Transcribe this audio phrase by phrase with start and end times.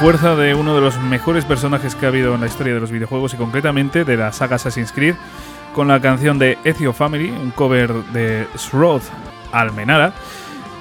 [0.00, 2.90] fuerza de uno de los mejores personajes que ha habido en la historia de los
[2.90, 5.14] videojuegos y concretamente de la saga Assassin's Creed,
[5.74, 9.00] con la canción de Ezio Family, un cover de Shroud
[9.52, 10.12] Almenara.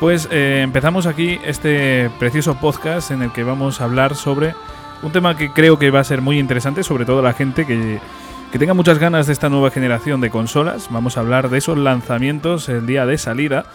[0.02, 4.54] Pues eh, empezamos aquí este precioso podcast en el que vamos a hablar sobre
[5.02, 8.00] un tema que creo que va a ser muy interesante, sobre todo la gente que,
[8.52, 10.90] que tenga muchas ganas de esta nueva generación de consolas.
[10.92, 13.66] Vamos a hablar de esos lanzamientos el día de salida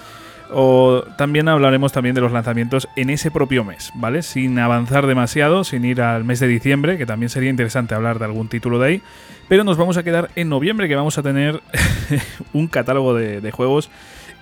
[0.53, 4.23] o también hablaremos también de los lanzamientos en ese propio mes, ¿vale?
[4.23, 8.25] Sin avanzar demasiado, sin ir al mes de diciembre, que también sería interesante hablar de
[8.27, 9.03] algún título de ahí.
[9.49, 11.61] Pero nos vamos a quedar en noviembre, que vamos a tener
[12.53, 13.91] un catálogo de, juegos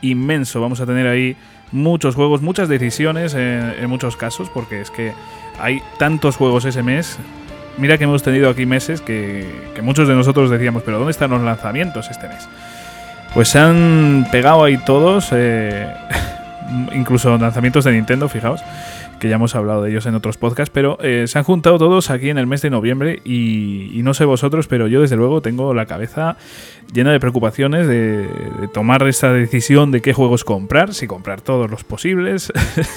[0.02, 0.60] inmenso.
[0.60, 1.36] Vamos a tener ahí
[1.72, 5.12] muchos juegos, muchas decisiones en, muchos casos, porque es que
[5.60, 7.18] hay tantos juegos ese mes.
[7.78, 11.30] Mira que hemos tenido aquí meses que, que muchos de nosotros decíamos, pero ¿dónde están
[11.30, 12.48] los lanzamientos este mes?
[13.38, 15.94] Pues se han pegado ahí todos, eh,
[16.92, 18.64] incluso lanzamientos de Nintendo, fijaos,
[19.18, 22.10] que ya hemos hablado de ellos en otros podcasts, pero eh, se han juntado todos
[22.10, 25.74] aquí en el mes de noviembre y, no sé vosotros, pero yo desde luego tengo
[25.74, 26.36] la cabeza
[26.92, 28.28] llena de preocupaciones de,
[28.72, 32.52] tomar esta decisión de qué juegos comprar, si comprar todos los posibles,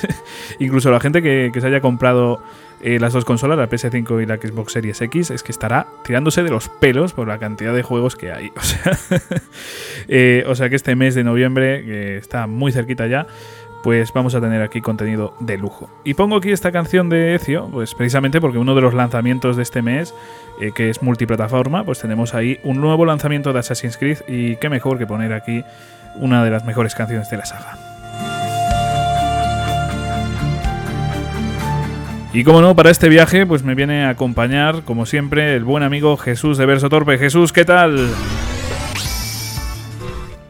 [0.59, 2.41] incluso la gente que se haya comprado
[2.83, 6.41] eh, las dos consolas, la PS5 y la Xbox Series X, es que estará tirándose
[6.41, 8.51] de los pelos por la cantidad de juegos que hay.
[8.61, 8.97] O sea,
[10.07, 13.27] eh, o sea que este mes de noviembre, que está muy cerquita ya,
[13.83, 15.89] pues vamos a tener aquí contenido de lujo.
[16.03, 19.63] Y pongo aquí esta canción de Ezio, pues precisamente porque uno de los lanzamientos de
[19.63, 20.13] este mes,
[20.59, 24.69] eh, que es multiplataforma, pues tenemos ahí un nuevo lanzamiento de Assassin's Creed y qué
[24.69, 25.63] mejor que poner aquí
[26.15, 27.77] una de las mejores canciones de la saga.
[32.33, 35.83] Y como no, para este viaje, pues me viene a acompañar, como siempre, el buen
[35.83, 37.17] amigo Jesús de Verso Torpe.
[37.17, 38.09] Jesús, ¿qué tal?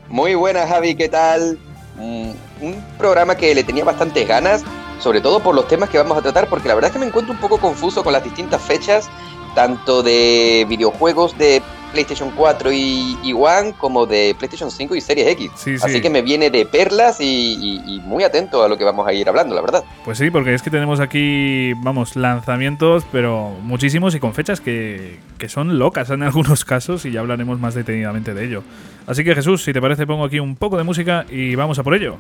[0.08, 1.58] Muy buenas, Javi, ¿qué tal?
[1.98, 4.64] Mm, un programa que le tenía bastantes ganas,
[5.00, 7.08] sobre todo por los temas que vamos a tratar, porque la verdad es que me
[7.08, 9.10] encuentro un poco confuso con las distintas fechas,
[9.56, 11.62] tanto de videojuegos de
[11.92, 15.52] PlayStation 4 y, One como de PlayStation 5 y Series X.
[15.84, 19.28] Así que me viene de perlas y, muy atento a lo que vamos a ir
[19.30, 19.84] hablando, la verdad.
[20.04, 25.20] Pues sí, porque es que tenemos aquí, vamos, lanzamientos, pero muchísimos y con fechas que,
[25.38, 28.64] que son locas en algunos casos y ya hablaremos más detenidamente de ello.
[29.08, 31.84] Así que Jesús, si te parece, pongo aquí un poco de música y vamos a
[31.84, 32.18] por ello.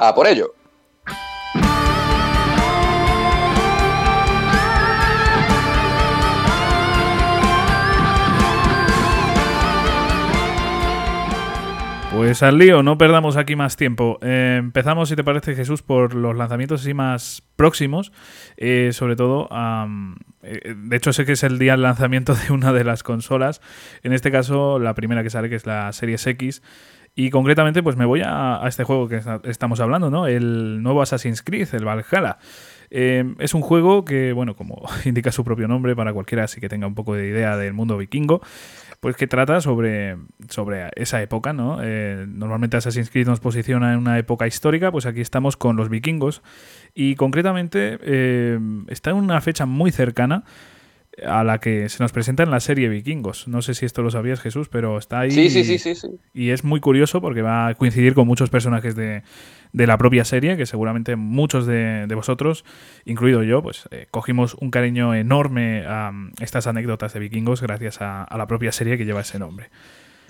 [0.00, 0.54] A por ello.
[12.14, 14.18] Pues al lío, no perdamos aquí más tiempo.
[14.22, 18.12] Eh, empezamos, si te parece, Jesús, por los lanzamientos así más próximos.
[18.56, 19.48] Eh, sobre todo,
[20.42, 23.60] eh, de hecho, sé que es el día del lanzamiento de una de las consolas.
[24.02, 26.62] En este caso, la primera que sale, que es la Series X.
[27.20, 30.28] Y concretamente, pues me voy a, a este juego que estamos hablando, ¿no?
[30.28, 32.38] El nuevo Assassin's Creed, el Valhalla.
[32.90, 36.86] es un juego que, bueno, como indica su propio nombre, para cualquiera así que tenga
[36.86, 38.40] un poco de idea del mundo vikingo,
[39.00, 40.16] pues que trata sobre,
[40.48, 41.80] sobre esa época, ¿no?
[41.82, 45.88] Eh, normalmente Assassin's Creed nos posiciona en una época histórica, pues aquí estamos con los
[45.88, 46.40] vikingos
[46.94, 50.44] y concretamente eh, está en una fecha muy cercana
[51.26, 53.48] a la que se nos presenta en la serie Vikingos.
[53.48, 55.30] No sé si esto lo sabías, Jesús, pero está ahí.
[55.30, 55.94] Sí, sí, sí, sí.
[55.94, 56.08] sí.
[56.34, 59.22] Y es muy curioso porque va a coincidir con muchos personajes de,
[59.72, 62.64] de la propia serie, que seguramente muchos de, vosotros,
[63.04, 68.26] incluido yo, pues eh, cogimos un cariño enorme a estas anécdotas de vikingos gracias a,
[68.36, 69.70] la propia serie que lleva ese nombre.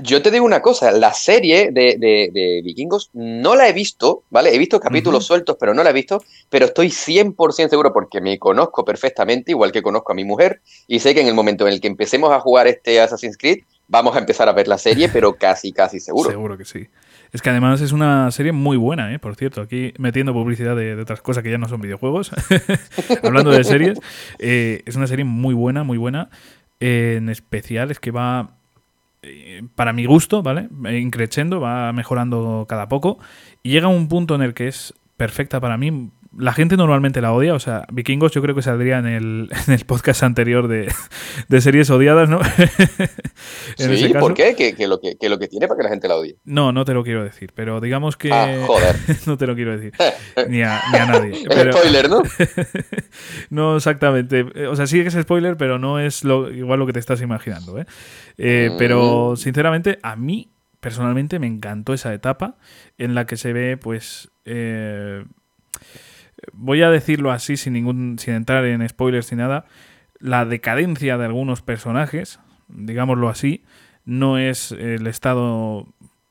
[0.00, 4.54] Yo te digo una cosa, la serie de, vikingos no la he visto, ¿vale?
[4.54, 8.38] He visto capítulos sueltos, pero no la he visto, pero estoy 100% seguro porque me
[8.38, 11.74] conozco perfectamente, igual que conozco a mi mujer, y sé que en el momento en
[11.74, 13.58] el que empecemos a jugar este Assassin's Creed,
[13.88, 16.30] vamos a empezar a ver la serie, pero casi, casi seguro.
[16.30, 16.88] seguro que sí.
[17.32, 19.18] Es que además es una serie muy buena, ¿eh?
[19.18, 19.60] por cierto.
[19.60, 22.30] Aquí metiendo publicidad de, otras cosas que ya no son videojuegos,
[23.22, 23.98] hablando de series.
[24.38, 26.30] Eh, es una serie muy buena, muy buena.
[26.80, 28.57] en especial es que va, eh,
[29.74, 30.68] para mi gusto, ¿vale?
[30.98, 33.18] Increciendo, va mejorando cada poco.
[33.62, 37.32] Y llega un punto en el que es perfecta para mí la gente normalmente la
[37.32, 40.90] odia, o sea, Vikingos yo creo que saldría en el, en el podcast anterior de,
[41.60, 42.40] series odiadas, ¿no?
[43.76, 44.54] sí, ¿por qué?
[44.54, 46.36] ¿Qué, lo que, lo que tiene para que la gente la odie?
[46.44, 48.32] No, no te lo quiero decir, pero digamos que...
[48.32, 48.96] Ah, joder.
[49.26, 49.92] no te lo quiero decir,
[50.48, 51.32] ni, a, ni a nadie.
[51.32, 52.22] Es spoiler, ¿no?
[53.50, 56.92] no exactamente, o sea, sí que es spoiler, pero no es lo, igual lo que
[56.92, 57.86] te estás imaginando, ¿eh?
[58.36, 59.36] eh pero, mm.
[59.36, 62.56] sinceramente, a mí personalmente me encantó esa etapa
[62.98, 64.30] en la que se ve, pues...
[64.44, 65.24] Eh,
[66.52, 69.66] voy a decirlo así sin ningún sin entrar en spoilers ni nada,
[70.18, 73.64] la decadencia de algunos personajes, digámoslo así,
[74.04, 75.86] no es el estado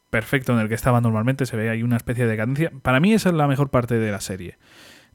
[0.09, 2.71] perfecto en el que estaba normalmente, se ve ahí una especie de decadencia.
[2.81, 4.57] Para mí esa es la mejor parte de la serie.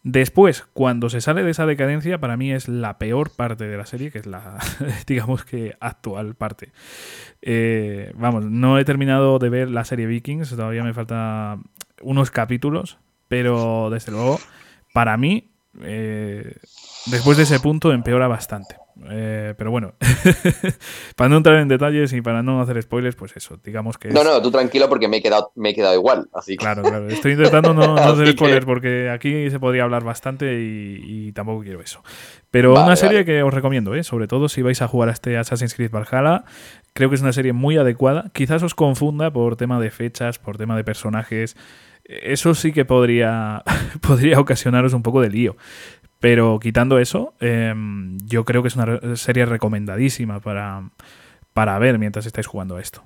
[0.04, 3.86] Después, cuando se sale de esa decadencia, para mí es la peor parte de la
[3.86, 4.58] serie, que es la,
[5.06, 6.72] digamos que, actual parte.
[7.40, 11.62] Eh, vamos, no he terminado de ver la serie Vikings, todavía me faltan
[12.00, 12.98] unos capítulos,
[13.28, 14.40] pero desde luego,
[14.92, 15.50] para mí,
[15.80, 16.54] eh,
[17.06, 18.76] después de ese punto empeora bastante.
[19.10, 19.94] Eh, pero bueno,
[21.16, 24.10] para no entrar en detalles y para no hacer spoilers, pues eso, digamos que...
[24.10, 26.28] No, no, tú tranquilo porque me he quedado, me he quedado igual.
[26.32, 27.08] Así Claro, claro.
[27.08, 32.02] Estoy intentando no, hacer spoilers porque aquí se podría hablar bastante y, tampoco quiero eso.
[32.50, 34.04] Pero una serie que os recomiendo, ¿eh?
[34.04, 36.44] sobre todo si vais a jugar a este Assassin's Creed Valhalla.
[36.92, 38.30] Creo que es una serie muy adecuada.
[38.34, 41.56] Quizás os confunda por tema de fechas, por tema de personajes.
[42.04, 43.62] Eso sí que podría,
[44.00, 45.56] podría ocasionaros un poco de lío.
[46.20, 50.90] Pero quitando eso, em, yo creo que es una serie recomendadísima para,
[51.52, 53.02] para ver mientras estáis jugando a esto.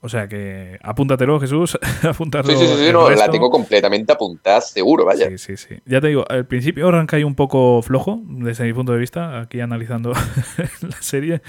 [0.00, 1.76] O sea que apúntatelo, Jesús.
[2.08, 2.56] apúntatelo.
[2.56, 5.28] Sí, sí, sí, no, la tengo completamente apuntada, seguro, vaya.
[5.28, 5.74] Sí, sí, sí.
[5.86, 9.40] Ya te digo, al principio arranca ahí un poco flojo, desde mi punto de vista,
[9.40, 10.12] aquí analizando
[10.82, 11.42] la serie.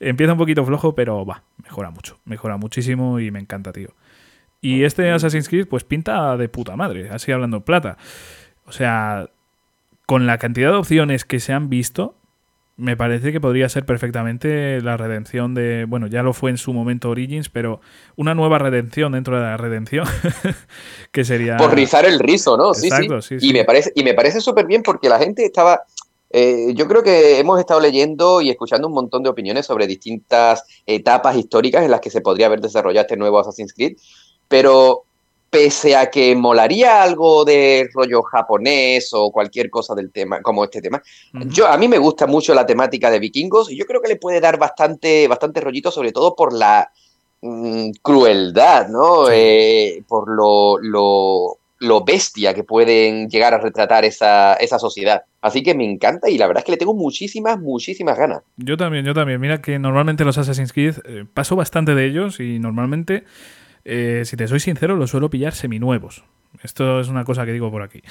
[0.00, 2.18] Empieza un poquito flojo, pero va, mejora mucho.
[2.26, 3.88] Mejora muchísimo y me encanta, tío.
[4.64, 7.98] Y este Assassin's Creed, pues pinta de puta madre, así hablando en plata.
[8.64, 9.28] O sea,
[10.06, 12.14] con la cantidad de opciones que se han visto,
[12.78, 16.72] me parece que podría ser perfectamente la redención de, bueno, ya lo fue en su
[16.72, 17.82] momento Origins, pero
[18.16, 20.06] una nueva redención dentro de la redención,
[21.12, 21.58] que sería...
[21.58, 22.72] Por rizar el rizo, ¿no?
[22.72, 22.88] sí,
[23.20, 23.36] sí.
[23.42, 25.82] Y me parece, y me parece súper bien porque la gente estaba...
[26.30, 30.64] Eh, yo creo que hemos estado leyendo y escuchando un montón de opiniones sobre distintas
[30.86, 33.98] etapas históricas en las que se podría haber desarrollado este nuevo Assassin's Creed,
[34.48, 35.04] pero
[35.54, 40.82] pese a que molaría algo de rollo japonés o cualquier cosa del tema, como este
[40.82, 41.00] tema,
[41.32, 44.16] yo, a mí me gusta mucho la temática de vikingos y yo creo que le
[44.16, 46.90] puede dar bastante, bastante rollito, sobre todo por la
[47.40, 49.30] mm, crueldad, ¿no?
[49.30, 55.22] Eh, por lo, lo, bestia que pueden llegar a retratar esa, esa sociedad.
[55.40, 58.42] Así que me encanta y la verdad es que le tengo muchísimas, muchísimas ganas.
[58.56, 59.40] Yo también, yo también.
[59.40, 63.22] Mira que normalmente los Assassin's Creed eh, paso bastante de ellos y normalmente
[63.84, 66.24] eh, si te soy sincero, los suelo pillar seminuevos.
[66.62, 68.02] Esto es una cosa que digo por aquí.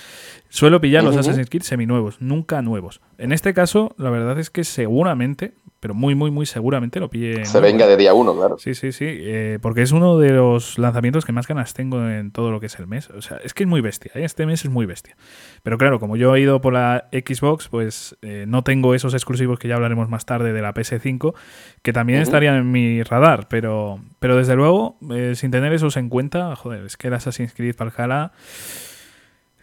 [0.49, 3.01] Suelo pillar los Assassin's Creed seminuevos, nunca nuevos.
[3.17, 7.43] En este caso, la verdad es que seguramente pero muy, muy, muy seguramente lo pille.
[7.43, 8.57] Se venga de día uno, claro.
[8.57, 12.31] Sí, sí, sí, eh, porque es uno de los lanzamientos que más ganas tengo en
[12.31, 13.09] todo lo que es el mes.
[13.09, 14.23] O sea, es que es muy bestia, ¿eh?
[14.23, 15.17] este mes es muy bestia.
[15.61, 19.59] Pero claro, como yo he ido por la Xbox, pues eh, no tengo esos exclusivos
[19.59, 21.33] que ya hablaremos más tarde de la PS5,
[21.81, 24.95] que también estarían en mi radar, pero, pero desde luego,
[25.33, 28.31] sin tener esos en cuenta, joder, es que el Assassin's Creed Valhalla...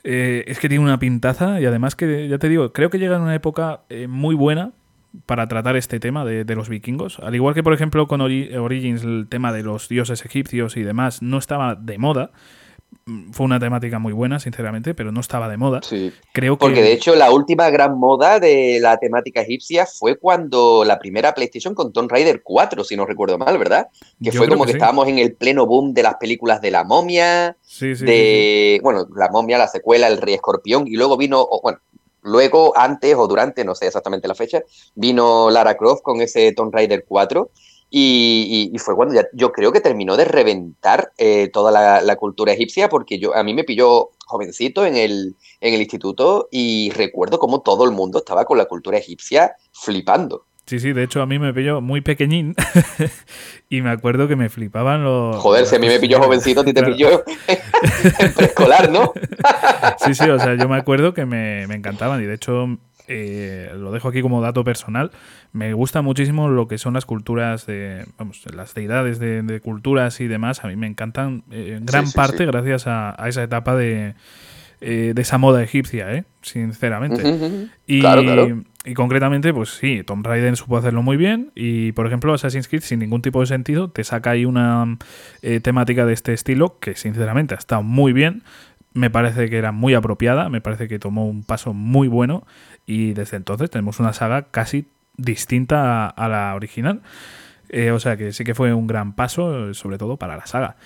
[0.03, 3.23] es que tiene una pintaza y además que, ya te digo, creo que llega en
[3.23, 4.73] una época muy buena
[5.27, 7.19] para tratar este tema de, los vikingos.
[7.21, 11.23] Al igual que, por ejemplo, con Origins el tema de los dioses egipcios y demás
[11.23, 12.31] no estaba de moda.
[13.07, 15.81] Mm, fue una temática muy buena, sinceramente, pero no estaba de moda.
[15.83, 16.13] Sí.
[16.33, 20.99] Creo Porque de hecho la última gran moda de la temática egipcia fue cuando la
[20.99, 23.89] primera PlayStation con Tomb Raider 4, si no recuerdo mal, ¿verdad?
[24.23, 27.57] Que fue como que, estábamos en el pleno boom de las películas de la momia,
[27.81, 31.79] de, bueno, la momia, la secuela, el rey escorpión, y luego vino, bueno,
[32.23, 34.63] Luego, antes o durante, no sé exactamente la fecha,
[34.95, 37.51] vino Lara Croft con ese Tomb Raider 4
[37.93, 43.19] y, fue cuando yo creo que terminó de reventar eh, toda la, cultura egipcia porque
[43.19, 47.85] yo, a mí me pilló jovencito en el, en el instituto y recuerdo cómo todo
[47.85, 50.47] el mundo estaba con la cultura egipcia flipando.
[50.71, 52.55] Sí, sí, de hecho a mí me pilló muy pequeñín
[53.69, 55.35] y me acuerdo que me flipaban los...
[55.39, 57.25] Joder, si a mí me pilló jovencito, a ti te pilló
[58.21, 59.13] en preescolar, ¿no?
[59.99, 63.91] sí, sí, o sea, yo me acuerdo que me, encantaban y de hecho eh, lo
[63.91, 65.11] dejo aquí como dato personal,
[65.53, 70.29] me gusta muchísimo lo que son las culturas de, vamos, las deidades de, culturas y
[70.29, 74.15] demás, a mí me encantan eh, en gran parte gracias a, esa etapa de,
[74.81, 76.27] eh, de esa moda egipcia, ¿eh?
[76.43, 77.67] sinceramente.
[77.89, 78.03] y,
[78.85, 82.83] y concretamente, pues sí, Tom Raider supo hacerlo muy bien y, por ejemplo, Assassin's Creed,
[82.83, 84.97] sin ningún tipo de sentido, te saca ahí una
[85.43, 88.43] eh, temática de este estilo que, sinceramente, estado muy bien.
[88.95, 92.47] Me parece que era muy apropiada, me parece que tomó un paso muy bueno
[92.87, 97.03] y desde entonces tenemos una saga casi distinta a, la original.
[97.69, 100.77] Eh, o sea que sí que fue un gran paso, sobre todo para la saga.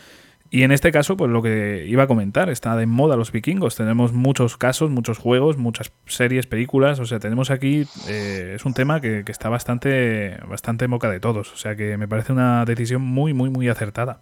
[0.54, 3.74] Y en este caso, pues lo que iba a comentar, está de moda los vikingos.
[3.74, 7.00] Tenemos muchos casos, muchos juegos, muchas series, películas.
[7.00, 7.88] O sea, tenemos aquí.
[8.06, 11.52] Eh, es un tema que, está bastante, bastante en boca de todos.
[11.52, 14.20] O sea, que me parece una decisión muy, muy, muy acertada.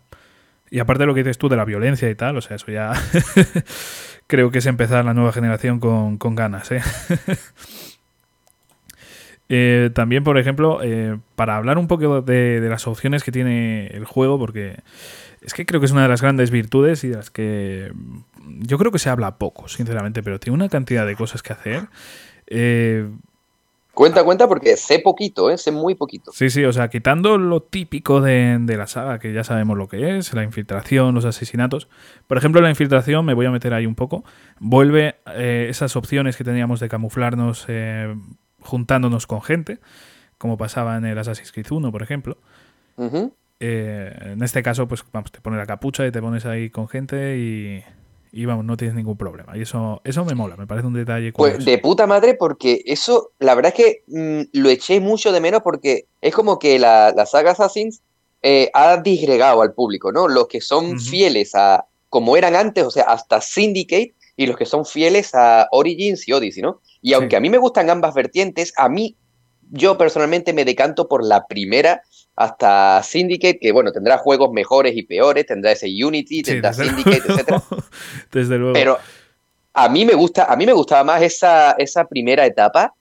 [0.70, 2.72] Y aparte de lo que dices tú de la violencia y tal, o sea, eso
[2.72, 2.94] ya.
[4.26, 6.80] creo que es empezar la nueva generación con, ganas, ¿eh?
[9.50, 9.90] ¿eh?
[9.92, 10.80] también, por ejemplo,
[11.36, 14.76] para hablar un poco de las opciones que tiene el juego, porque
[15.42, 17.92] Es que creo que es una de las grandes virtudes y de las que
[18.60, 21.88] yo creo que se habla poco, sinceramente, pero tiene una cantidad de cosas que hacer.
[22.46, 23.08] Eh,
[23.94, 25.58] Cuenta, cuenta, porque sé poquito, ¿eh?
[25.58, 26.32] sé muy poquito.
[26.32, 30.16] Sí, sí, o sea, quitando lo típico de, la saga, que ya sabemos lo que
[30.16, 31.88] es, la infiltración, los asesinatos.
[32.26, 34.24] Por ejemplo, la infiltración, me voy a meter ahí un poco,
[34.58, 38.16] vuelve eh, esas opciones que teníamos de camuflarnos eh,
[38.60, 39.78] juntándonos con gente,
[40.38, 42.38] como pasaba en el Assassin's Creed 1, por ejemplo.
[43.64, 46.88] Eh, en este caso, pues vamos, te pones la capucha y te pones ahí con
[46.88, 47.84] gente y,
[48.32, 49.56] y vamos, no tienes ningún problema.
[49.56, 51.32] Y eso, eso me mola, me parece un detalle.
[51.32, 55.40] Pues de puta madre, porque eso, la verdad es que mm, lo eché mucho de
[55.40, 58.02] menos porque es como que la, saga Assassins
[58.42, 60.26] eh, ha disgregado al público, ¿no?
[60.26, 64.66] Los que son fieles a como eran antes, o sea, hasta Syndicate, y los que
[64.66, 66.80] son fieles a Origins y Odyssey, ¿no?
[67.00, 69.16] Y aunque a mí me gustan ambas vertientes, a mí,
[69.70, 72.02] yo personalmente me decanto por la primera
[72.36, 77.62] hasta Syndicate, que bueno, tendrá juegos mejores y peores, tendrá ese Unity, tendrá Syndicate, etc.
[78.32, 78.72] Desde luego.
[78.72, 78.98] Pero
[79.74, 82.94] a mí me gusta, a mí me gustaba más esa, esa primera etapa.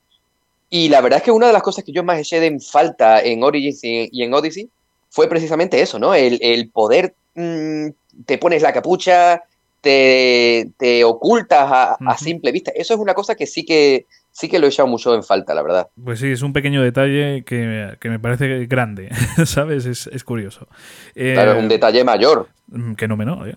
[0.70, 3.22] Y la verdad es que una de las cosas que yo más eché de falta
[3.22, 4.70] en Origins y, en Odyssey
[5.10, 6.14] fue precisamente eso, ¿no?
[6.14, 7.88] El, poder, mm,
[8.26, 9.44] te pones la capucha,
[9.82, 12.72] te, te ocultas a, a, simple vista.
[12.74, 15.54] Eso es una cosa que sí que sí que lo he echado mucho en falta,
[15.54, 15.90] la verdad.
[16.04, 19.10] Pues sí, es un pequeño detalle que, me parece grande,
[19.46, 19.86] ¿sabes?
[19.86, 20.68] Es, curioso.
[21.14, 22.48] claro, un eh, detalle mayor.
[22.68, 23.50] Mm, que no menor.
[23.50, 23.56] ¿eh?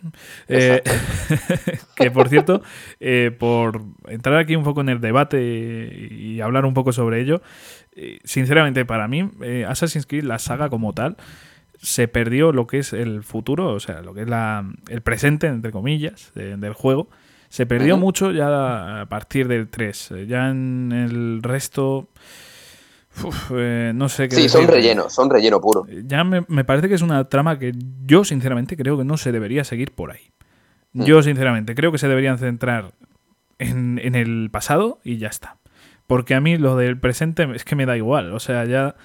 [0.48, 0.82] eh
[1.96, 2.62] que por cierto,
[3.00, 7.40] eh, por entrar aquí un poco en el debate y hablar un poco sobre ello,
[8.24, 9.30] sinceramente para mí,
[9.68, 11.16] Assassin's Creed, la saga como tal,
[11.80, 15.46] se perdió lo que es el futuro, o sea, lo que es la, el presente,
[15.46, 17.08] entre comillas, del juego
[17.54, 20.14] se perdió mucho ya a partir del 3.
[20.26, 22.08] Ya en el resto...
[23.50, 24.34] Eh, no sé qué.
[24.34, 25.86] Sí, son relleno, son relleno puro.
[26.04, 27.70] Ya me, parece que es una trama que
[28.04, 30.32] yo, sinceramente, creo que no se debería seguir por ahí.
[30.94, 31.04] Mm.
[31.04, 32.94] Yo, sinceramente, creo que se deberían centrar
[33.60, 35.58] en, en, el pasado y ya está.
[36.08, 38.32] Porque a mí lo del presente es que me da igual.
[38.32, 38.96] O sea, ya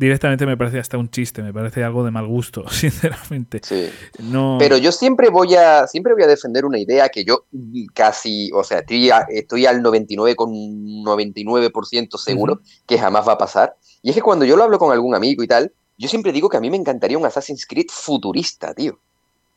[0.00, 3.60] directamente me parece hasta un chiste, me parece algo de mal gusto, sinceramente.
[3.62, 3.90] Sí.
[4.18, 4.56] No...
[4.58, 7.44] Pero yo siempre voy a siempre voy a defender una idea que yo
[7.92, 13.76] casi, o sea, estoy, estoy al 99 con 99% seguro que jamás va a pasar.
[14.02, 16.48] Y es que cuando yo lo hablo con algún amigo y tal, yo siempre digo
[16.48, 18.98] que a mí me encantaría un Assassin's Creed futurista, tío.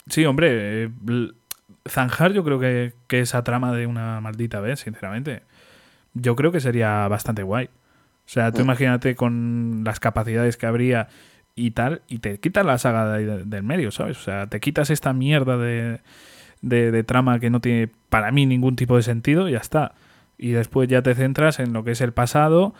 [0.10, 0.90] Sí, hombre, eh,
[1.88, 5.44] zanjar yo creo que, que esa trama de una maldita vez, sinceramente.
[6.14, 7.70] Yo creo que sería bastante guay.
[8.26, 8.64] O sea, tú mm.
[8.64, 11.08] imagínate con las capacidades que habría
[11.56, 14.18] y tal, y te quitas la saga del medio, ¿sabes?
[14.18, 16.02] O sea, te quitas esta mierda de,
[16.62, 19.94] de, trama que no tiene para mí ningún tipo de sentido y ya está.
[20.38, 22.74] Y después ya te centras en lo que es el pasado.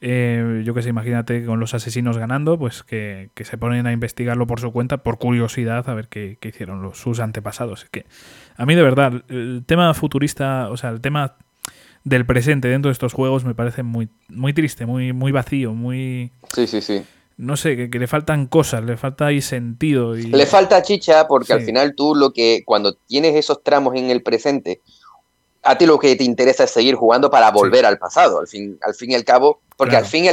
[0.00, 4.46] Eh, yo que sé, imagínate con los asesinos ganando, pues que, se ponen a investigarlo
[4.46, 7.84] por su cuenta, por curiosidad, a ver qué, qué hicieron los, sus antepasados.
[7.84, 8.06] Es que
[8.56, 11.36] a mí de verdad, el tema futurista, o sea, el tema
[12.06, 16.30] del presente dentro de estos juegos me parece muy, muy triste, muy, muy vacío, muy...
[16.54, 17.02] Sí, sí, sí.
[17.36, 20.16] No sé, que, le faltan cosas, le falta ahí sentido.
[20.16, 20.28] Y...
[20.28, 24.22] Le falta chicha porque al final tú lo que, cuando tienes esos tramos en el
[24.22, 24.82] presente,
[25.66, 28.78] a ti lo que te interesa es seguir jugando para volver al pasado, al fin,
[28.82, 30.26] al fin y al cabo, porque al fin,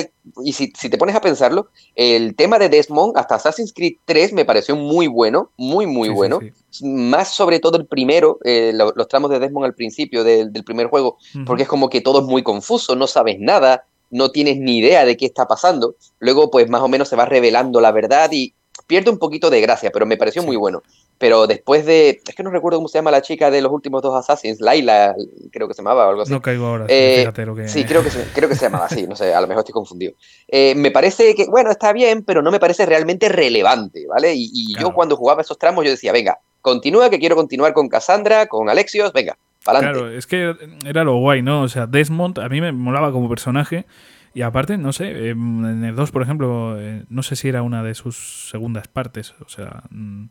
[0.43, 4.45] y si, te pones a pensarlo, el tema de Desmond hasta Assassin's Creed 3 me
[4.45, 6.39] pareció muy bueno, muy, muy bueno,
[6.81, 11.17] más sobre todo el primero, eh, los tramos de Desmond al principio del, primer juego,
[11.45, 15.05] porque es como que todo es muy confuso, no sabes nada, no tienes ni idea
[15.05, 18.53] de qué está pasando, luego pues más o menos se va revelando la verdad y
[18.87, 20.83] pierde un poquito de gracia, pero me pareció muy bueno.
[21.17, 22.21] Pero después de.
[22.27, 25.15] Es que no recuerdo cómo se llama la chica de los últimos dos Assassins, Laila,
[25.51, 26.31] creo que se llamaba o algo así.
[26.31, 27.67] No caigo ahora, eh, fíjate lo que.
[27.67, 29.73] Sí, creo que, se, creo que se llamaba así, no sé, a lo mejor estoy
[29.73, 30.13] confundido.
[30.47, 34.33] Eh, me parece que, bueno, está bien, pero no me parece realmente relevante, ¿vale?
[34.35, 38.47] Y, yo cuando jugaba esos tramos, yo decía, venga, continúa, que quiero continuar con Cassandra,
[38.47, 41.61] con Alexios, venga, para Claro, es que era lo guay, ¿no?
[41.61, 43.85] O sea, Desmond a mí me molaba como personaje.
[44.33, 47.61] Y aparte, no sé, em, en el 2, por ejemplo, eh, no sé si era
[47.61, 50.25] una de sus segundas partes, o sea, mm,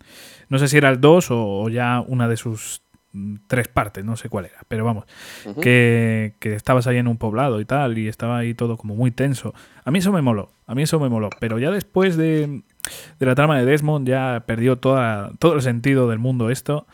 [0.48, 2.82] no sé si era el 2 o, ya una de sus
[3.12, 5.04] mm, tres partes, no sé cuál era, pero vamos,
[5.60, 9.54] que, estabas ahí en un poblado y tal, y estaba ahí todo como muy tenso.
[9.84, 12.62] A mí eso me moló, a mí eso me moló, pero ya después de,
[13.20, 16.86] la trama de Desmond ya perdió toda, todo el sentido del mundo esto.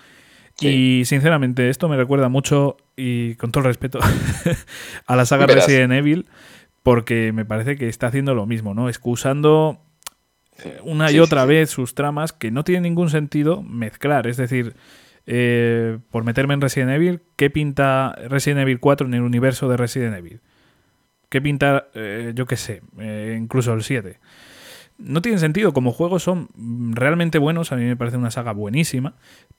[0.61, 4.01] Y sinceramente, esto me recuerda mucho, y con todo el respeto,
[5.07, 6.27] a la saga Resident Evil
[6.89, 8.89] porque me parece que está haciendo lo mismo, ¿no?
[8.89, 9.85] Excusando
[10.85, 14.27] una y otra vez sus tramas que no tienen ningún sentido mezclar.
[14.27, 14.75] Es decir,
[15.27, 19.77] eh, por meterme en Resident Evil, ¿qué pinta Resident Evil 4 en el universo de
[19.77, 20.41] Resident Evil?
[21.29, 24.19] ¿Qué pinta, eh, yo qué sé, eh, incluso el 7?
[24.99, 25.73] No tienen sentido.
[25.73, 26.49] Como juegos son
[26.95, 29.15] realmente buenos, a mí me parece una saga buenísima,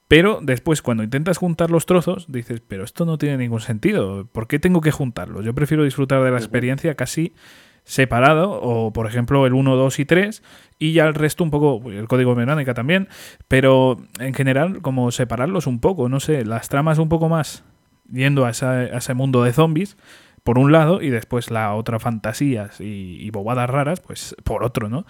[0.08, 4.48] pero después cuando intentas juntar los trozos, dices, pero esto no tiene ningún sentido, ¿por
[4.48, 5.46] qué tengo que juntarlos?
[5.46, 7.34] Yo prefiero disfrutar de la experiencia casi
[7.86, 10.44] separado, o por ejemplo el 1, 2 y 3,
[10.78, 13.08] y ya el resto un poco, el código mecánica también,
[13.48, 17.64] pero en general como separarlos un poco, no sé, las tramas un poco más
[18.12, 19.98] yendo a, a ese mundo de zombies,
[20.50, 25.06] por un lado, y después la otra fantasías y, bobadas raras, pues por otro, ¿no?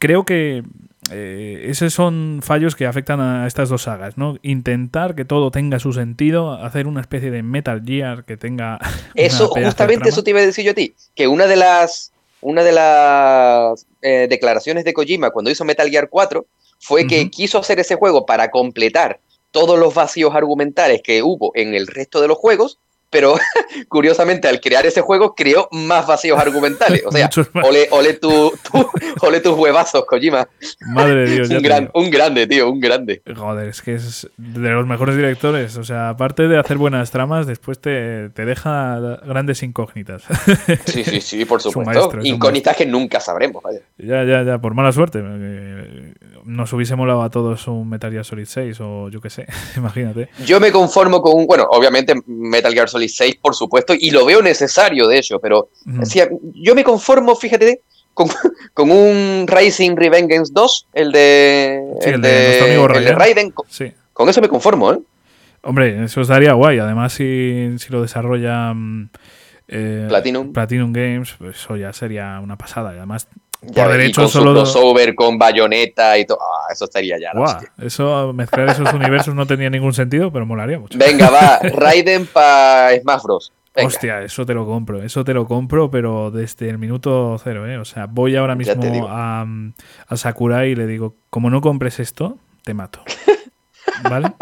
[0.00, 0.64] Creo que
[1.12, 4.36] eh, esos son fallos que afectan a estas dos sagas, ¿no?
[4.42, 8.80] Intentar que todo tenga su sentido, hacer una especie de Metal Gear que tenga.
[9.14, 12.10] Eso, justamente eso te iba a decir yo a ti, que una de las,
[12.40, 16.44] una de las eh, declaraciones de Kojima cuando hizo Metal Gear 4
[16.80, 19.20] fue que quiso hacer ese juego para completar
[19.52, 23.36] todos los vacíos argumentales que hubo en el resto de los juegos pero
[23.88, 27.02] curiosamente al crear ese juego creó más vacíos argumentales.
[27.06, 27.30] O sea,
[27.62, 28.52] ole, ole, tu,
[29.20, 30.48] ole tus huevazos, Kojima.
[30.80, 31.50] Madre de Dios.
[31.50, 33.22] un, gran, un grande, tío, un grande.
[33.34, 35.76] Joder, es que es de los mejores directores.
[35.76, 40.22] O sea, aparte de hacer buenas tramas, después te, te deja grandes incógnitas.
[40.86, 42.18] sí, sí, sí, por supuesto.
[42.22, 43.62] incógnitas que nunca sabremos.
[43.62, 43.80] Vaya.
[43.98, 45.22] Ya, ya, ya, por mala suerte.
[46.48, 50.30] Nos hubiese molado a todos un Metal Gear Solid 6 o yo qué sé, imagínate.
[50.46, 54.24] Yo me conformo con un, bueno, obviamente Metal Gear Solid 6, por supuesto, y lo
[54.24, 55.68] veo necesario de hecho, pero
[56.54, 57.82] yo me conformo, fíjate,
[58.14, 58.28] con,
[58.72, 63.52] con, un Rising Revengeance 2, el de, el, de, Raiden.
[64.14, 64.98] Con eso me conformo, ¿eh?
[65.62, 66.78] Hombre, eso estaría guay.
[66.78, 68.72] Además, si, si lo desarrolla
[69.68, 70.52] eh, Platinum.
[70.52, 72.94] Platinum Games, pues eso ya sería una pasada.
[72.94, 73.28] Y además
[73.60, 74.52] por derecho con solo.
[74.52, 76.38] crossover con bayoneta y todo.
[76.40, 77.32] Ah, eso estaría ya.
[77.78, 80.98] eso, mezclar esos universos no tenía ningún sentido, pero molaría mucho.
[80.98, 81.58] Venga, va.
[81.74, 83.52] Raiden para Smash Bros.
[83.80, 87.78] Hostia, eso te lo compro, eso te lo compro, pero desde el minuto cero, ¿eh?
[87.78, 89.46] O sea, voy ahora mismo a,
[90.08, 93.00] a Sakurai y le digo, como no compres esto, te mato.
[94.02, 94.32] ¿Vale?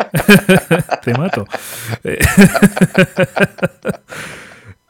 [1.02, 1.46] te mato.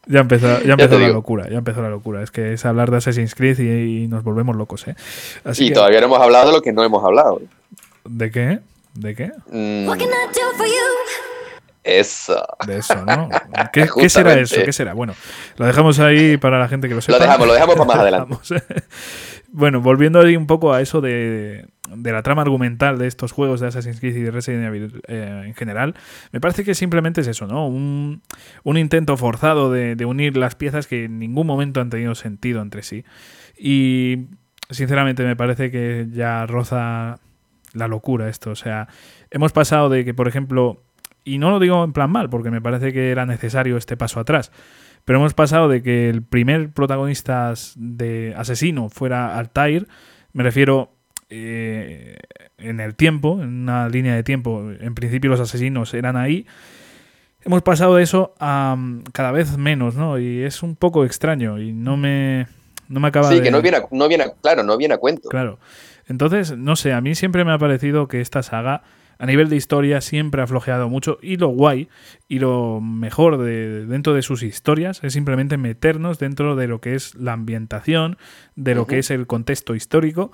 [0.06, 2.22] Ya empezó, ya empezó la locura, ya empezó la locura.
[2.22, 4.94] Es que es hablar de Assassin's Creed y, nos volvemos locos, ¿eh?
[5.44, 7.42] Así y todavía no hemos hablado de lo que no hemos hablado.
[8.04, 8.60] ¿De qué?
[8.94, 9.32] ¿De qué?
[9.50, 9.90] Mm.
[11.82, 12.44] Eso.
[12.66, 13.28] De eso, ¿no?
[13.72, 14.56] ¿Qué, ¿Qué, será eso?
[14.64, 14.92] ¿Qué será?
[14.92, 15.14] Bueno,
[15.56, 17.18] lo dejamos ahí para la gente que lo sepa.
[17.18, 18.36] Lo dejamos, lo dejamos para más adelante.
[19.52, 23.60] Bueno, volviendo ahí un poco a eso de, de la trama argumental de estos juegos
[23.60, 25.94] de Assassin's Creed y de Resident Evil eh, en general,
[26.32, 27.66] me parece que simplemente es eso, ¿no?
[27.66, 28.22] Un,
[28.64, 33.04] intento forzado de, unir las piezas que en ningún momento han tenido sentido entre sí.
[33.58, 34.26] Y
[34.70, 37.18] sinceramente me parece que ya roza
[37.72, 38.50] la locura esto.
[38.50, 38.88] O sea,
[39.30, 40.82] hemos pasado de que, por ejemplo,
[41.24, 44.20] y no lo digo en plan mal, porque me parece que era necesario este paso
[44.20, 44.52] atrás.
[45.06, 49.86] Pero hemos pasado de que el primer protagonista de asesino fuera Altair,
[50.32, 50.90] me refiero
[51.30, 52.18] eh,
[52.58, 56.44] en el tiempo, en una línea de tiempo, en principio los asesinos eran ahí.
[57.44, 60.18] Hemos pasado de eso a mm, cada vez menos, ¿no?
[60.18, 62.48] Y es un poco extraño y no me,
[62.88, 65.28] no me acaba sí, que no viene, no viene, claro, no viene a cuento.
[65.28, 65.60] Claro.
[66.08, 68.82] Entonces, no sé, a mí siempre me ha parecido que esta saga
[69.18, 71.88] a nivel de historia siempre ha flojeado mucho y lo guay
[72.28, 76.94] y lo mejor de, dentro de sus historias es simplemente meternos dentro de lo que
[76.94, 78.18] es la ambientación,
[78.54, 80.32] de lo que es el contexto histórico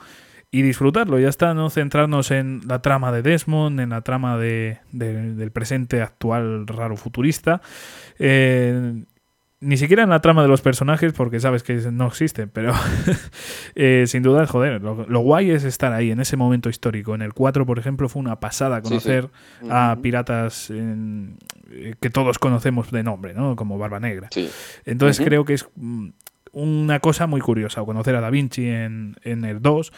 [0.51, 1.19] y disfrutarlo.
[1.19, 6.03] Ya está, no centrarnos en la trama de Desmond, en la trama de, del presente
[6.03, 7.63] actual raro futurista.
[8.19, 9.05] Eh,
[9.63, 12.73] ni siquiera en la trama de los personajes, porque sabes que no existen, pero
[13.77, 17.15] eh, sin duda, joder, lo, guay es estar ahí en ese momento histórico.
[17.15, 19.31] En el 4, por ejemplo, fue una pasada conocer
[19.71, 23.55] a piratas eh, que todos conocemos de nombre, ¿no?
[23.55, 24.29] Como Barba Negra.
[24.85, 26.09] Entonces creo que es mm,
[26.53, 29.93] una cosa muy curiosa, conocer a Da Vinci en, en, el 2.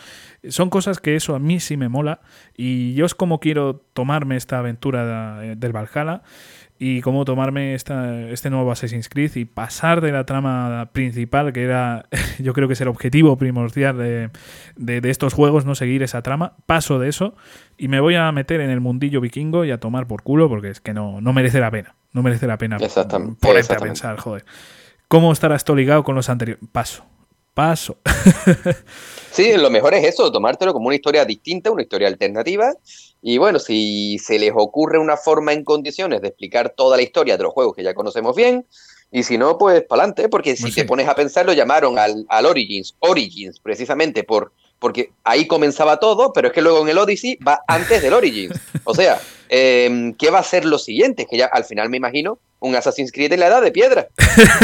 [0.49, 2.21] Son cosas que eso a mí sí me mola
[2.57, 6.23] y yo es como quiero tomarme esta aventura del Valhalla
[6.79, 11.62] y cómo tomarme esta, este nuevo Assassin's Creed y pasar de la trama principal, que
[11.62, 12.07] era
[12.38, 14.31] yo creo que es el objetivo primordial de,
[14.77, 17.35] de, estos juegos, no seguir esa trama, paso de eso
[17.79, 20.69] y me voy a meter en el mundillo vikingo y a tomar por culo porque
[20.69, 21.95] es que no, no merece la pena.
[22.12, 22.77] No merece la pena
[23.40, 24.45] ponerte a pensar, joder.
[25.09, 26.64] ¿Cómo estará esto ligado con los anteriores?
[26.73, 27.05] Paso,
[27.53, 27.99] paso.
[29.31, 32.73] sí, lo mejor es eso, tomártelo como una historia distinta, una historia alternativa.
[33.23, 37.37] Y bueno, si se les ocurre una forma en condiciones de explicar toda la historia
[37.37, 38.67] de los juegos que ya conocemos bien,
[39.11, 42.27] y si no, pues para adelante, porque si te pones a pensar, lo llamaron al,
[42.29, 44.53] al Origins, Origins, precisamente por
[44.85, 48.55] porque ahí comenzaba todo, pero es que luego en el Odyssey va antes del Origins.
[48.85, 51.25] O sea, em, ¿qué va a ser lo siguiente?
[51.25, 54.09] Que ya al final me imagino un Assassin's Creed en la edad de piedra.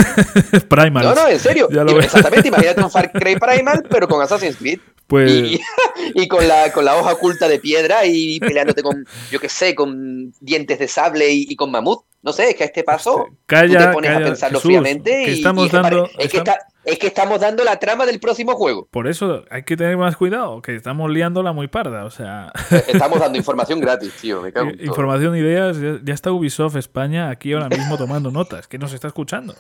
[0.69, 1.05] Primal.
[1.05, 1.69] No, no, en serio.
[1.99, 4.81] Exactamente, imagínate un Far Cry Primal, pero con Assassin's Creed.
[5.07, 5.61] Pues...
[6.15, 9.75] Y, con, la, con la hoja oculta de piedra y peleándote con, yo qué sé,
[9.75, 12.01] con dientes de sable y, con mamut.
[12.23, 15.35] No sé, es que a este paso calla, tú te pones a pensarlo fríamente y,
[15.35, 16.59] estamos dando, es, que está,
[16.91, 18.89] es que estamos dando la trama del próximo juego.
[18.91, 22.53] Por eso hay que tener más cuidado, que estamos liándola muy parda, o sea...
[22.89, 27.53] Estamos dando información gratis, tío, me cago en Información, ideas, ya está Ubisoft España aquí
[27.53, 29.55] ahora mismo tomando notas, que nos está escuchando.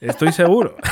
[0.00, 0.76] Estoy seguro.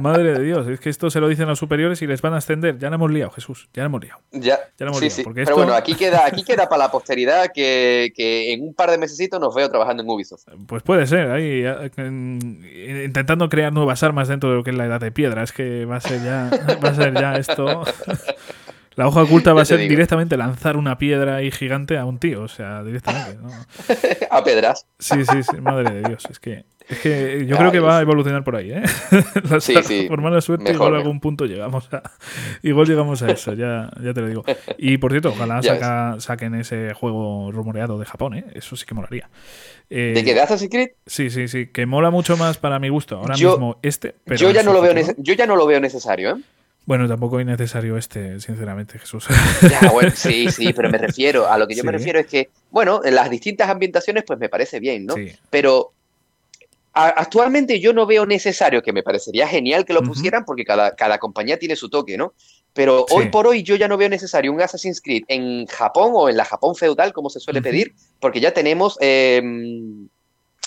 [0.00, 2.36] Madre de Dios, es que esto se lo dicen los superiores y les van a
[2.36, 2.78] ascender.
[2.78, 4.20] Ya lo hemos liado, Jesús, ya lo hemos liado.
[4.32, 5.32] Ya, ya hemos liado.
[5.34, 9.16] Pero bueno, aquí queda, aquí queda para la posteridad que, en un par de meses
[9.40, 10.44] nos veo trabajando en Ubisoft.
[10.66, 11.64] Pues puede ser, ahí
[13.04, 15.42] intentando crear nuevas armas dentro de lo que es la edad de piedra.
[15.42, 16.50] Es que va a ser ya,
[16.84, 17.84] va a ser ya esto.
[18.96, 22.42] La hoja oculta va a ser directamente lanzar una piedra ahí gigante a un tío,
[22.42, 23.36] o sea, directamente.
[24.30, 24.86] a pedras.
[24.98, 26.24] Sí, sí, sí, madre de Dios.
[26.30, 28.82] Es que, es que yo creo que va a evolucionar por ahí, ¿eh?
[29.60, 30.06] sí, sí.
[30.08, 32.02] Por mala suerte, igual a algún punto llegamos a.
[32.62, 34.44] Igual llegamos a eso, ya, ya te lo digo.
[34.78, 35.60] Y por cierto, ojalá
[36.18, 38.46] saquen ese juego rumoreado de Japón, ¿eh?
[38.54, 39.28] Eso sí que molaría.
[39.90, 40.88] Eh, ¿De qué de Assassin's Creed?
[41.04, 43.18] Sí, sí, sí, que mola mucho más para mi gusto.
[43.18, 44.14] Ahora mismo este.
[44.24, 46.40] Pero yo, ya no lo veo yo ya no lo veo necesario, ¿eh?
[46.86, 49.26] Bueno, tampoco es necesario este, sinceramente, Jesús.
[49.68, 52.48] Ya, bueno, sí, sí, pero me refiero, a lo que yo me refiero es que,
[52.70, 55.14] bueno, en las distintas ambientaciones, pues me parece bien, ¿no?
[55.14, 55.32] Sí.
[55.50, 55.92] Pero
[56.92, 61.18] actualmente yo no veo necesario, que me parecería genial que lo pusieran, porque cada, cada
[61.18, 62.32] compañía tiene su toque, ¿no?
[62.72, 66.28] Pero hoy por hoy yo ya no veo necesario un Assassin's Creed en Japón o
[66.28, 69.42] en la Japón feudal, como se suele pedir, porque ya tenemos eh,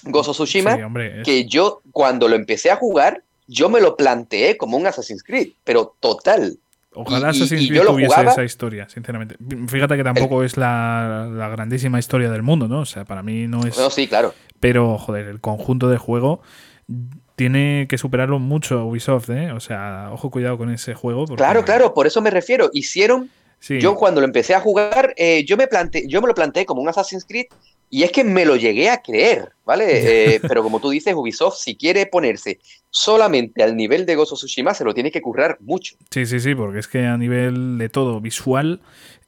[0.04, 0.78] Gozo Tsushima,
[1.24, 5.54] que yo cuando lo empecé a jugar, yo me lo planteé como un Assassin's Creed,
[5.64, 6.60] pero total.
[6.94, 9.38] Ojalá Assassin's Creed tuviese esa historia, sinceramente.
[9.68, 12.82] Fíjate que tampoco es la, grandísima historia del mundo, ¿no?
[12.82, 13.78] O sea, para mí no es.
[13.78, 14.34] No, sí, claro.
[14.60, 16.42] Pero, joder, el conjunto de juego
[17.36, 19.52] tiene que superarlo mucho Ubisoft, ¿eh?
[19.52, 21.26] O sea, ojo, cuidado con ese juego.
[21.26, 22.70] Claro, claro, por eso me refiero.
[22.72, 23.32] Hicieron.
[23.68, 26.82] Yo cuando lo empecé a jugar, eh, yo, me planteé, yo me lo planteé como
[26.82, 27.48] un Assassin's Creed
[27.90, 29.86] y es que me lo llegué a creer, ¿vale?
[30.10, 34.74] Eh, pero como tú dices, Ubisoft, si quiere ponerse solamente al nivel de Gozo Tsushima,
[34.74, 35.96] se lo tiene que currar mucho.
[36.10, 38.82] Sí, sí, sí, porque es que a nivel de todo visual,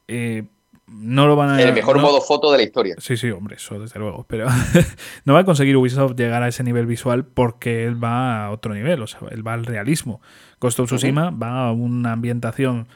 [0.07, 0.43] eh,
[0.87, 1.61] no lo van a.
[1.61, 2.95] El mejor modo foto de la historia.
[2.97, 4.25] Sí, sí, hombre, eso desde luego.
[4.27, 4.47] Pero
[5.25, 8.73] no va a conseguir Ubisoft llegar a ese nivel visual porque él va a otro
[8.73, 10.21] nivel, o sea, él va al realismo.
[10.59, 12.87] Ghost of Tsushima va a una ambientación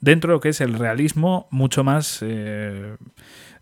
[0.00, 2.20] dentro de lo que es el realismo mucho más.
[2.22, 2.96] Eh,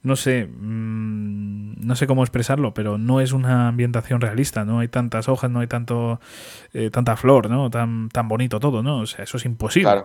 [0.07, 4.89] no sé, mm, no sé cómo expresarlo, pero no es una ambientación realista, no hay
[4.89, 6.21] tantas hojas, no hay tanto
[6.73, 7.71] eh, tanta flor, ¿no?
[7.71, 8.99] Tan, tan bonito todo, ¿no?
[9.01, 10.05] O sea, eso es imposible.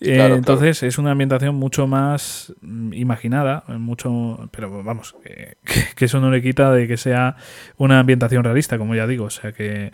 [0.00, 5.14] Eh, entonces es una ambientación mucho más mm, imaginada, mucho, pero vamos,
[5.96, 7.36] que eso no le quita de que sea
[7.76, 9.92] una ambientación realista, como ya digo, o sea que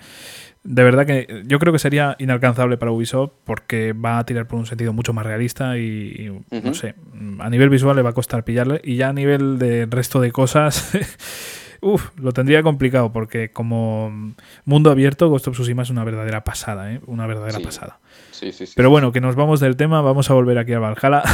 [0.65, 4.59] de verdad que yo creo que sería inalcanzable para Ubisoft porque va a tirar por
[4.59, 6.95] un sentido mucho más realista y, no sé,
[7.41, 10.31] a nivel visual le va a costar pillarle y ya a nivel de resto de
[10.31, 10.93] cosas,
[11.81, 16.93] uff, lo tendría complicado porque como mundo abierto Ghost of Tsushima es una verdadera pasada,
[16.93, 17.01] ¿eh?
[17.07, 17.99] Una verdadera pasada.
[18.31, 20.79] Sí, sí, sí, Pero bueno, que nos vamos del tema, vamos a volver aquí a
[20.79, 21.23] Valhalla.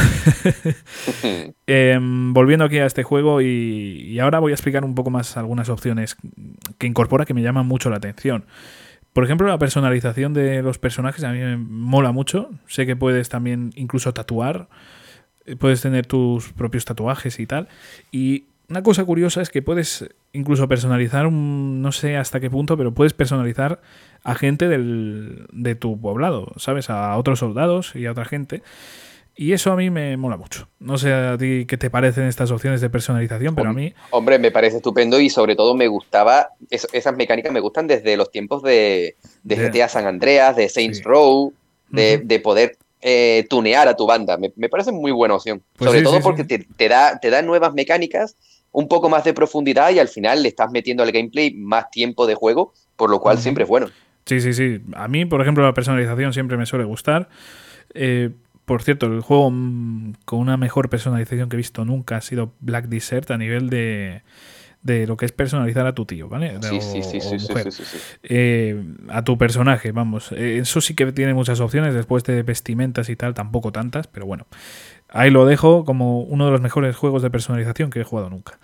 [1.67, 5.37] Em, volviendo aquí a este juego y, y ahora voy a explicar un poco más
[5.37, 6.17] algunas opciones
[6.79, 8.45] que incorpora que me llaman mucho la atención.
[9.13, 12.49] Por ejemplo, la personalización de los personajes a mí me mola mucho.
[12.67, 14.69] Sé que puedes también incluso tatuar,
[15.45, 17.67] eh, puedes tener tus propios tatuajes y tal.
[18.11, 22.77] Y una cosa curiosa es que puedes incluso personalizar, un, no sé hasta qué punto,
[22.77, 23.81] pero puedes personalizar
[24.23, 26.89] a gente del, de tu poblado, ¿sabes?
[26.91, 28.61] A otros soldados y a otra gente.
[29.41, 30.67] Y eso a mí me mola mucho.
[30.79, 33.93] No sé a ti qué te parecen estas opciones de personalización, pero a mí...
[34.09, 38.31] Hombre, me parece estupendo y sobre todo me gustaba, esas mecánicas me gustan desde los
[38.31, 41.53] tiempos de, GTA San Andreas, de Saints Row,
[41.87, 44.37] de, poder eh, tunear a tu banda.
[44.37, 45.63] Me, parece muy buena opción.
[45.77, 48.35] Pues sobre todo porque te, da, te da nuevas mecánicas,
[48.73, 52.27] un poco más de profundidad y al final le estás metiendo al gameplay más tiempo
[52.27, 53.87] de juego, por lo cual siempre es bueno.
[54.25, 54.81] Sí, sí, sí.
[54.95, 57.29] A mí, por ejemplo, la personalización siempre me suele gustar.
[57.93, 58.31] Eh,
[58.69, 62.53] por cierto, el juego mm, con una mejor personalización que he visto nunca ha sido
[62.59, 64.21] Black Desert a nivel de,
[64.83, 66.55] de lo que es personalizar a tu tío, ¿vale?
[66.61, 67.47] Sí, sí, sí, sí,
[68.21, 70.31] eh, a tu personaje, vamos.
[70.33, 74.27] Eh, eso sí que tiene muchas opciones, después de vestimentas y tal, tampoco tantas, pero
[74.27, 74.45] bueno.
[75.11, 78.59] Ahí lo dejo como uno de los mejores juegos de personalización que he jugado nunca.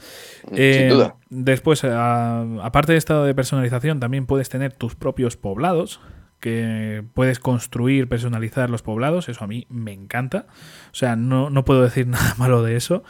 [0.49, 1.15] Sin eh, duda.
[1.31, 5.99] Después, aparte de esta de personalización, también puedes tener tus propios poblados,
[6.39, 10.47] que puedes construir, personalizar los poblados, eso a mí me encanta.
[10.91, 13.03] O sea, no, no puedo decir nada malo de eso.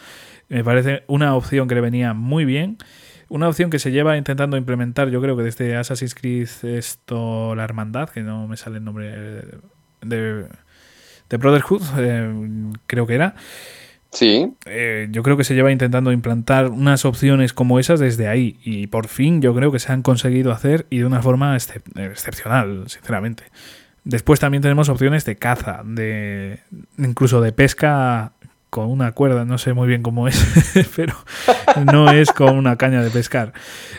[0.48, 2.78] Me parece una opción que le venía muy bien.
[3.28, 7.64] Una opción que se lleva intentando implementar, yo creo que desde Assassin's Creed esto, la
[7.64, 9.60] hermandad, que no me sale el nombre
[10.02, 10.48] de...
[11.28, 13.36] The Brotherhood, eh, creo que era.
[14.16, 14.54] Sí.
[14.66, 18.88] Eh, yo creo que se lleva intentando implantar unas opciones como esas desde ahí y
[18.88, 23.44] por fin yo creo que se han conseguido hacer y de una forma excepcional, sinceramente.
[24.06, 26.60] Después también tenemos opciones de caza, de
[26.98, 28.32] incluso de pesca
[28.70, 30.46] con una cuerda, no sé muy bien cómo es,
[30.96, 31.16] pero
[31.92, 33.52] no es con una caña de pescar.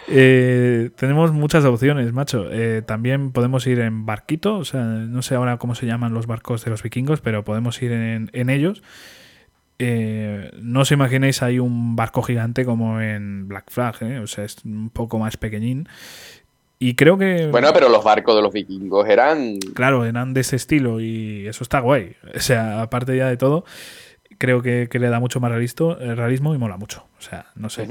[0.08, 2.46] Eh, tenemos muchas opciones, macho.
[2.50, 6.26] Eh, también podemos ir en barquito, o sea, no sé ahora cómo se llaman los
[6.26, 8.82] barcos de los vikingos, pero podemos ir en, en ellos
[9.78, 14.18] eh, no os imaginéis hay un barco gigante como en Black Flag, ¿eh?
[14.20, 15.88] o sea, es un poco más pequeñín.
[16.78, 17.46] Y creo que.
[17.46, 19.58] Bueno, pero los barcos de los vikingos eran.
[19.74, 22.16] Claro, eran de ese estilo y eso está guay.
[22.34, 23.64] O sea, aparte ya de todo,
[24.38, 27.06] creo que, le da mucho más eh, realismo y mola mucho.
[27.18, 27.88] O sea, no sé.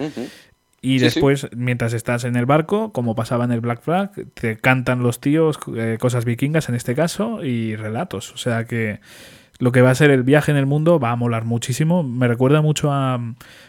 [0.82, 5.02] Y después, mientras estás en el barco, como pasaba en el Black Flag, te cantan
[5.02, 5.58] los tíos
[6.00, 8.34] cosas vikingas en este caso y relatos.
[8.34, 9.00] O sea que
[9.59, 12.03] lo que va a ser el viaje en el mundo va a molar muchísimo.
[12.03, 13.19] Me recuerda mucho a,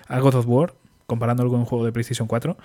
[0.08, 0.74] God of War,
[1.06, 2.56] comparándolo con un juego de PlayStation 4.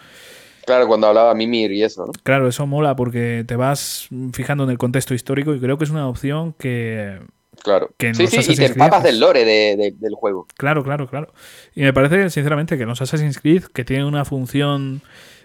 [0.65, 2.12] Claro, cuando hablaba Mimir y eso, ¿no?
[2.23, 5.89] Claro, eso mola porque te vas fijando en el contexto histórico y creo que es
[5.89, 7.19] una opción que.
[7.63, 7.91] Claro.
[7.97, 10.47] Que sí, sí, y te empapas del lore del juego.
[10.57, 11.31] Claro, claro, claro.
[11.75, 15.01] Y me parece, sinceramente, que los Assassin's Creed, que tienen una función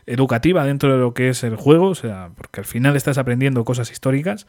[0.06, 3.64] educativa dentro de lo que es el juego, o sea, porque al final estás aprendiendo
[3.64, 4.46] cosas históricas,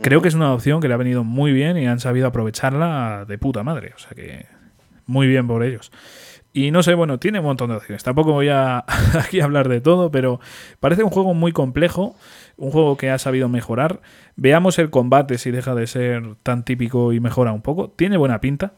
[0.00, 3.24] Creo que es una opción que le ha venido muy bien y han sabido aprovecharla
[3.26, 3.92] de puta madre.
[3.96, 4.46] O sea que
[5.06, 5.90] muy bien por ellos.
[6.52, 8.02] Y no sé, bueno, tiene un montón de opciones.
[8.02, 8.84] Tampoco voy a
[9.14, 10.40] aquí hablar de todo, pero
[10.80, 12.16] parece un juego muy complejo,
[12.56, 14.00] un juego que ha sabido mejorar.
[14.36, 17.90] Veamos el combate si deja de ser tan típico y mejora un poco.
[17.90, 18.72] Tiene buena pinta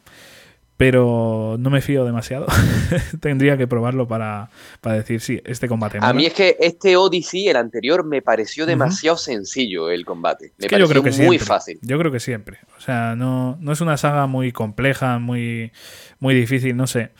[0.80, 2.46] pero no me fío demasiado.
[3.20, 4.48] Tendría que probarlo para,
[4.82, 5.98] decir, sí, este combate.
[6.00, 10.54] A mí es que este Odyssey, el anterior, me pareció demasiado sencillo el combate.
[10.56, 11.78] Me pareció yo creo que muy fácil.
[11.82, 12.60] Yo creo que siempre.
[12.78, 15.70] O sea, no, no es una saga muy compleja, muy,
[16.18, 17.10] muy difícil, no sé.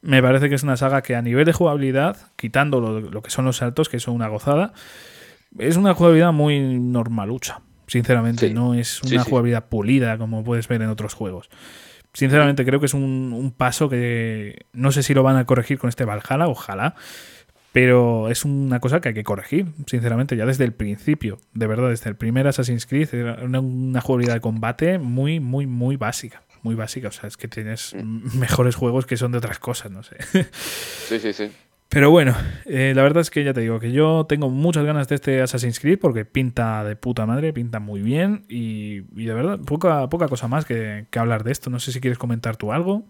[0.00, 3.44] Me parece que es una saga que a nivel de jugabilidad, quitando lo, que son
[3.44, 4.74] los saltos, que son una gozada,
[5.58, 7.62] es una jugabilidad muy normalucha.
[7.88, 11.50] Sinceramente, no es una jugabilidad pulida como puedes ver en otros juegos.
[12.18, 15.88] Sinceramente creo que es un, paso que no sé si lo van a corregir con
[15.88, 16.96] este Valhalla, ojalá,
[17.70, 21.90] pero es una cosa que hay que corregir, sinceramente, ya desde el principio, de verdad,
[21.90, 26.74] desde el primer Assassin's Creed, era una, jugabilidad de combate muy, muy, muy básica, muy
[26.74, 28.36] básica, o sea, es que tienes mm.
[28.36, 30.16] mejores juegos que son de otras cosas, no sé.
[31.06, 31.52] Sí, sí, sí.
[31.88, 35.08] Pero bueno, eh, la verdad es que ya te digo que yo tengo muchas ganas
[35.08, 39.58] de este Assassin's Creed porque pinta de puta madre, pinta muy bien y, de verdad,
[39.60, 41.70] poca, poca cosa más que, hablar de esto.
[41.70, 43.04] No sé si quieres comentar tú algo.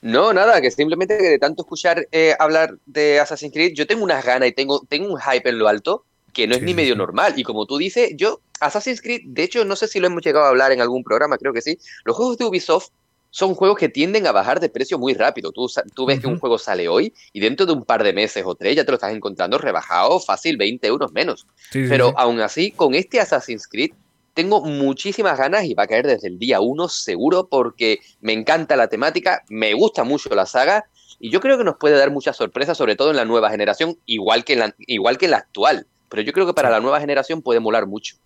[0.00, 4.24] No, nada, que simplemente de tanto escuchar eh, hablar de Assassin's Creed, yo tengo unas
[4.24, 7.34] ganas y tengo, tengo un hype en lo alto que no es ni medio normal.
[7.36, 10.46] Y como tú dices, yo, Assassin's Creed, de hecho, no sé si lo hemos llegado
[10.46, 11.78] a hablar en algún programa, creo que sí.
[12.04, 12.88] Los juegos de Ubisoft
[13.32, 15.52] son juegos que tienden a bajar de precio muy rápido.
[15.52, 18.44] Tú, tú ves que un juego sale hoy y dentro de un par de meses
[18.46, 21.46] o tres ya te lo estás encontrando rebajado fácil 20 euros menos.
[21.72, 23.92] Pero aún así, con este Assassin's Creed
[24.34, 28.76] tengo muchísimas ganas y va a caer desde el día uno seguro porque me encanta
[28.76, 30.84] la temática, me gusta mucho la saga
[31.18, 33.96] y yo creo que nos puede dar muchas sorpresas, sobre todo en la nueva generación,
[34.04, 35.86] igual que en la, igual que la actual.
[36.10, 38.16] Pero yo creo que para la nueva generación puede molar mucho.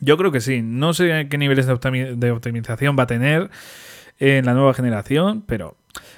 [0.00, 0.62] Yo creo que sí.
[0.62, 3.50] No sé qué niveles de optimización va a tener
[4.18, 5.76] en la nueva generación, pero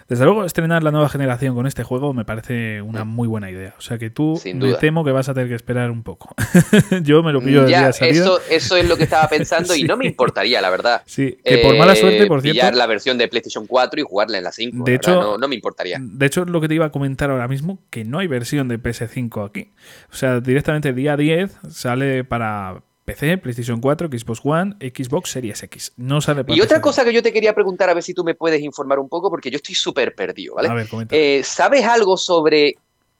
[0.09, 3.09] desde luego estrenar la nueva generación con este juego me parece una mm.
[3.09, 3.75] muy buena idea.
[3.77, 6.35] O sea que tú me temo que vas a tener que esperar un poco.
[7.03, 9.97] Yo me lo pillo de día Eso, eso es lo que estaba pensando y no
[9.97, 11.03] me importaría, la verdad.
[11.07, 12.61] Sí, que por mala suerte, por cierto.
[12.61, 14.85] Pillar la versión de PlayStation 4 y jugarla en la 5.
[14.85, 15.99] De hecho, no, me importaría.
[16.01, 18.69] De hecho, es lo que te iba a comentar ahora mismo, que no hay versión
[18.69, 19.73] de PS5 aquí.
[20.13, 25.93] O sea, directamente día 10 sale para PC, PlayStation 4, Xbox One, Xbox Series X.
[25.97, 28.35] No sale Y otra cosa que yo te quería preguntar, a ver si tú me
[28.35, 30.69] puedes informar un poco, porque yo estoy súper perdido, ¿vale?
[30.69, 32.75] A ver, eh, ¿Sabes algo sobre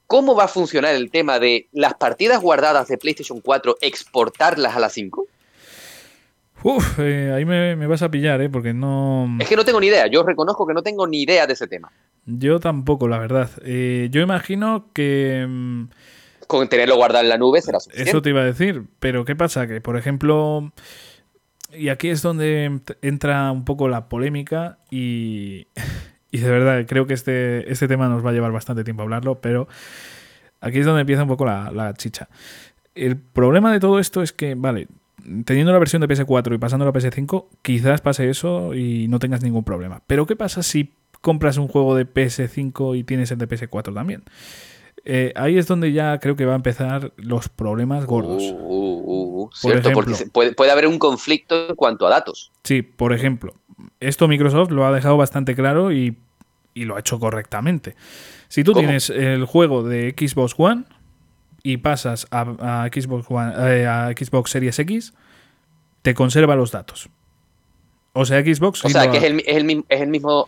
[0.05, 4.79] cómo va a funcionar el tema de las partidas guardadas de PlayStation 4, exportarlas a
[4.79, 5.25] la 5?
[6.63, 8.49] Uf, eh, ahí me, vas a pillar, ¿eh?
[8.49, 9.37] Porque no...
[9.39, 11.67] Es que no tengo ni idea, yo reconozco que no tengo ni idea de ese
[11.67, 11.93] tema.
[12.25, 13.49] Yo tampoco, la verdad.
[13.63, 15.45] Eh, yo imagino que...
[15.47, 15.83] Mm,
[16.47, 18.09] con tenerlo guardado en la nube será suficiente.
[18.09, 19.67] Eso te iba a decir, pero ¿qué pasa?
[19.67, 20.71] Que, por ejemplo,
[21.73, 25.67] y aquí es donde entra un poco la polémica y,
[26.31, 29.05] y de verdad creo que este, este tema nos va a llevar bastante tiempo a
[29.05, 29.67] hablarlo, pero
[30.61, 32.29] aquí es donde empieza un poco la, la chicha.
[32.95, 34.87] El problema de todo esto es que, vale,
[35.45, 39.43] teniendo la versión de PS4 y pasando a PS5, quizás pase eso y no tengas
[39.43, 40.01] ningún problema.
[40.07, 44.23] Pero ¿qué pasa si compras un juego de PS5 y tienes el de PS4 también?
[45.09, 48.43] Eh, ahí es donde ya creo que va a empezar los problemas gordos.
[48.43, 52.51] Uh, uh, uh, cierto, porque puede, puede, haber un conflicto en cuanto a datos.
[52.65, 53.53] Sí, por ejemplo,
[54.01, 56.17] esto Microsoft lo ha dejado bastante claro y,
[56.73, 57.95] y lo ha hecho correctamente.
[58.49, 60.83] Si tú tienes el juego de Xbox One
[61.63, 65.13] y pasas a, Xbox, One, eh, a Xbox Series X,
[66.01, 67.07] te conserva los datos.
[68.11, 68.83] O sea, Xbox.
[68.83, 69.85] O sea, que es el, es, el, mismo,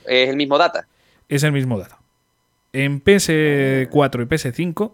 [0.05, 0.85] es el mismo data.
[1.29, 1.98] Es el mismo data.
[2.73, 4.91] En PS4 y PS5,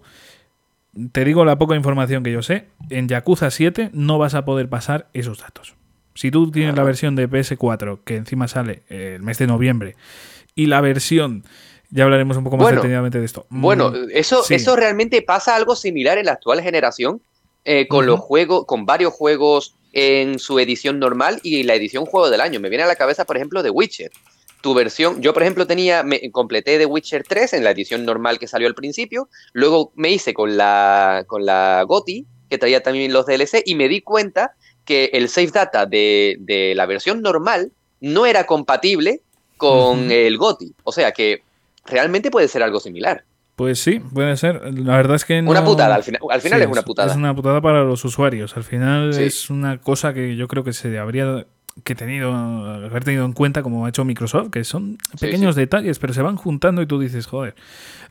[1.12, 4.70] te digo la poca información que yo sé, en Yakuza 7 no vas a poder
[4.70, 5.76] pasar esos datos.
[6.14, 9.96] Si tú tienes la versión de PS4, que encima sale el mes de noviembre,
[10.56, 11.44] y la versión
[11.90, 13.46] ya hablaremos un poco más detenidamente de esto.
[13.50, 17.22] Bueno, mm, eso, eso realmente pasa algo similar en la actual generación,
[17.66, 22.30] eh, con los juegos, con varios juegos en su edición normal y la edición juego
[22.30, 22.60] del año.
[22.60, 24.12] Me viene a la cabeza, por ejemplo, The Witcher.
[24.66, 28.40] Tu versión, yo por ejemplo tenía, me completé The Witcher 3 en la edición normal
[28.40, 33.14] que salió al principio, luego me hice con la, con la GOTI, que traía también
[33.14, 37.74] los DLC, y me di cuenta que el save data de, de la versión normal
[38.02, 39.22] no era compatible
[39.58, 40.74] con el GOTI.
[40.84, 41.44] O sea que
[41.86, 43.24] realmente puede ser algo similar.
[43.56, 44.62] Pues sí, puede ser.
[44.74, 47.12] La verdad es que Una putada, al final, al final es una putada.
[47.12, 48.58] Es una putada para los usuarios.
[48.58, 51.46] Al final es una cosa que yo creo que se habría
[51.84, 56.14] que tenido, haber tenido en cuenta como ha hecho Microsoft, que son pequeños detalles, pero
[56.14, 57.56] se van juntando y tú dices, joder,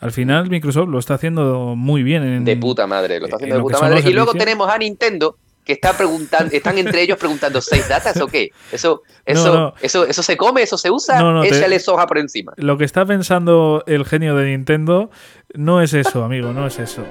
[0.00, 2.44] al final Microsoft lo está haciendo muy bien.
[2.44, 4.02] de puta madre, lo está haciendo de puta madre.
[4.08, 8.26] Y luego tenemos a Nintendo, que está preguntando, están entre ellos preguntando seis datas o
[8.26, 8.50] qué?
[8.70, 12.52] Eso, eso, eso, eso se come, eso se usa, no, échale soja por encima.
[12.56, 15.10] Lo que está pensando el genio de Nintendo
[15.54, 17.02] no es eso, amigo, no es eso.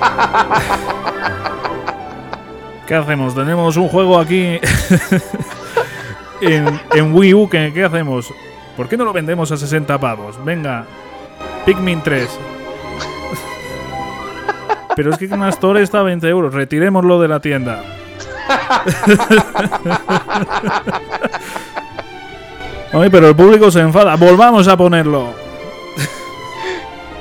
[2.88, 3.34] ¿Qué hacemos?
[3.34, 4.42] Tenemos un juego aquí
[6.40, 7.46] en, en, Wii U.
[7.50, 8.32] ¿qué, ¿Qué hacemos?
[8.78, 10.42] ¿Por qué no lo vendemos a 60 pavos?
[10.42, 10.86] Venga,
[11.66, 12.26] Pikmin 3.
[14.96, 16.54] Pero es que una Store está a 20 euros.
[16.54, 17.84] Retirémoslo de la tienda.
[22.90, 24.16] Ay, pero el público se enfada.
[24.16, 25.34] Volvamos a ponerlo.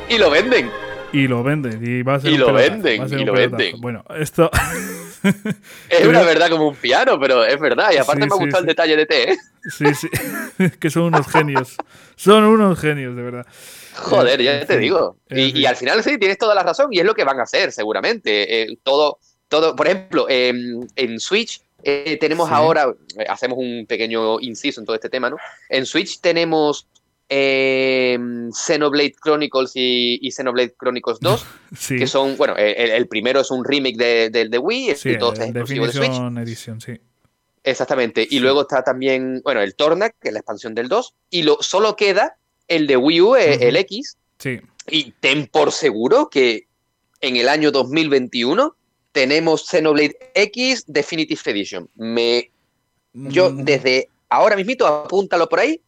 [0.08, 0.69] y lo venden.
[1.12, 1.82] Y lo venden.
[1.84, 3.19] Y, va a ser y lo venden.
[3.19, 3.82] Y lo venden.
[3.82, 4.49] Bueno, esto.
[5.89, 7.91] Es una verdad como un piano, pero es verdad.
[7.93, 9.38] Y aparte me ha gustado el detalle de T, ¿eh?
[9.69, 10.10] Sí, sí.
[10.80, 11.75] que son unos genios.
[12.15, 13.45] Son unos genios, de verdad.
[13.95, 15.17] Joder, ya te digo.
[15.30, 17.71] Y, al final sí, tienes toda la razón y es lo que van a hacer
[17.71, 18.62] seguramente.
[18.62, 24.82] Eh, todo, todo, por ejemplo, en Switch eh, tenemos ahora, eh, hacemos un pequeño inciso
[24.82, 25.38] en todo este tema, ¿no?
[25.69, 26.88] En Switch tenemos
[27.30, 31.46] Xenoblade Chronicles y, Xenoblade Chronicles 2,
[31.90, 35.40] que son, bueno, el, primero es un remake de, de, Wii, sí, y todo es
[35.40, 36.38] exclusivo de Switch.
[36.38, 36.94] Edición, sí.
[37.63, 38.26] Exactamente.
[38.30, 41.58] Y luego está también, bueno, el Torna, que es la expansión del 2, y lo,
[41.60, 42.38] solo queda
[42.70, 44.18] el de Wii U, eh, el X.
[44.40, 44.62] Sí.
[44.90, 46.68] Y ten por seguro que
[47.20, 48.74] en el año 2021
[49.12, 51.90] tenemos Xenoblade X Definitive Edition.
[51.96, 52.52] Me,
[53.13, 53.63] yo mm.
[53.63, 55.82] desde ahora mismito apúntalo por ahí,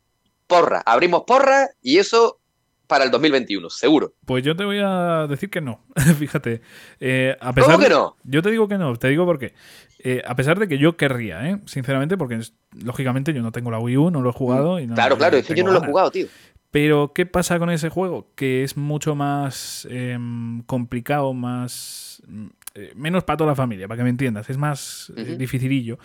[0.50, 2.42] porra, abrimos porra y eso
[2.88, 4.16] para el 2021, seguro.
[4.26, 5.86] Pues yo te voy a decir que no,
[6.18, 6.62] fíjate.
[7.00, 8.18] Eh, a pesar ¿Cómo que no?
[8.24, 9.54] yo te digo que no, te digo por qué.
[10.00, 11.60] Eh, a pesar de que yo querría, ¿eh?
[11.66, 12.40] sinceramente, porque
[12.84, 14.80] lógicamente yo no tengo la Wii U, no lo he jugado.
[14.80, 16.28] Y no, claro, claro, es que yo no lo he jugado, tío.
[16.72, 18.32] Pero, ¿qué pasa con ese juego?
[18.36, 22.22] Que es mucho más em, complicado, más.
[22.28, 24.50] Mm, eh, menos para toda la familia, para que me entiendas.
[24.50, 25.98] Es más eh, dificilillo.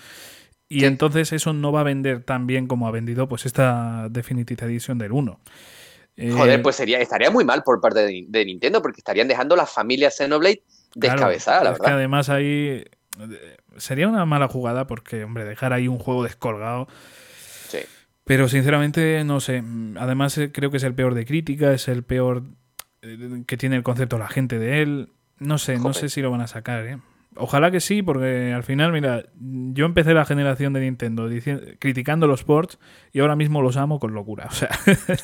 [0.75, 4.67] Y entonces eso no va a vender tan bien como ha vendido pues esta Definitive
[4.67, 5.41] Edition del 1.
[6.17, 9.67] Joder, eh, pues sería, estaría muy mal por parte de, Nintendo, porque estarían dejando la
[9.67, 10.63] familia Xenoblade
[10.95, 11.87] descabezada, la verdad.
[11.87, 12.85] Que además ahí
[13.77, 16.87] sería una mala jugada porque, hombre, dejar ahí un juego descolgado.
[17.69, 17.81] Sí.
[18.25, 19.63] Pero sinceramente, no sé.
[19.99, 22.45] Además, eh, creo que es el peor de crítica, es el peor
[23.03, 25.09] eh, que tiene el concepto la gente de él.
[25.39, 26.99] No sé, no sé si lo van a sacar, ¿eh?
[27.37, 31.29] Ojalá que sí, porque al final, mira, yo empecé la generación de Nintendo
[31.79, 32.79] criticando los ports
[33.13, 34.49] y ahora mismo los amo con locura.
[34.55, 34.69] O sea,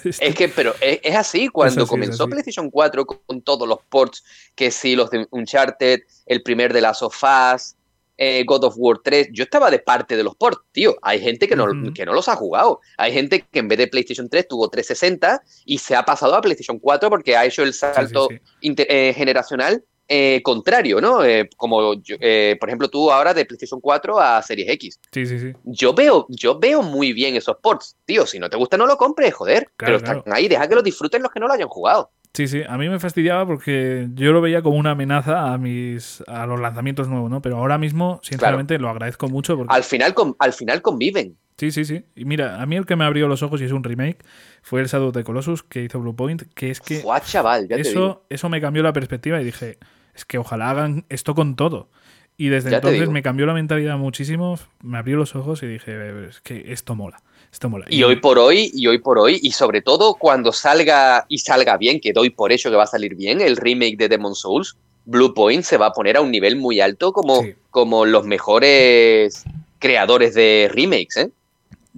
[0.02, 4.96] es que, pero es, así, cuando comenzó PlayStation 4 con todos los ports, que sí,
[4.96, 7.76] los de Uncharted, el primer de las sofás,
[8.22, 10.96] eh, God of War 3, yo estaba de parte de los ports, tío.
[11.00, 12.80] Hay gente que no, que no los ha jugado.
[12.98, 16.40] Hay gente que en vez de PlayStation 3 tuvo 360 y se ha pasado a
[16.42, 18.28] PlayStation 4 porque ha hecho el salto
[18.60, 21.20] eh, generacional eh, contrario, ¿no?
[21.56, 25.00] como, por ejemplo, tú ahora de PlayStation 4 a Series X.
[25.12, 25.52] Sí, sí, sí.
[25.62, 28.26] Yo veo, yo veo muy bien esos ports, tío.
[28.26, 29.70] Si no te gusta, no lo compres, joder.
[29.76, 32.10] pero están ahí, deja que lo disfruten los que no lo hayan jugado.
[32.32, 36.22] Sí, sí, a mí me fastidiaba porque yo lo veía como una amenaza a mis
[36.28, 37.42] a los lanzamientos nuevos, ¿no?
[37.42, 39.74] Pero ahora mismo, sinceramente, lo agradezco mucho porque...
[39.74, 41.36] Al final, al final conviven.
[41.56, 42.04] Sí, sí, sí.
[42.14, 44.24] Y mira, a mí el que me abrió los ojos y es un remake
[44.62, 47.00] fue el Shadow the Colossus que hizo Bluepoint, que es que...
[47.00, 49.78] Fua, chaval, ya eso, eso me cambió la perspectiva y dije,
[50.20, 51.88] es que ojalá hagan esto con todo.
[52.36, 56.40] Y desde entonces me cambió la mentalidad muchísimo, me abrió los ojos y dije, es
[56.40, 57.22] que esto mola.
[57.52, 57.86] Esto mola.
[57.88, 61.76] Y, hoy por hoy, y hoy por hoy, y sobre todo cuando salga y salga
[61.76, 64.76] bien, que doy por hecho que va a salir bien, el remake de Demon Souls,
[65.04, 69.44] Blue Point se va a poner a un nivel muy alto como, como los mejores
[69.78, 71.30] creadores de remakes, ¿eh?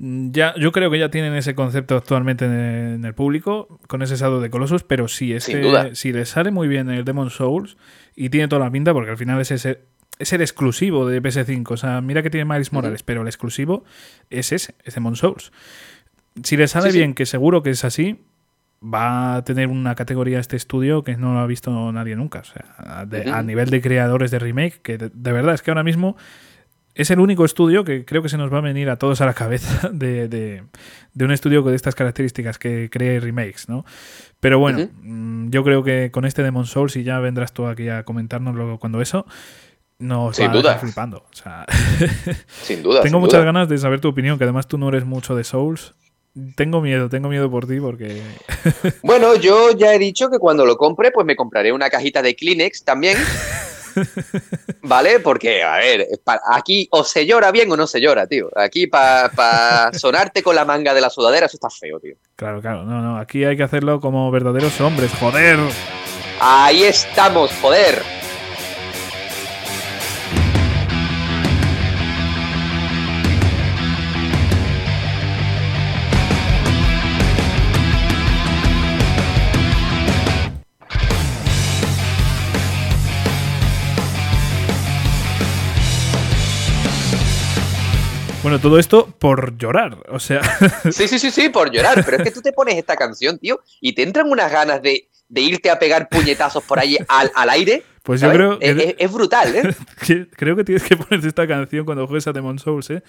[0.03, 4.17] Mm, ya, yo creo que ya tienen ese concepto actualmente en el, público, con ese
[4.17, 7.77] saldo de Colossus, pero sí, este, si le sale muy bien el Demon Souls,
[8.17, 9.85] y tiene toda la pinta, porque al final es ese,
[10.19, 11.71] es el exclusivo de PS5.
[11.71, 13.85] O sea, mira que tiene Miles Morales, pero el exclusivo
[14.29, 15.53] es ese, es Demon Souls.
[16.43, 18.25] Si le sale bien, que seguro que es así,
[18.83, 22.41] va a tener una categoría este estudio que no lo ha visto nadie nunca.
[22.41, 26.17] O sea, a nivel de creadores de remake, que de, verdad es que ahora mismo
[26.95, 29.27] es el único estudio que creo que se nos va a venir a todos a
[29.27, 30.63] la cabeza de, de,
[31.25, 33.85] un estudio de estas características que cree remakes, ¿no?
[34.41, 37.89] Pero bueno, mm, yo creo que con este Demon Souls, y ya vendrás tú aquí
[37.89, 39.25] a comentarnos luego cuando eso,
[39.99, 40.79] no sin duda.
[40.79, 41.19] flipando.
[41.19, 41.65] O sea,
[42.63, 43.03] sin duda.
[43.03, 45.95] tengo muchas ganas de saber tu opinión, que además tú no eres mucho de Souls.
[46.57, 48.23] Tengo miedo, tengo miedo por ti porque...
[49.03, 52.35] bueno, yo ya he dicho que cuando lo compre, pues me compraré una cajita de
[52.35, 53.19] Kleenex también.
[54.83, 55.21] ¿Vale?
[55.21, 56.09] Porque, a ver,
[56.53, 58.49] aquí o se llora bien o no se llora, tío.
[58.57, 62.15] Aquí para sonarte con la manga de la sudadera, eso está feo, tío.
[62.37, 62.85] Claro, claro.
[62.85, 63.19] No, no.
[63.19, 65.59] Aquí hay que hacerlo como verdaderos hombres, joder.
[66.41, 68.22] Ahí estamos, joder.
[88.53, 90.43] Bueno, todo esto por llorar, o sea.
[90.93, 92.05] Sí, sí, sí, sí, por llorar.
[92.05, 95.09] Pero es que tú te pones esta canción, tío, y te entran unas ganas de,
[95.35, 97.83] irte a pegar puñetazos por ahí al, aire.
[98.03, 98.95] Pues yo creo que...
[98.99, 99.75] Es, brutal, ¿eh?
[100.37, 103.03] creo que tienes que poner esta canción cuando juegues a Demon Souls, ¿eh?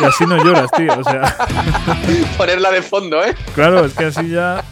[0.00, 1.36] Y así no lloras, tío, o sea...
[2.38, 3.34] Ponerla de fondo, ¿eh?
[3.54, 4.64] Claro, es que así ya...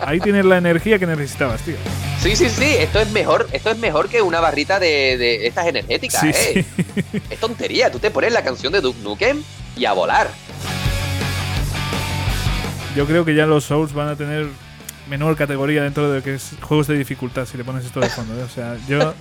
[0.00, 1.76] Ahí tienes la energía que necesitabas, tío.
[2.20, 6.24] Sí, sí, sí, esto es mejor, esto es mejor que una barrita de, estas energéticas,
[6.24, 6.64] ¿eh?
[7.30, 9.42] Es tontería, tú te pones la canción de Duke Nukem
[9.76, 10.30] y a volar.
[12.94, 14.46] Yo creo que ya los Souls van a tener
[15.08, 18.08] menor categoría dentro de lo que es juegos de dificultad si le pones esto de
[18.08, 18.38] fondo.
[18.38, 18.42] ¿eh?
[18.42, 19.14] O sea, yo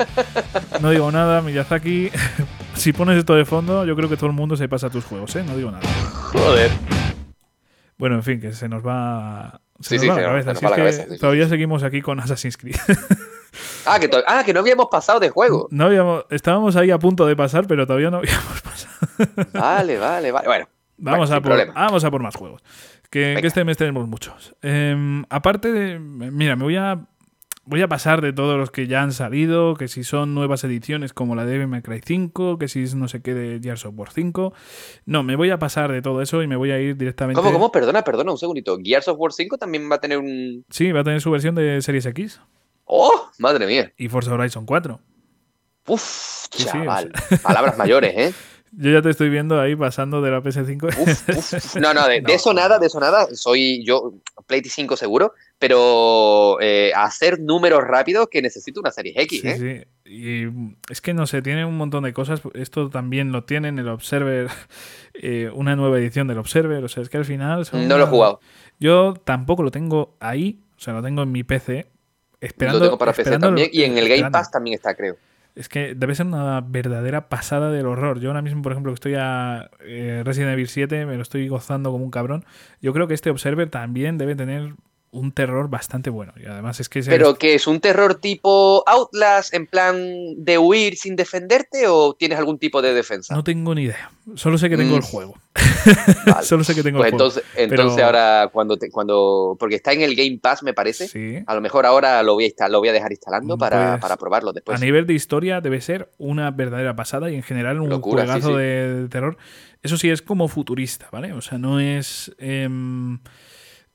[0.82, 2.12] no digo nada, Miyazaki.
[2.76, 5.06] si pones esto de fondo, yo creo que todo el mundo se pasa a tus
[5.06, 5.44] juegos, ¿eh?
[5.44, 5.88] No digo nada.
[6.34, 6.72] Joder.
[7.98, 9.62] Bueno, en fin, que se nos va.
[9.82, 11.06] Se nos va la cabeza.
[11.20, 12.76] todavía seguimos aquí con Assassin's Creed.
[13.86, 15.68] ah, que ah, que no habíamos pasado de juego.
[15.72, 19.48] No habíamos, estábamos ahí a punto de pasar, pero todavía no habíamos pasado.
[19.54, 20.48] vale, vale, vale.
[20.48, 20.68] Bueno.
[20.98, 22.62] Vamos, a por, vamos a por más juegos.
[23.10, 24.56] Que, este mes tenemos muchos.
[24.62, 26.00] Em, aparte de.
[26.00, 27.00] Mira, me voy a.
[27.72, 31.14] Voy a pasar de todos los que ya han salido, que si son nuevas ediciones
[31.14, 33.86] como la de Devil May Cry 5, que si es no sé qué de Gears
[33.86, 34.54] of War 5.
[35.06, 37.42] No, me voy a pasar de todo eso y me voy a ir directamente.
[37.42, 37.72] ¿Cómo, cómo?
[37.72, 38.78] Perdona, perdona un segundito.
[38.84, 40.66] ¿Gears of War 5 también va a tener un.
[40.70, 42.42] Sí, va a tener su versión de Series X.
[42.84, 43.30] ¡Oh!
[43.40, 43.94] Madre mía.
[43.96, 45.00] Y Forza Horizon 4.
[45.88, 47.14] Uf, chaval.
[47.42, 48.34] Palabras mayores, ¿eh?
[48.74, 51.80] Yo ya te estoy viendo ahí pasando de la PS5.
[51.82, 53.28] No, no de, eso nada, de eso nada.
[53.34, 54.14] Soy yo,
[54.48, 59.42] Play 5 seguro, pero eh, hacer números rápidos que necesito una serie X.
[59.42, 59.88] Sí, ¿eh?
[60.06, 60.12] sí.
[60.14, 62.42] Y es que no sé, tiene un montón de cosas.
[62.54, 64.48] Esto también lo tienen el Observer,
[65.16, 66.84] eh, una nueva edición del Observer.
[66.84, 67.68] O sea, es que al final.
[67.74, 68.40] no lo he jugado.
[68.80, 71.88] Yo tampoco lo tengo ahí, o sea, lo tengo en mi PC.
[72.40, 75.18] Esperando, lo tengo para PC también y en el Game Pass también está, creo.
[75.56, 78.20] Es que debe ser una verdadera pasada del horror.
[78.20, 81.48] Yo ahora mismo, por ejemplo, que estoy a eh, Resident Evil 7, me lo estoy
[81.48, 82.46] gozando como un cabrón.
[82.82, 84.76] Yo creo que este Observer también debe tener
[85.12, 86.34] un terror bastante bueno.
[86.38, 87.04] Y además es que...
[87.04, 89.98] ¿Pero que es un terror tipo Outlast, en plan
[90.38, 93.36] de huir sin defenderte o tienes algún tipo de defensa?
[93.36, 94.10] No tengo ni idea.
[94.36, 95.06] Solo sé que tengo el mm.
[95.06, 95.36] juego.
[96.44, 97.72] Solo sé que tengo pues el entonces, juego.
[97.72, 99.58] Entonces ahora cuando, cuando...
[99.60, 101.10] Porque está en el Game Pass, me parece.
[101.10, 101.44] Sí.
[101.46, 104.16] A lo mejor ahora lo voy a, lo voy a dejar instalando para, pues, para,
[104.16, 104.80] probarlo después.
[104.80, 108.56] A nivel de historia debe ser una verdadera pasada y en general un Locura, juegazo
[108.56, 109.38] De, terror.
[109.84, 111.34] Eso sí, es como futurista, ¿vale?
[111.34, 112.34] O sea, no es...
[112.38, 113.20] Em,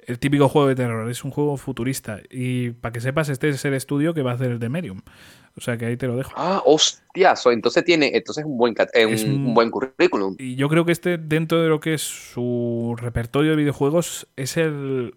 [0.07, 2.21] el típico juego de terror, es un juego futurista.
[2.31, 5.03] Y para que sepas, este es el estudio que va a hacer el de Medium.
[5.57, 6.33] O sea que ahí te lo dejo.
[6.37, 10.37] Ah, hostia, entonces tiene, entonces un buen, es un, buen currículum.
[10.39, 14.57] Y yo creo que este, dentro de lo que es su repertorio de videojuegos, es
[14.57, 15.15] el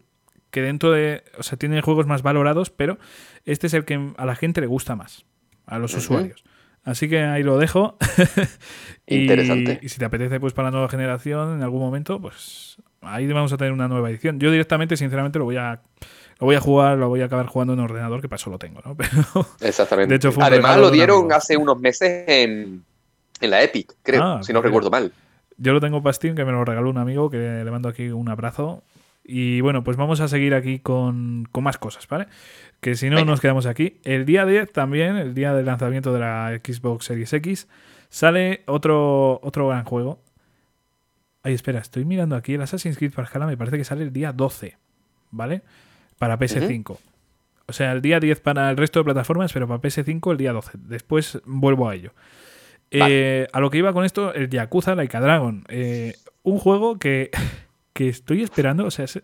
[0.50, 1.24] que dentro de.
[1.38, 2.98] O sea, tiene juegos más valorados, pero
[3.46, 5.26] este es el que a la gente le gusta más,
[5.66, 6.44] a los usuarios.
[6.84, 7.98] Así que ahí lo dejo.
[9.06, 9.80] y, Interesante.
[9.84, 13.54] Y si te apetece, pues para la nueva generación, en algún momento, pues ahí vamos
[13.54, 14.40] a tener una nueva edición.
[14.40, 15.82] Yo directamente, sinceramente, lo voy a.
[16.40, 18.58] Lo voy a jugar, lo voy a acabar jugando en ordenador, que para eso lo
[18.58, 18.96] tengo, ¿no?
[18.98, 20.10] Pero, Exactamente.
[20.10, 22.82] de hecho, fue Además lo dieron hace unos meses en,
[23.42, 25.12] en la Epic, creo, Ah, si no recuerdo mal.
[25.58, 28.08] Yo lo tengo para Steam, que me lo regaló un amigo, que le mando aquí
[28.08, 28.84] un abrazo.
[29.26, 32.28] Y bueno, pues vamos a seguir aquí con, con más cosas, ¿vale?
[32.80, 33.32] Que si no Venga.
[33.32, 34.00] nos quedamos aquí.
[34.06, 37.68] El día 10 también, el día del lanzamiento de la Xbox Series X,
[38.08, 40.22] sale otro, otro gran juego.
[41.44, 44.34] Ay, espera, estoy mirando aquí el Assassin's Creed Valhalla, me parece que sale el día
[44.34, 44.78] 12,
[45.32, 45.62] ¿vale?
[46.18, 46.98] Para PS5.
[47.68, 50.52] O sea, el día 10 para el resto de plataformas, pero para PS5 el día
[50.54, 50.72] 12.
[50.80, 52.14] Después vuelvo a ello.
[52.92, 55.64] Eh, a lo que iba con esto, el Yakuza Laika Dragon.
[55.70, 57.30] Eh, un juego que,
[57.94, 58.86] que estoy esperando.
[58.86, 59.22] O sea, es,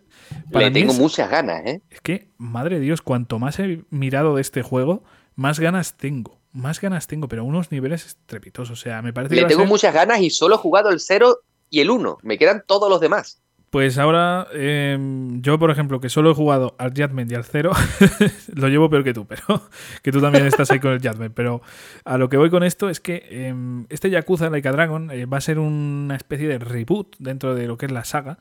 [0.52, 1.82] para Le tengo es, muchas ganas, ¿eh?
[1.90, 5.02] es que, madre de Dios, cuanto más he mirado de este juego,
[5.34, 6.38] más ganas tengo.
[6.52, 8.78] Más ganas tengo, pero a unos niveles estrepitosos.
[8.78, 10.58] O sea, me parece que Le va a tengo ser- muchas ganas y solo he
[10.58, 11.40] jugado el 0
[11.70, 12.18] y el 1.
[12.22, 13.42] Me quedan todos los demás.
[13.70, 14.96] Pues ahora, eh,
[15.40, 17.72] yo por ejemplo, que solo he jugado al Judgment y al Cero,
[18.54, 19.42] lo llevo peor que tú, pero
[20.02, 21.34] que tú también estás ahí con el Judgment.
[21.34, 21.60] Pero
[22.04, 23.54] a lo que voy con esto es que eh,
[23.88, 27.66] este Yakuza Like a Dragon eh, va a ser una especie de reboot dentro de
[27.66, 28.38] lo que es la saga.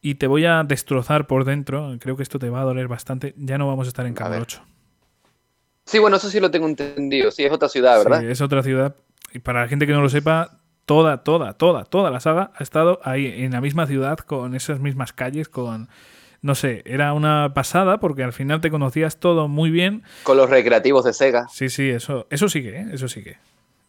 [0.00, 1.96] Y te voy a destrozar por dentro.
[2.00, 3.34] Creo que esto te va a doler bastante.
[3.38, 4.42] Ya no vamos a estar en Cabo ver.
[4.42, 4.62] 8.
[5.86, 7.30] Sí, bueno, eso sí lo tengo entendido.
[7.30, 8.20] Sí, es otra ciudad, ¿verdad?
[8.20, 8.96] Sí, es otra ciudad.
[9.32, 12.62] Y para la gente que no lo sepa, toda, toda, toda, toda la saga ha
[12.62, 15.88] estado ahí, en la misma ciudad, con esas mismas calles, con.
[16.42, 20.02] No sé, era una pasada porque al final te conocías todo muy bien.
[20.24, 21.48] Con los recreativos de Sega.
[21.48, 22.86] Sí, sí, eso, eso sigue, ¿eh?
[22.92, 23.38] Eso sigue.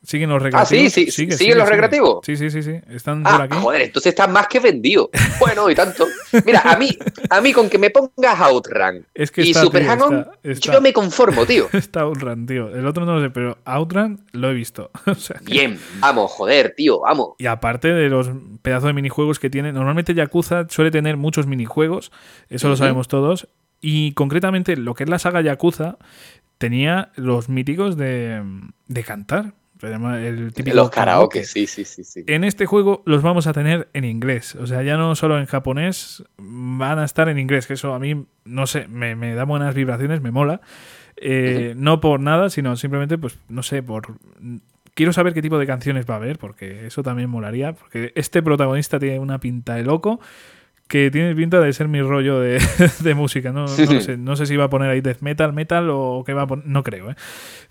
[0.05, 0.93] Siguen los Ah, sí, recreativos.
[0.93, 1.71] sí, sigue, ¿siguen sigue, los sigue.
[1.71, 2.19] recreativos?
[2.25, 2.71] Sí, sí, sí, sí.
[2.89, 3.57] Están por Ah, aquí.
[3.59, 5.09] joder, entonces está más que vendido.
[5.39, 6.05] Bueno, y tanto.
[6.45, 6.89] Mira, a mí,
[7.29, 10.93] a mí con que me pongas Outrun Es que y está, Super Hang-On, yo me
[10.93, 11.67] conformo, tío.
[11.73, 12.69] Está Outrun, tío.
[12.75, 14.91] El otro no lo sé, pero Outrun lo he visto.
[15.07, 17.29] O sea, que- Bien, vamos, joder, tío, vamos.
[17.39, 18.29] Y aparte de los
[18.61, 22.11] pedazos de minijuegos que tiene, normalmente Yakuza suele tener muchos minijuegos,
[22.49, 23.47] eso lo sabemos todos.
[23.81, 25.97] Y concretamente lo que es la saga Yakuza
[26.57, 28.41] tenía los míticos de,
[28.87, 29.53] de cantar.
[29.81, 32.23] El típico Los karaoke, sí, sí, sí, sí.
[32.27, 34.55] En este juego los vamos a tener en inglés.
[34.55, 37.67] O sea, ya no solo en japonés, van a estar en inglés.
[37.67, 40.61] Que eso a mí, no sé, me, me da buenas vibraciones, me mola.
[41.17, 44.17] Eh, No por nada, sino simplemente, pues, no sé, por.
[44.93, 47.73] Quiero saber qué tipo de canciones va a haber, porque eso también molaría.
[47.73, 50.21] Porque este protagonista tiene una pinta de loco
[50.87, 52.61] que tiene pinta de ser mi rollo de,
[52.99, 53.51] de música.
[53.51, 54.17] No, no sé.
[54.17, 56.65] No sé si va a poner ahí death metal, metal o qué va a poner.
[56.67, 57.15] No creo, ¿eh?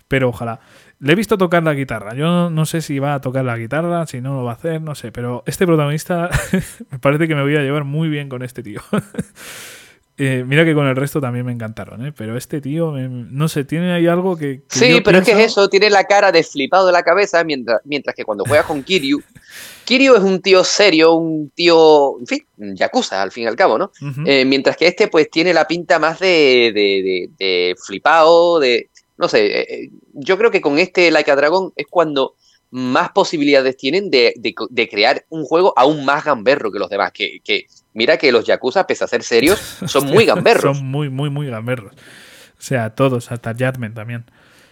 [0.07, 0.59] Pero ojalá.
[0.99, 2.13] Le he visto tocar la guitarra.
[2.13, 4.81] Yo no sé si va a tocar la guitarra, si no lo va a hacer,
[4.81, 5.11] no sé.
[5.11, 6.29] Pero este protagonista
[6.91, 8.81] me parece que me voy a llevar muy bien con este tío.
[10.17, 12.13] Eh, mira que con el resto también me encantaron, ¿eh?
[12.15, 14.61] Pero este tío, me- no sé, tiene ahí algo que...
[14.69, 17.43] que Sí, pero es que es eso, tiene la cara de flipado de la cabeza,
[17.43, 19.21] mientras, mientras que cuando juega con Kiryu,
[19.85, 22.39] Kiryu es un tío serio, un tío, en fin,
[22.75, 23.91] yakuza al fin y al cabo, ¿no?
[24.25, 28.89] Eh, mientras que este pues tiene la pinta más de, de, de, de flipado, de,
[29.17, 32.35] no sé, eh, eh, yo creo que con este Like a Dragon es cuando
[32.71, 36.89] más posibilidades tienen de, de co- de crear un juego aún más gamberro que los
[36.89, 40.77] demás, que, que mira que los yakuza, pese a ser serios, son muy gamberros.
[40.77, 41.93] Son muy, muy, muy gamberros.
[41.93, 44.25] O sea, todos, hasta Judgment también.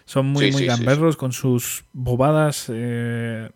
[0.05, 2.67] Son muy, Sí, muy sí, sí, gamberros con sus bobadas.
[2.69, 3.49] eh,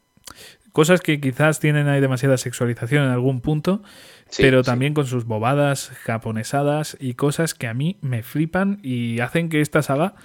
[0.71, 3.81] cosas que quizás tienen ahí demasiada sexualización en algún punto,
[4.29, 4.67] Sí, pero sí.
[4.69, 9.61] también con sus bobadas japonesadas y cosas que a mí me flipan y hacen que
[9.61, 10.15] esta saga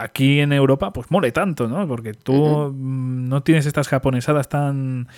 [0.00, 1.86] aquí en Europa pues mole tanto, ¿no?
[1.86, 5.08] Porque tú mm, no tienes estas japonesadas tan,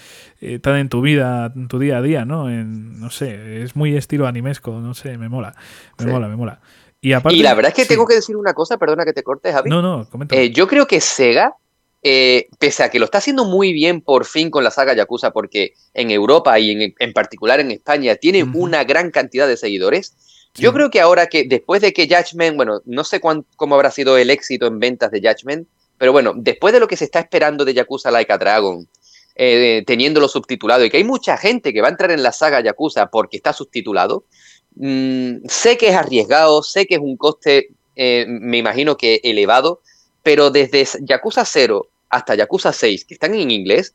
[0.40, 2.50] eh, tan en tu vida, en tu día a día, ¿no?
[2.50, 5.54] En, no sé, es muy estilo animesco, no sé, me mola,
[5.98, 6.10] me Sí.
[6.10, 6.60] mola, me mola.
[7.00, 7.88] Y, aparte, Y la verdad es que sí.
[7.88, 9.70] tengo que decir una cosa, perdona que te cortes, Javi.
[9.70, 10.36] No, no, comenta.
[10.36, 11.54] Eh, yo creo que Sega,
[12.02, 15.32] eh, pese a que lo está haciendo muy bien por fin con la saga Yakuza,
[15.32, 20.16] porque en Europa y en, en particular en España tiene una gran cantidad de seguidores,
[20.54, 20.62] Sí.
[20.62, 23.90] yo creo que ahora que después de que Judgment, bueno, no sé cuán- cómo habrá
[23.90, 25.66] sido el éxito en ventas de Judgment,
[25.98, 28.86] pero bueno, después de lo que se está esperando de Yakuza Like a Dragon,
[29.34, 32.60] eh, teniéndolo subtitulado y que hay mucha gente que va a entrar en la saga
[32.60, 34.24] Yakuza porque está subtitulado,
[34.76, 39.80] mm, sé que es arriesgado, sé que es un coste, eh, me imagino que elevado,
[40.22, 43.94] pero desde Yakuza 0 hasta Yakuza 6, que están en inglés,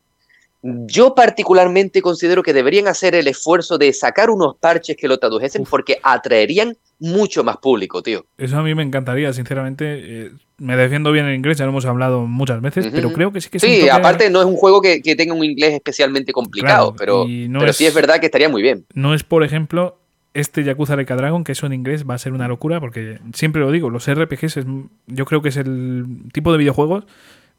[0.61, 5.61] yo particularmente considero que deberían hacer el esfuerzo de sacar unos parches que lo tradujesen
[5.61, 5.69] Uf.
[5.69, 8.25] porque atraerían mucho más público, tío.
[8.37, 9.85] Eso a mí me encantaría, sinceramente.
[10.25, 13.39] eh, me defiendo bien en inglés, ya lo hemos hablado muchas veces, pero creo que
[13.41, 15.73] sí que es Sí, toque- aparte no es un juego que, que tenga un inglés
[15.75, 18.83] especialmente complicado, Claro, pero, no pero es- sí es verdad que estaría muy bien.
[18.95, 19.99] No es, por ejemplo,
[20.33, 23.61] este Yakuza Like Dragon, que eso en inglés va a ser una locura, porque siempre
[23.61, 24.65] lo digo, los RPGs es,
[25.05, 27.05] yo creo que es el tipo de videojuegos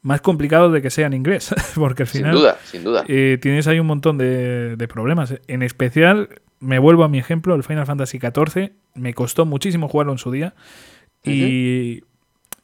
[0.01, 3.05] más complicado de que sea en inglés, porque al final sin duda, sin duda.
[3.07, 5.35] Eh, tienes ahí un montón de, de, problemas.
[5.47, 6.29] En especial,
[6.59, 10.31] me vuelvo a mi ejemplo, el Final Fantasy XIV, me costó muchísimo jugarlo en su
[10.31, 10.53] día
[11.23, 12.03] y,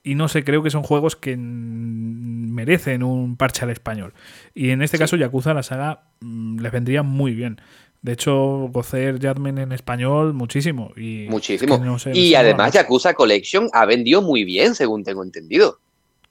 [0.03, 4.13] y no sé, creo que son juegos que merecen un parche al español.
[4.53, 7.59] Y en este caso, Yakuza, la saga, mm, les vendría muy bien.
[8.01, 10.91] De hecho, Gocer Jadmen en español, muchísimo.
[10.95, 11.79] Y muchísimo.
[11.79, 15.79] No sé, y además, Yakuza Collection ha vendido muy bien, según tengo entendido.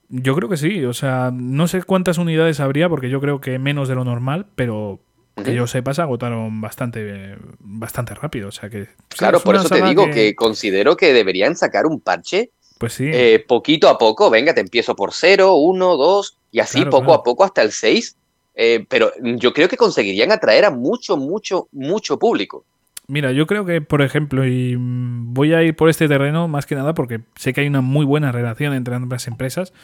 [0.08, 3.58] Yo creo que sí, o sea, no sé cuántas unidades habría, porque yo creo que
[3.58, 5.00] menos de lo normal, pero
[5.42, 8.48] que yo sepa se agotaron bastante, bastante rápido.
[8.48, 8.88] O sea que.
[9.08, 10.34] Claro, por eso te digo que...
[10.34, 12.50] considero que deberían sacar un parche.
[12.78, 13.10] Pues sí.
[13.12, 17.22] Eh, poquito a poco, venga, te empiezo por 0, 1, 2, y así poco a
[17.22, 18.16] poco hasta el 6.
[18.56, 22.64] Eh, pero yo creo que conseguirían atraer a mucho, mucho, mucho público.
[23.06, 26.74] Mira, yo creo que, por ejemplo, y voy a ir por este terreno más que
[26.74, 29.74] nada porque sé que hay una muy buena relación entre ambas empresas.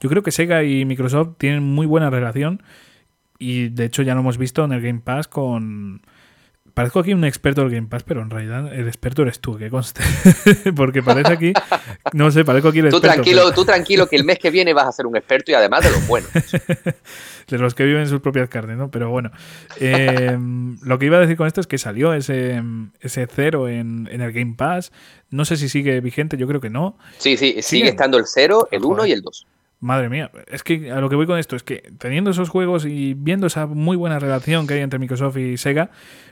[0.00, 2.62] Yo creo que Sega y Microsoft tienen muy buena relación
[3.38, 6.02] y de hecho ya lo hemos visto en el Game Pass con...
[6.78, 9.68] Parezco aquí un experto del Game Pass, pero en realidad el experto eres tú, que
[9.68, 10.00] conste.
[10.76, 11.52] Porque parece aquí,
[12.12, 13.14] no sé, parezco aquí el tú experto.
[13.14, 15.82] Tranquilo, Tú tranquilo que el mes que viene vas a ser un experto y además
[15.82, 16.30] de los buenos.
[17.48, 18.92] de los que viven sus propias carnes, ¿no?
[18.92, 19.32] Pero bueno,
[19.80, 20.38] eh,
[20.80, 22.62] lo que iba a decir con esto es que salió ese,
[23.00, 24.92] ese cero en, en, el Game Pass.
[25.30, 26.96] No sé si sigue vigente, yo creo que no.
[27.16, 29.48] Sí, sí, sigue, estando el cero, el uno y el dos.
[29.80, 32.84] Madre mía, es que a lo que voy con esto es que teniendo esos juegos
[32.84, 35.90] y viendo esa muy buena relación que hay entre Microsoft y Sega,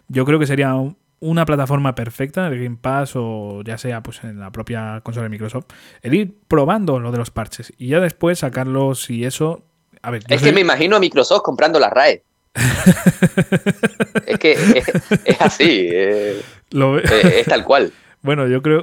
[0.08, 0.74] yo creo que sería
[1.20, 5.30] una plataforma perfecta, el Game Pass o ya sea pues en la propia consola de
[5.30, 5.66] Microsoft,
[6.02, 9.64] el ir probando lo de los parches y ya después sacarlos y eso.
[10.02, 12.22] A ver, es que me imagino a Microsoft comprando la RAE.
[14.26, 17.92] es que es, así, es tal cual.
[18.22, 18.82] Bueno, yo creo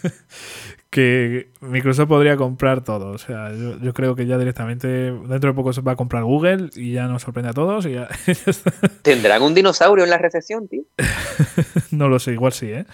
[0.90, 3.10] que Microsoft podría comprar todo.
[3.10, 6.70] O sea, yo, creo que ya directamente dentro de poco se va a comprar Google
[6.74, 7.86] y ya nos sorprende a todos.
[7.86, 8.08] Y ya,
[9.02, 10.82] ¿Tendrán un dinosaurio en la recepción, tío?
[11.90, 12.86] no lo sé, igual sí, ¿eh?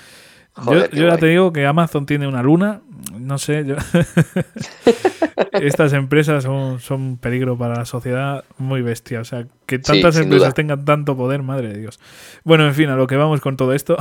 [0.67, 2.83] yo, ya te digo que Amazon tiene una luna.
[3.19, 3.77] No sé, yo...
[5.53, 9.21] estas empresas son, son peligro para la sociedad muy bestia.
[9.21, 12.01] O sea, que tantas empresas tengan tanto poder, madre de Dios.
[12.45, 13.97] Bueno, en fin, a lo que vamos con todo esto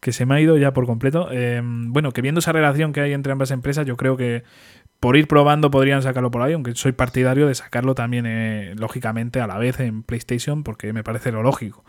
[0.00, 1.28] que se me ha ido ya por completo.
[1.30, 4.44] Eh, bueno, que viendo esa relación que hay entre ambas empresas, yo creo que
[5.00, 9.40] por ir probando podrían sacarlo por ahí, aunque soy partidario de sacarlo también, eh, lógicamente,
[9.40, 11.84] a la vez en PlayStation, porque me parece lo lógico.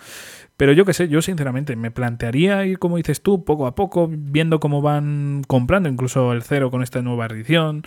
[0.57, 4.09] Pero yo qué sé, yo sinceramente me plantearía ir, como dices tú, poco a poco,
[4.11, 7.83] viendo cómo van comprando, incluso el cero con esta nueva edición.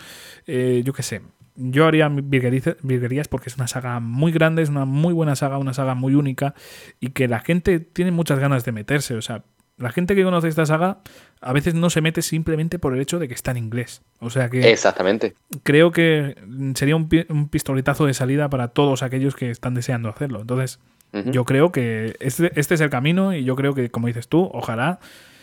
[0.47, 1.23] Eh, yo qué sé,
[1.55, 5.75] yo haría virguerías porque es una saga muy grande, es una muy buena saga, una
[5.75, 6.55] saga muy única
[6.99, 9.15] y que la gente tiene muchas ganas de meterse.
[9.15, 9.45] O sea,
[9.77, 10.99] la gente que conoce esta saga
[11.41, 14.03] a veces no se mete simplemente por el hecho de que está en inglés.
[14.21, 14.71] O sea que.
[14.71, 15.35] Exactamente.
[15.63, 16.37] Creo que
[16.75, 17.09] sería un,
[17.51, 20.41] pistoletazo de salida para todos aquellos que están deseando hacerlo.
[20.41, 20.79] Entonces,
[21.27, 24.49] yo creo que este, este, es el camino y yo creo que, como dices tú,
[24.55, 24.99] ojalá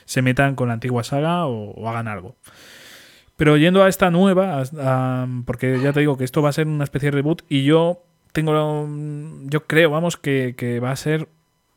[0.06, 2.36] se metan con la antigua saga o, hagan algo.
[3.36, 4.64] Pero yendo a esta nueva,
[5.46, 8.04] porque ya te digo que esto va a ser una especie de reboot y yo
[8.32, 8.88] tengo.
[9.46, 11.30] Yo creo, vamos, que, que va a ser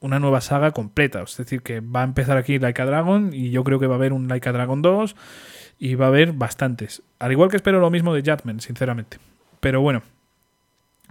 [0.03, 1.23] una nueva saga completa.
[1.23, 3.99] Es decir, que va a empezar aquí Laika Dragon y yo creo que va a
[3.99, 5.17] haber un Laika Dragon 2
[5.79, 7.03] y va a haber bastantes.
[7.19, 9.19] Al igual que espero lo mismo de Judgment, sinceramente.
[9.61, 10.03] Pero bueno.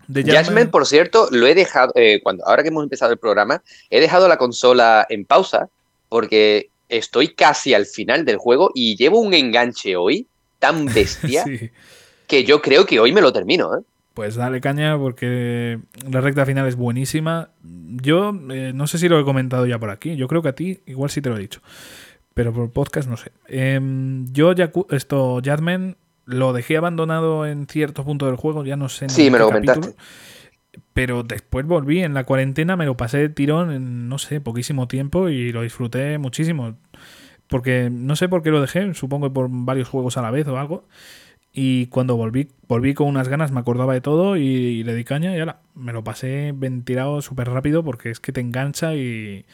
[0.07, 3.63] De Judgment, por cierto, lo he dejado, eh, cuando, ahora que hemos empezado el programa,
[3.89, 5.69] he dejado la consola en pausa
[6.09, 10.27] porque estoy casi al final del juego y llevo un enganche hoy
[10.59, 11.45] tan bestia
[12.27, 13.77] que yo creo que hoy me lo termino.
[13.77, 13.81] ¿eh?
[14.13, 17.49] Pues dale caña porque la recta final es buenísima.
[17.63, 20.17] Yo eh, no sé si lo he comentado ya por aquí.
[20.17, 21.61] Yo creo que a ti igual sí te lo he dicho.
[22.33, 23.31] Pero por podcast no sé.
[23.47, 25.95] Em, yo ya esto, Jadman,
[26.25, 28.65] lo dejé abandonado en cierto punto del juego.
[28.65, 29.05] Ya no sé.
[29.05, 29.95] En sí, me lo comentaste.
[30.93, 34.89] pero después volví en la cuarentena, me lo pasé de tirón en, no sé, poquísimo
[34.89, 36.75] tiempo y lo disfruté muchísimo.
[37.47, 40.57] Porque no sé por qué lo dejé, supongo por varios juegos a la vez o
[40.57, 40.85] algo.
[41.53, 45.35] Y cuando volví, volví con unas ganas, me acordaba de todo y, le di caña
[45.35, 49.45] y ahora me lo pasé ventilado súper rápido porque es que te engancha y,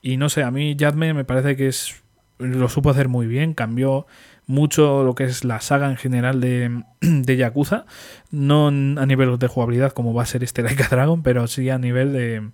[0.00, 2.02] y no sé, a mí Jadme me parece que es
[2.38, 4.06] lo supo hacer muy bien, cambió
[4.46, 7.86] mucho lo que es la saga en general de, de Yakuza,
[8.30, 11.78] no a nivel de jugabilidad como va a ser este Laika Dragon, pero sí a
[11.78, 12.50] nivel de,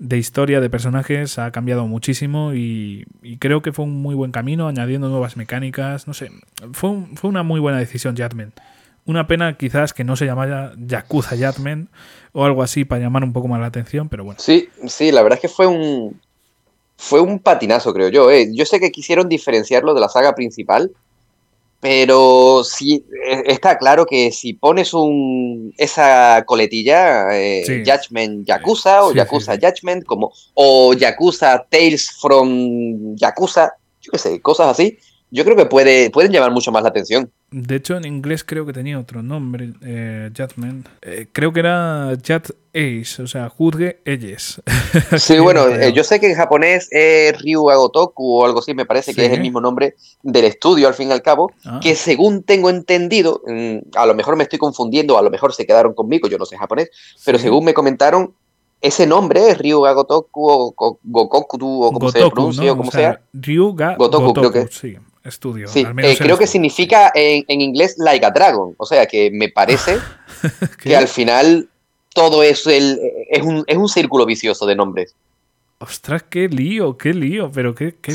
[0.00, 3.06] de historia, de personajes, ha cambiado muchísimo y,
[3.38, 6.30] creo que fue un muy buen camino, añadiendo nuevas mecánicas, no sé,
[6.72, 8.52] fue, fue una muy buena decisión Jadman.
[9.04, 11.88] Una pena quizás que no se llamara Yakuza Jadman
[12.32, 14.40] o algo así para llamar un poco más la atención, pero bueno.
[14.40, 16.18] Sí, sí, la verdad es que fue un
[16.96, 18.30] fue un patinazo, creo yo.
[18.30, 18.50] ¿eh?
[18.52, 20.92] Yo sé que quisieron diferenciarlo de la saga principal,
[21.80, 29.12] pero sí e, está claro que si pones un esa coletilla, eh, Judgment Yakuza o
[29.12, 33.72] Yakuza Judgment, como, o Yakuza Tales from Yakuza,
[34.02, 34.98] yo qué sé, cosas así,
[35.30, 37.30] yo creo que puede, pueden llamar mucho más la atención.
[37.52, 40.88] De hecho, en inglés creo que tenía otro nombre, eh, Judgment.
[41.02, 44.60] Eh, creo que era Judge Ace, o sea, juzgue ellos.
[45.18, 48.86] sí, bueno, eh, yo sé que en japonés es Ryu Agotoku o algo así, me
[48.86, 51.80] parece que es el mismo nombre del estudio al fin y al cabo, ah.
[51.80, 55.66] que según tengo entendido, mm, a lo mejor me estoy confundiendo, a lo mejor se
[55.66, 56.90] quedaron conmigo, yo no sé japonés,
[57.24, 58.34] pero según me comentaron,
[58.80, 63.20] ese nombre, Ryu Agotoku o Gokoku o como se pronuncia o como sea.
[63.34, 64.66] Ryu Gotoku, creo que.
[64.68, 65.68] Sí estudio.
[65.68, 68.74] Sí, eh, creo que significa en, inglés like a dragon.
[68.78, 69.98] O sea que me parece
[70.82, 71.68] que al final
[72.14, 72.98] todo es, el,
[73.28, 75.14] es, un, es un círculo vicioso de nombres.
[75.78, 78.12] Ostras, qué lío, qué lío, pero qué, qué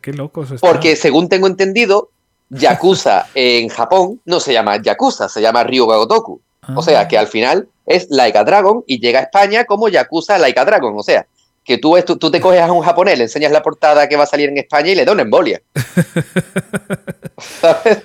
[0.00, 2.10] qué locos Porque según tengo entendido,
[2.50, 6.40] Yakuza en Japón no se llama Yakuza, se llama Ryugagotoku.
[6.76, 7.20] O sea que ah.
[7.20, 10.94] al final es Like a Dragon y llega a España como Yakuza Like a Dragon.
[10.96, 11.26] O sea,
[11.64, 14.26] que tú, tú, te coges a un japonés, le enseñas la portada que va a
[14.26, 15.60] salir en España y le da una embolia.
[17.38, 18.02] ¿Sabes?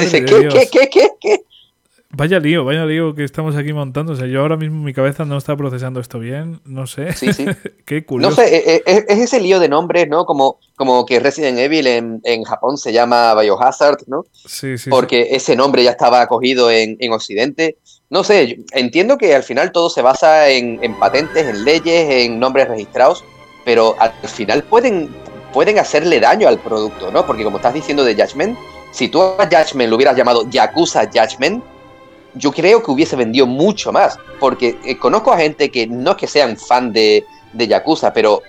[0.00, 1.40] Dice, ¿qué, qué, qué, qué, qué?
[2.10, 4.14] Vaya lío, vaya lío que estamos aquí montando.
[4.14, 7.12] O sea, yo ahora mismo mi cabeza no está procesando esto bien, no sé.
[7.12, 7.44] Sí, sí.
[7.84, 8.30] Qué curioso.
[8.30, 10.24] No sé, e, e, es, ese lío de nombres, ¿no?
[10.24, 14.24] Como, como que Resident Evil en, en Japón se llama Biohazard, ¿no?
[14.32, 14.88] Sí, sí.
[14.88, 17.76] Porque ese nombre ya estaba acogido en, en Occidente.
[18.10, 22.40] No sé, entiendo que al final todo se basa en, en, patentes, en leyes, en
[22.40, 23.22] nombres registrados,
[23.66, 25.14] pero al final pueden,
[25.52, 27.26] pueden hacerle daño al producto, ¿no?
[27.26, 28.58] Porque como estás diciendo de Judgment,
[28.92, 31.62] si tú a Judgment lo hubieras llamado Yakuza Judgment,
[32.32, 34.18] yo creo que hubiese vendido mucho más.
[34.40, 38.42] Porque eh, conozco a gente que no es que sean fan de, de Yakuza, pero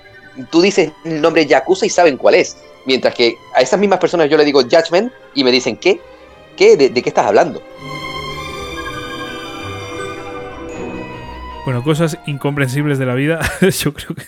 [0.50, 2.56] tú dices el nombre Yakuza y saben cuál es.
[2.86, 6.00] Mientras que a esas mismas personas yo le digo Judgment y me dicen, ¿qué?
[6.56, 6.78] ¿Qué?
[6.78, 7.62] ¿De, de qué estás hablando?
[11.70, 13.42] Bueno, cosas incomprensibles de la vida.
[13.62, 14.24] yo creo que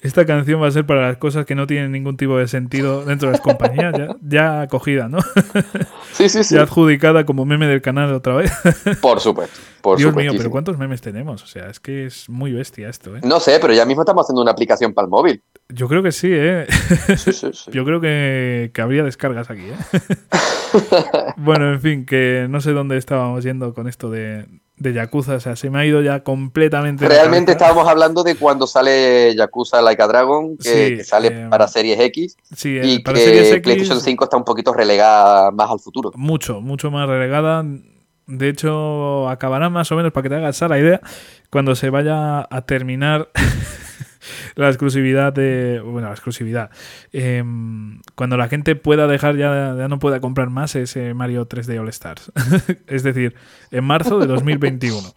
[0.00, 3.04] esta canción va a ser para las cosas que no tienen ningún tipo de sentido
[3.04, 5.18] dentro de las compañías, ya, ya acogida, ¿no?
[6.12, 6.54] Sí, sí, sí.
[6.54, 8.50] Ya adjudicada como meme del canal otra vez.
[9.02, 9.60] Por supuesto.
[9.82, 11.42] Por Dios mío, pero ¿cuántos memes tenemos?
[11.42, 13.20] O sea, es que es muy bestia esto, ¿eh?
[13.22, 15.42] No sé, pero ya mismo estamos haciendo una aplicación para el móvil.
[15.68, 16.66] Yo creo que sí, ¿eh?
[17.18, 17.70] Sí, sí, sí.
[17.70, 19.76] Yo creo que, que habría descargas aquí, ¿eh?
[21.36, 24.46] bueno, en fin, que no sé dónde estábamos yendo con esto de,
[24.78, 27.06] de Yakuza, o sea, se me ha ido ya completamente.
[27.08, 31.98] Realmente estábamos hablando de cuando sale Yakuza Like a Dragon, que, sale eh, para Series
[32.00, 32.36] X.
[32.56, 36.12] Sí, y para que Series X, PlayStation 5 está un poquito relegada más al futuro.
[36.14, 37.64] Mucho, mucho más relegada.
[38.26, 41.00] De hecho, acabará más o menos, para que te hagas la idea,
[41.50, 43.30] cuando se vaya a terminar
[44.54, 45.80] la exclusividad de.
[45.84, 46.70] Bueno, la exclusividad.
[47.12, 51.78] Em, cuando la gente pueda dejar, ya, ya no pueda comprar más ese Mario 3D
[51.80, 52.32] All Stars.
[52.86, 53.34] es decir,
[53.70, 55.14] en marzo de 2021.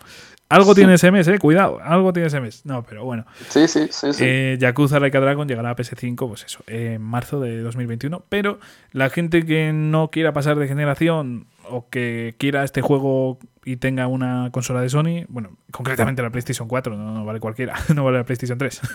[0.52, 2.66] Algo tiene ese mes, eh, cuidado, algo tiene ese mes.
[2.66, 3.26] No, pero bueno.
[3.48, 4.12] Sí, sí, sí.
[4.12, 4.24] sí.
[4.26, 8.26] Eh, Yakuza Like a Dragon llegará a PS5, pues eso, en marzo de 2021.
[8.28, 8.60] Pero
[8.92, 14.08] la gente que no quiera pasar de generación o que quiera este juego y tenga
[14.08, 18.24] una consola de Sony, bueno, concretamente la PlayStation 4, no, vale cualquiera, no vale la
[18.26, 18.82] PlayStation 3.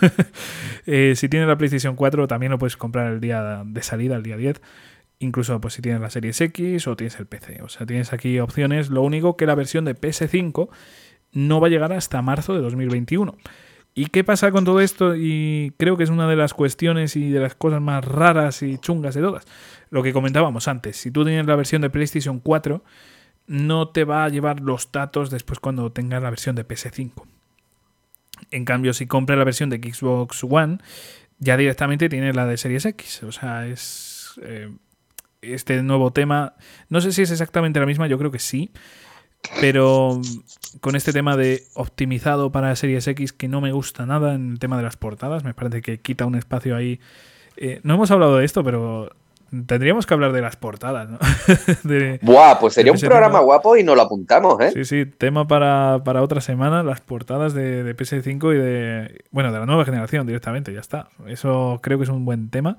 [0.89, 4.23] Eh, si tienes la PlayStation 4 también lo puedes comprar el día de salida, el
[4.23, 4.61] día 10.
[5.19, 7.61] Incluso pues si tienes la Series X o tienes el PC.
[7.61, 8.89] O sea, tienes aquí opciones.
[8.89, 10.69] Lo único que la versión de PS5
[11.33, 13.35] no va a llegar hasta marzo de 2021.
[13.95, 15.15] ¿Y qué pasa con todo esto?
[15.15, 18.77] Y creo que es una de las cuestiones y de las cosas más raras y
[18.77, 19.45] chungas de todas.
[19.89, 22.83] Lo que comentábamos antes, si tú tienes la versión de PlayStation 4,
[23.47, 27.23] no te va a llevar los datos después cuando tengas la versión de PS5.
[28.51, 30.77] En cambio, si compras la versión de Xbox One,
[31.39, 33.23] ya directamente tienes la de Series X.
[33.23, 34.69] O sea, es eh,
[35.41, 36.55] este nuevo tema.
[36.89, 38.71] No sé si es exactamente la misma, yo creo que sí.
[39.61, 40.19] Pero
[40.81, 44.59] con este tema de optimizado para Series X que no me gusta nada en el
[44.59, 46.99] tema de las portadas, me parece que quita un espacio ahí.
[47.55, 49.11] Eh, no hemos hablado de esto, pero
[49.65, 51.19] tendríamos que hablar de las portadas, ¿no?
[52.21, 54.71] Buah, pues sería un programa guapo y nos lo apuntamos, ¿eh?
[54.73, 59.59] Sí, sí, tema para, otra semana, las portadas de, de, PS5 y de, bueno, de
[59.59, 61.09] la nueva generación directamente, ya está.
[61.27, 62.77] Eso creo que es un buen tema.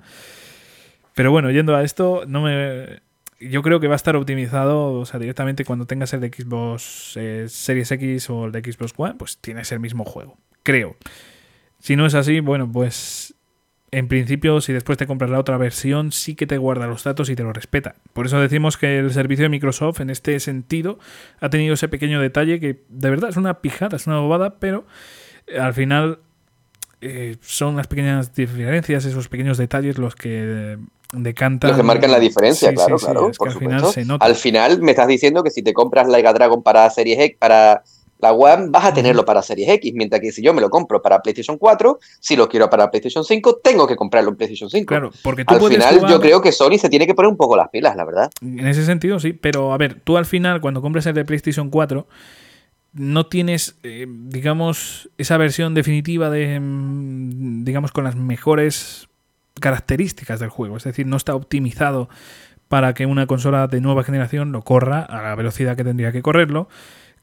[1.15, 3.01] Pero bueno, yendo a esto, no me
[3.39, 7.13] yo creo que va a estar optimizado, o sea, directamente cuando tengas el de Xbox
[7.15, 10.37] eh, Series X o el de Xbox One, pues tienes el mismo juego.
[10.63, 10.95] Creo.
[11.79, 13.28] Si no es así, bueno, pues
[13.91, 17.29] en principio, si después te compras la otra versión, sí que te guarda los datos
[17.29, 17.95] y te lo respeta.
[18.13, 20.99] Por eso decimos que el servicio de Microsoft, en este sentido,
[21.39, 24.85] ha tenido ese pequeño detalle que de verdad es una pijada, es una bobada, pero
[25.59, 26.19] al final
[27.01, 30.77] eh, son las pequeñas diferencias, esos pequeños detalles los que
[31.13, 31.71] decantan.
[31.71, 33.31] Los que marcan la diferencia, claro, claro.
[33.37, 33.91] por supuesto.
[34.19, 37.83] Al final me estás diciendo que si te compras la Dragon para Series X, para
[38.19, 41.01] la One vas a tenerlo para Series X, mientras que si yo me lo compro
[41.01, 44.85] para PlayStation 4, si lo quiero para PlayStation 5, tengo que comprarlo en PlayStation 5.
[44.85, 47.55] Claro, porque tú al final yo creo que Sony se tiene que poner un poco
[47.55, 48.29] las pilas, la verdad.
[48.41, 51.69] En ese sentido sí, pero a ver, tú al final cuando compres el de PlayStation
[51.69, 52.05] 4
[52.91, 59.07] no tienes, eh, digamos, esa versión definitiva de, mm, digamos, con las mejores
[59.61, 60.77] características del juego.
[60.77, 62.09] Es decir, no está optimizado
[62.67, 66.21] para que una consola de nueva generación lo corra a la velocidad que tendría que
[66.21, 66.67] correrlo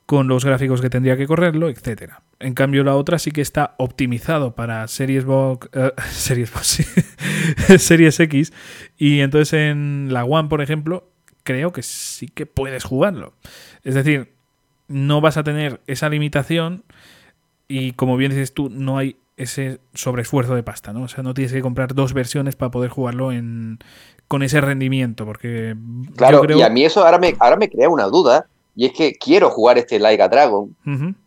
[0.07, 2.23] con los gráficos que tendría que correrlo, etcétera.
[2.39, 6.51] En cambio, la otra sí que está optimizado para Series Box, eh, Series,
[7.79, 8.53] Series X,
[8.97, 11.11] y entonces en la One, por ejemplo,
[11.43, 13.35] creo que sí que puedes jugarlo.
[13.83, 14.33] Es decir,
[14.89, 16.85] no vas a tener esa limitación
[17.69, 21.03] y como bien dices tú, no hay ese sobreesfuerzo de pasta, ¿no?
[21.03, 23.79] O sea, no tienes que comprar dos versiones para poder jugarlo en,
[24.29, 25.77] con ese rendimiento, porque...
[26.17, 28.47] Claro, y a mí eso ahora me, ahora me crea una duda,
[28.77, 30.77] y es que quiero jugar este Like Dragon,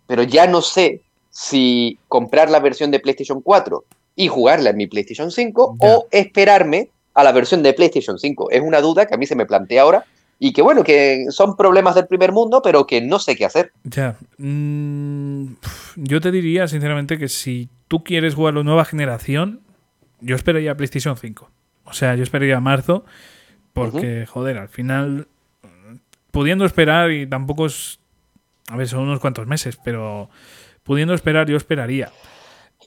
[0.08, 3.84] pero ya no sé si comprar la versión de PlayStation 4
[4.16, 8.52] y jugarla en mi PlayStation 5 o esperarme a la versión de PlayStation 5.
[8.52, 10.06] Es una duda que a mí se me plantea ahora
[10.38, 13.74] y que bueno, que son problemas del primer mundo, pero que no sé qué hacer.
[13.84, 14.16] Ya.
[14.38, 15.56] Mm,
[15.96, 19.62] yo te diría, sinceramente, que si tú quieres jugar la nueva generación,
[20.22, 21.50] yo esperaría PlayStation 5.
[21.86, 23.04] O sea, yo esperaría marzo,
[23.74, 25.28] porque, joder, al final
[26.32, 28.00] pudiendo esperar, y tampoco es.
[28.70, 30.30] A ver, son unos cuantos meses, pero
[30.84, 32.12] pudiendo esperar, yo esperaría.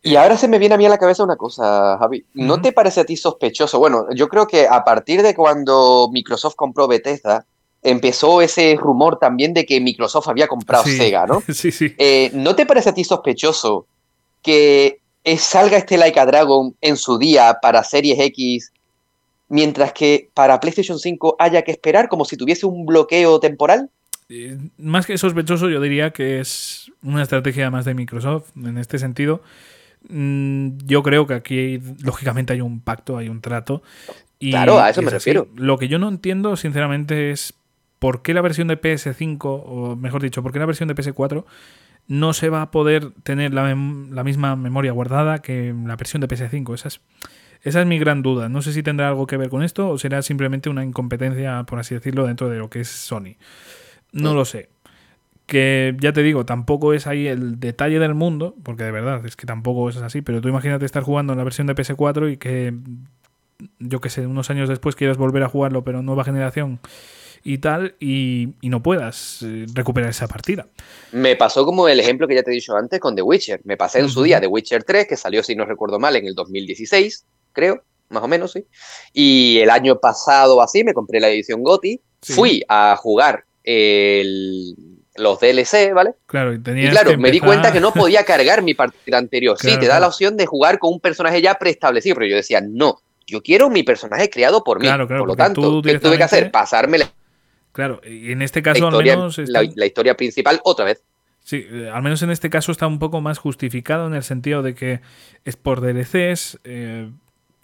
[0.03, 2.25] Y ahora se me viene a mí a la cabeza una cosa, Javi.
[2.35, 3.79] ¿No te parece a ti sospechoso?
[3.79, 7.47] Bueno, yo creo que a partir de cuando Microsoft compró Bethesda,
[7.83, 11.41] empezó ese rumor también de que Microsoft había comprado Sega, ¿no?
[11.53, 11.95] sí, sí.
[11.99, 13.87] Eh, ¿No te parece a ti sospechoso
[14.43, 15.01] que
[15.39, 18.72] salga este Like a Dragon en su día para Series X
[19.53, 23.91] mientras que para PlayStation 5 haya que esperar como si tuviese un bloqueo temporal?
[24.31, 28.99] Eh, más que sospechoso, yo diría que es una estrategia más de Microsoft en este
[28.99, 29.43] sentido.
[30.09, 33.83] Mm, yo creo que aquí, lógicamente, hay un pacto, hay un trato.
[34.39, 35.49] Y claro, a eso me refiero.
[35.55, 37.53] Lo que yo no entiendo, sinceramente, es
[37.99, 41.45] por qué la versión de PS5, o mejor dicho, por qué la versión de PS4
[42.09, 46.29] no se va a poder tener la, la misma memoria guardada que la versión de
[46.29, 46.75] PS5.
[46.75, 47.01] Esa es
[47.63, 48.49] esa es mi gran duda.
[48.49, 51.79] No sé si tendrá algo que ver con esto o será simplemente una incompetencia, por
[51.79, 53.37] así decirlo, dentro de lo que es Sony.
[54.11, 54.69] No lo sé.
[55.47, 59.37] Que ya te digo, tampoco es ahí el detalle del mundo, porque de verdad es
[59.37, 62.37] que tampoco es así, pero tú imagínate estar jugando en la versión de PS4 y
[62.37, 62.75] que,
[63.79, 66.81] yo que sé, unos años después quieras volver a jugarlo, pero nueva generación
[67.45, 70.67] y tal, y, no puedas eh, recuperar esa partida.
[71.11, 73.61] Me pasó como el ejemplo que ya te he dicho antes con The Witcher.
[73.65, 76.27] Me pasé en su día The Witcher 3, que salió, si no recuerdo mal, en
[76.27, 78.67] el 2016 creo, más o menos, sí.
[79.13, 83.45] Y el año pasado así me compré la edición GOTI, fui a jugar
[85.17, 86.15] los DLC, ¿vale?
[86.27, 89.57] Claro, y, claro, me di cuenta que no podía cargar mi partida anterior.
[89.59, 92.61] sí, te da la opción de jugar con un personaje ya preestablecido, pero yo decía,
[92.61, 94.87] no, yo quiero mi personaje creado por mí.
[94.87, 96.51] Claro, por lo tanto, ¿qué tuve que hacer?
[96.51, 97.13] Pasarme la...
[97.73, 99.39] Claro, y en este caso al menos...
[99.47, 101.03] La, historia principal otra vez.
[101.45, 104.63] Sí, eh, al menos en este caso está un poco más justificado en el sentido
[104.63, 105.01] de que
[105.45, 107.11] es por DLCs, eh,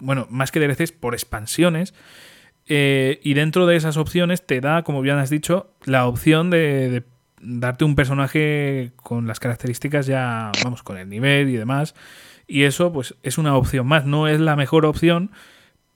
[0.00, 1.94] bueno, más que DLCs, por expansiones.
[2.66, 7.02] Eh, y dentro de esas opciones te da, como bien has dicho, la opción de,
[7.40, 11.94] darte un personaje con las características ya, vamos, con el nivel y demás.
[12.46, 14.04] Y eso, pues, es una opción más.
[14.04, 15.30] No es la mejor opción,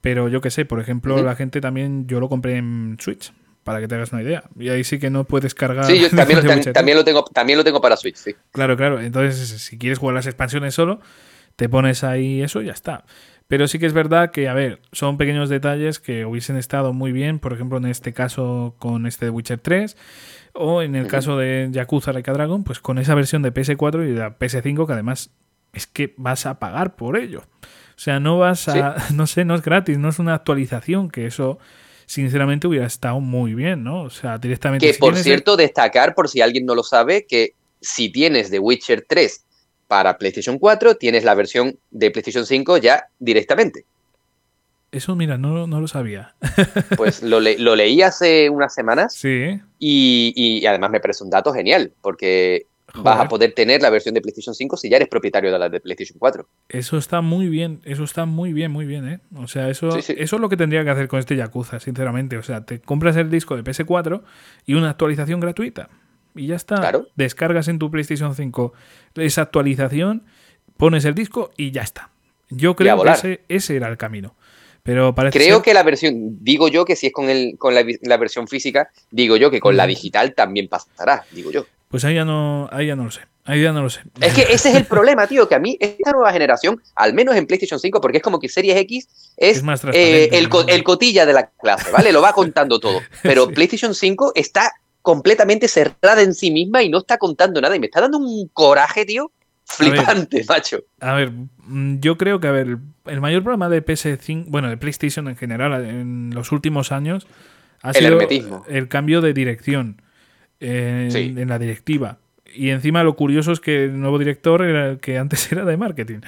[0.01, 3.33] pero yo que sé, por ejemplo, la gente también, yo lo compré en Switch,
[3.63, 4.43] para que te hagas una idea.
[4.59, 5.85] Y ahí sí que no puedes cargar.
[5.85, 6.41] Sí, yo también,
[6.73, 8.35] también, lo tengo, también lo tengo para Switch, sí.
[8.51, 9.01] Claro, claro.
[9.01, 10.99] Entonces, si quieres jugar las expansiones solo,
[11.55, 13.05] te pones ahí eso y ya está.
[13.47, 17.11] Pero sí que es verdad que, a ver, son pequeños detalles que hubiesen estado muy
[17.11, 19.97] bien, por ejemplo, en este caso con este de Witcher 3,
[20.53, 24.13] o en el caso de Yakuza Like Dragon, pues con esa versión de PS4 y
[24.13, 25.31] de PS5, que además
[25.73, 27.43] es que vas a pagar por ello.
[27.95, 31.25] O sea, no vas a, no sé, no es gratis, no es una actualización, que
[31.25, 31.59] eso
[32.05, 34.03] sinceramente hubiera estado muy bien, ¿no?
[34.03, 34.91] O sea, directamente...
[34.91, 39.05] Que por cierto, destacar, por si alguien no lo sabe, que si tienes The Witcher
[39.07, 39.45] 3
[39.87, 43.85] para PlayStation 4, tienes la versión de PlayStation 5 ya directamente.
[44.93, 46.35] Eso, mira, no, no lo sabía.
[46.97, 49.15] pues lo, lo, leí hace unas semanas.
[49.15, 49.59] Sí.
[49.79, 54.21] Y, además me parece un dato genial, porque vas a poder tener la versión de
[54.21, 56.47] PlayStation 5 si ya eres propietario de la de PlayStation 4.
[56.69, 59.19] Eso está muy bien, eso está muy bien, muy bien, ¿eh?
[59.35, 62.37] O sea, eso, eso es lo que tendría que hacer con este Yakuza, sinceramente.
[62.37, 64.21] O sea, te compras el disco de PS4
[64.67, 65.89] y una actualización gratuita
[66.35, 66.91] y ya está.
[67.15, 68.73] Descargas en tu PlayStation 5
[69.15, 70.23] esa actualización,
[70.77, 72.09] pones el disco y ya está.
[72.49, 74.35] Yo creo que ese, ese era el camino.
[74.83, 78.17] Pero parece Creo que la versión, digo yo que si es con, el, con la,
[78.17, 81.65] versión física, digo yo que con la digital también pasará, digo yo.
[81.87, 83.21] Pues ahí ya no, ahí ya no lo sé.
[83.45, 84.01] Ahí ya no lo sé.
[84.19, 87.35] Es que ese es el problema, tío, que a mí esta nueva generación, al menos
[87.35, 89.63] en PlayStation 5, porque es como que Series X es,
[89.93, 92.11] eh, el, el, cotilla de la clase, ¿vale?
[92.11, 92.99] Lo va contando todo.
[93.21, 94.73] Pero PlayStation 5 está
[95.03, 97.75] completamente cerrada en sí misma y no está contando nada.
[97.75, 99.31] Y me está dando un coraje, tío,
[99.65, 100.83] flipante, macho.
[100.99, 104.77] A ver, mm, yo creo que, a ver, el mayor problema de PS5, bueno, de
[104.77, 107.27] PlayStation en general, en los últimos años,
[107.81, 108.17] ha sido
[108.67, 110.01] el cambio de dirección
[110.61, 112.19] en, la directiva.
[112.55, 115.75] Y encima lo curioso es que el nuevo director era el que antes era de
[115.75, 116.19] marketing.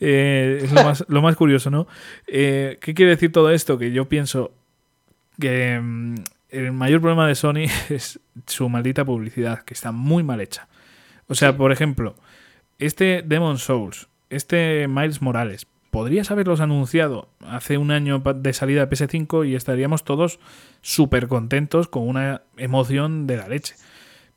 [0.00, 0.72] Eh, es
[1.08, 1.86] lo más, curioso, ¿no?
[2.26, 3.78] Eh, ¿Qué quiere decir todo esto?
[3.78, 4.50] Que yo pienso
[5.38, 6.14] que mm,
[6.54, 10.68] el mayor problema de Sony es su maldita publicidad, que está muy mal hecha.
[11.26, 12.14] O sea, por ejemplo,
[12.78, 18.90] este Demon Souls, este Miles Morales, podrías haberlos anunciado hace un año de salida de
[18.90, 20.40] PS5 y estaríamos todos
[20.80, 23.74] súper contentos con una emoción de la leche.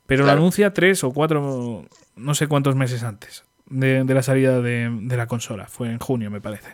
[0.06, 1.84] Pero lo anuncia tres o cuatro,
[2.16, 5.66] no sé cuántos meses antes de, la salida de, de, la consola.
[5.66, 6.70] Fue en junio, me parece.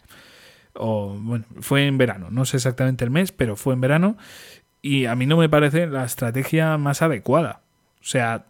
[0.75, 2.29] O bueno, fue en verano.
[2.31, 4.17] No sé exactamente el mes, pero fue en verano.
[4.85, 7.63] Y a mí no me parece la estrategia más adecuada.
[8.03, 8.45] O sea,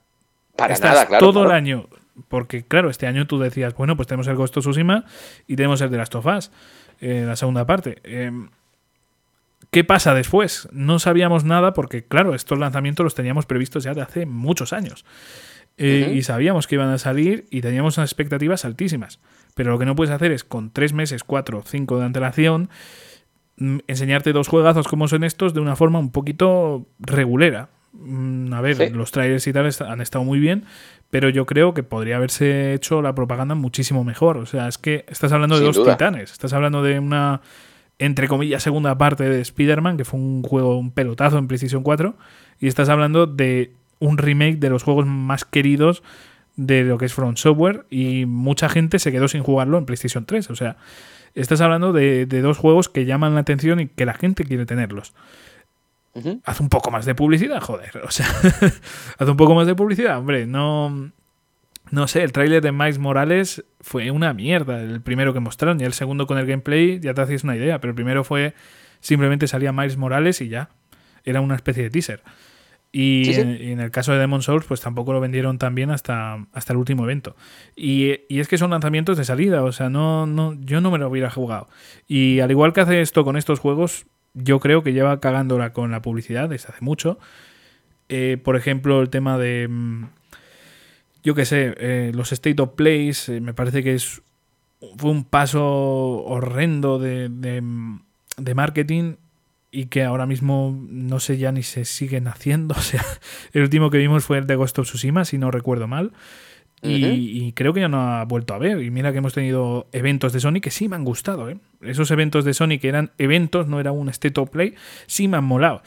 [0.56, 1.86] Para estás todo el año
[2.26, 5.04] porque, claro, este año tú decías, bueno, pues tenemos el Ghost of Tsushima
[5.46, 6.50] y tenemos el de Last of Us,
[7.00, 8.00] eh, la segunda parte.
[8.02, 8.48] Em,
[9.70, 10.66] ¿Qué pasa después?
[10.72, 15.04] No sabíamos nada porque, claro, estos lanzamientos los teníamos previstos ya de hace muchos años.
[15.76, 19.20] Eh, y sabíamos que iban a salir y teníamos unas expectativas altísimas.
[19.54, 22.70] Pero lo que no puedes hacer es con tres meses, cuatro, cinco de antelación,
[23.56, 27.68] enseñarte dos juegazos como son estos de una forma un poquito regulera.
[27.92, 30.64] Mm, a ver, los trailers y tal han estado muy bien,
[31.10, 34.36] pero yo creo que podría haberse hecho la propaganda muchísimo mejor.
[34.36, 37.40] O sea, es que estás hablando de dos titanes, estás hablando de una,
[37.98, 42.16] entre comillas, segunda parte de Spider-Man, que fue un juego, un pelotazo en PlayStation 4,
[42.60, 46.02] y estás hablando de un remake de los juegos más queridos
[46.56, 50.26] de lo que es From Software, y mucha gente se quedó sin jugarlo en PlayStation
[50.26, 50.50] 3.
[50.50, 50.76] O sea,
[51.34, 54.66] estás hablando de, de dos juegos que llaman la atención y que la gente quiere
[54.66, 55.14] tenerlos.
[56.44, 57.98] Haz un poco más de publicidad, joder.
[58.04, 58.26] O sea,
[59.18, 60.46] haz un poco más de publicidad, hombre.
[60.46, 61.10] No.
[61.90, 64.80] No sé, el tráiler de Miles Morales fue una mierda.
[64.80, 67.80] El primero que mostraron y el segundo con el gameplay ya te hacías una idea.
[67.80, 68.54] Pero el primero fue
[69.00, 70.70] simplemente salía Miles Morales y ya.
[71.24, 72.22] Era una especie de teaser.
[72.96, 76.72] Y, En, el caso de Demon Souls, pues tampoco lo vendieron tan bien hasta, hasta
[76.72, 77.34] el último evento.
[77.74, 80.98] Y, y, es que son lanzamientos de salida, o sea, no, no, yo no me
[80.98, 81.68] lo hubiera jugado.
[82.06, 85.90] Y al igual que hace esto con estos juegos, yo creo que lleva cagándola con
[85.90, 87.18] la publicidad desde hace mucho.
[88.08, 89.66] Eh, por ejemplo, el tema de.
[89.68, 90.04] Mm,
[91.24, 94.22] yo qué sé, eh, los State of Plays, eh, me parece que es.
[94.98, 99.14] Fue un paso horrendo de, de, marketing
[99.74, 102.74] y que ahora mismo no sé ya ni se siguen haciendo.
[102.78, 103.04] O sea,
[103.52, 106.12] el último que vimos fue el de Ghost of Tsushima, si no recuerdo mal
[106.84, 108.82] y, creo que ya no ha vuelto a ver.
[108.82, 111.48] Y mira que hemos tenido eventos de Sony que sí me han gustado.
[111.48, 111.58] ¿eh?
[111.80, 114.74] Esos eventos de Sony que eran eventos, no era un state of play,
[115.06, 115.82] sí me han molado.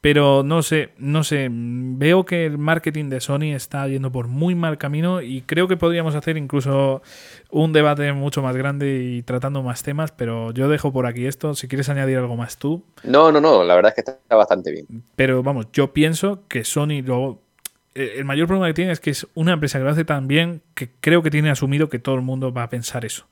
[0.00, 4.54] Pero no sé, no sé, veo que el marketing de Sony está yendo por muy
[4.54, 7.02] mal camino y creo que podríamos hacer incluso
[7.50, 11.54] un debate mucho más grande y tratando más temas, pero yo dejo por aquí esto,
[11.54, 12.84] si quieres añadir algo más tú.
[13.02, 14.86] No, no, no, la verdad es que está bastante bien.
[15.16, 17.40] Pero vamos, yo pienso que Sony luego
[17.98, 20.28] eh, el mayor problema que tiene es que es una empresa que lo hace tan
[20.28, 23.26] bien que creo que tiene asumido que todo el mundo va a pensar eso.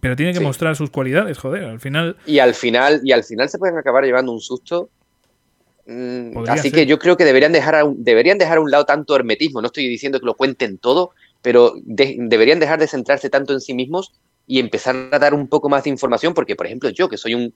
[0.00, 2.18] Pero tiene que mostrar sus cualidades, joder, al final.
[2.26, 4.90] Y al final, y al final se pueden acabar llevando un susto.
[5.86, 8.84] Mm, así que yo creo que deberían dejar, a un, deberían dejar a un lado
[8.84, 9.60] tanto hermetismo.
[9.60, 11.10] No estoy diciendo que lo cuenten todo,
[11.42, 14.12] pero deberían dejar de centrarse tanto en sí mismos
[14.46, 17.34] y empezar a dar un poco más de información, porque, por ejemplo, yo que soy
[17.34, 17.54] un.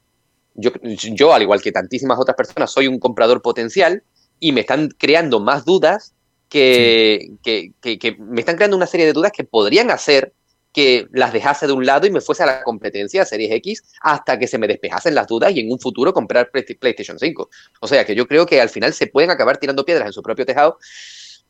[0.54, 4.02] Yo, yo, al igual que tantísimas otras personas, soy un comprador potencial
[4.40, 6.14] y me están creando más dudas
[6.48, 7.72] que, que,
[8.18, 10.32] me están creando una serie de dudas que podrían hacer
[10.78, 14.38] que las dejase de un lado y me fuese a la competencia Series X hasta
[14.38, 17.50] que se me despejasen las dudas y en un futuro comprar PlayStation 5.
[17.80, 20.22] O sea que yo creo que al final se pueden acabar tirando piedras en su
[20.22, 20.78] propio tejado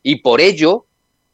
[0.01, 0.87] y por ello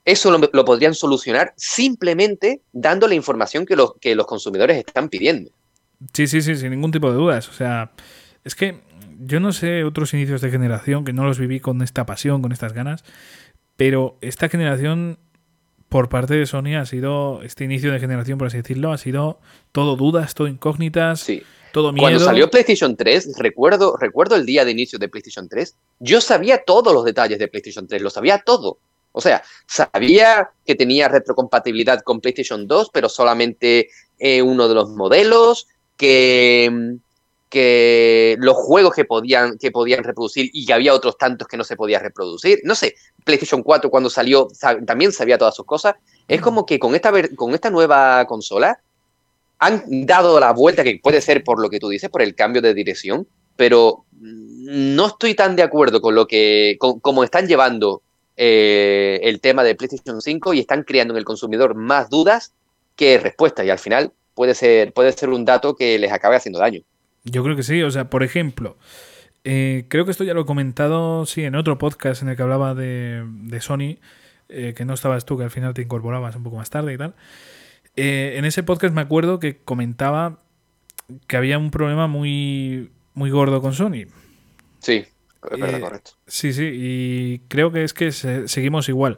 [0.04, 5.52] eso lo, podrían solucionar simplemente dando la información que los, que los consumidores están pidiendo.
[6.14, 7.48] Sí, sí, sí, sin ningún tipo de dudas.
[7.48, 7.94] O sea,
[8.44, 8.82] es que
[9.22, 12.52] yo no sé otros inicios de generación que no los viví con esta pasión, con
[12.52, 13.06] estas ganas,
[13.78, 15.18] pero esta generación,
[15.96, 19.40] por parte de Sony, ha sido, este inicio de generación, por así decirlo, ha sido
[19.72, 21.26] todo dudas, todo incógnitas,
[21.72, 22.04] todo miedo.
[22.04, 26.66] Cuando salió PlayStation 3, recuerdo, recuerdo el día de inicio de PlayStation 3, yo sabía
[26.66, 28.78] todos los detalles de PlayStation 3, lo sabía todo.
[29.14, 33.88] O sea, sabía que tenía retrocompatibilidad con PlayStation 2, pero solamente
[34.20, 36.98] eh, uno de los modelos, que,
[37.48, 41.64] que los juegos que podían, que podían reproducir y que había otros tantos que no
[41.64, 42.60] se podía reproducir.
[42.66, 42.96] No sé,
[43.26, 44.48] PlayStation 4 cuando salió
[44.86, 45.96] también sabía todas sus cosas.
[46.30, 48.80] Es como que con esta, con esta nueva consola
[49.60, 52.62] han dado la vuelta, que puede ser por lo que tú dices, por el cambio
[52.62, 58.02] de dirección, pero no estoy tan de acuerdo con lo que, con, cómo están llevando
[58.38, 62.54] eh, el tema de PlayStation 5 y están creando en el consumidor más dudas
[62.96, 66.60] que respuestas y al final puede ser, puede ser un dato que les acabe haciendo
[66.60, 66.82] daño.
[67.24, 68.78] Yo creo que sí, o sea, por ejemplo,
[69.46, 72.44] eh, creo que esto ya lo he comentado, sí, en otro podcast en el que
[72.44, 73.24] hablaba de,
[73.62, 73.98] Sony,
[74.50, 76.98] eh, que no estabas tú, que al final te incorporabas un poco más tarde y
[76.98, 77.16] tal.
[77.96, 80.40] en ese podcast me acuerdo que comentaba
[81.28, 84.06] que había un problema muy, muy gordo con Sony.
[84.80, 85.06] Sí.
[85.52, 86.12] Eh, correcto.
[86.28, 89.18] Sí, sí, y creo que es que seguimos igual.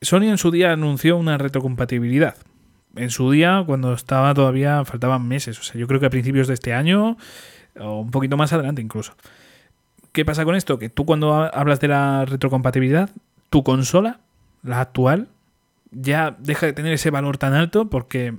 [0.00, 2.36] Sony en su día anunció una retrocompatibilidad.
[2.96, 5.58] En su día, cuando estaba todavía, faltaban meses.
[5.58, 7.16] O sea, yo creo que a principios de este año,
[7.78, 9.14] o un poquito más adelante incluso.
[10.12, 10.78] ¿Qué pasa con esto?
[10.78, 13.10] Que tú cuando hablas de la retrocompatibilidad,
[13.50, 14.20] tu consola,
[14.62, 15.28] la actual,
[15.90, 18.34] ya deja de tener ese valor tan alto porque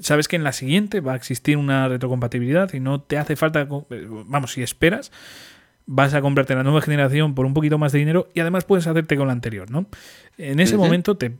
[0.00, 3.66] sabes que en la siguiente va a existir una retrocompatibilidad y no te hace falta,
[4.26, 5.10] vamos, si esperas,
[5.86, 8.86] vas a comprarte la nueva generación por un poquito más de dinero y además puedes
[8.86, 9.86] hacerte con la anterior, ¿no?
[10.36, 11.34] En ese momento te,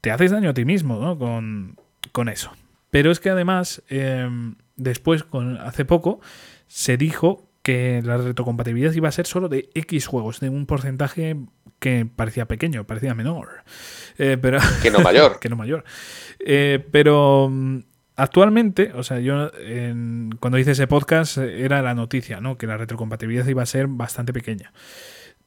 [0.00, 1.18] te, haces daño a ti mismo, ¿no?
[1.18, 2.50] Con, eso.
[2.90, 6.20] Pero es que además, em, después, con, hace poco,
[6.68, 11.36] se dijo que la retrocompatibilidad iba a ser solo de X juegos, de un porcentaje
[11.80, 13.64] que parecía pequeño, parecía menor.
[14.16, 15.38] Eh, pero, que no mayor.
[15.40, 15.84] que no mayor.
[16.38, 17.50] Eh, pero
[18.18, 19.48] Actualmente, o sea, yo
[20.40, 22.58] cuando hice ese podcast era la noticia, ¿no?
[22.58, 24.72] Que la retrocompatibilidad iba a ser bastante pequeña.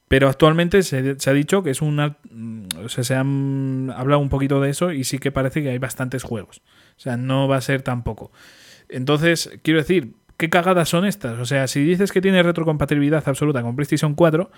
[0.07, 2.15] Pero actualmente se, ha dicho que es una.
[2.29, 5.69] Mm, o sea, se han hablado un poquito de eso y sí que parece que
[5.69, 6.61] hay bastantes juegos.
[6.95, 8.31] O sea, no va a ser tampoco.
[8.87, 11.37] Entonces, quiero decir, ¿qué cagadas son estas?
[11.37, 14.49] O sea, si dices que tiene retrocompatibilidad absoluta con PlayStation 4,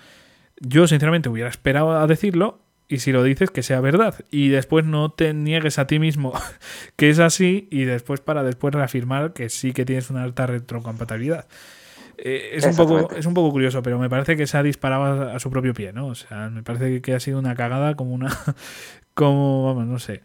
[0.60, 4.14] yo sinceramente hubiera esperado a decirlo y si lo dices, que sea verdad.
[4.30, 6.32] Y después no te niegues a ti mismo
[6.96, 11.46] que es así y después para después reafirmar que sí que tienes una alta retrocompatibilidad.
[12.16, 15.32] Eh, es, un poco, es un poco curioso, pero me parece que se ha disparado
[15.32, 16.06] a, su propio pie, ¿no?
[16.06, 18.34] O sea, me parece que ha sido una cagada como una...
[19.12, 20.22] como, vamos, no sé.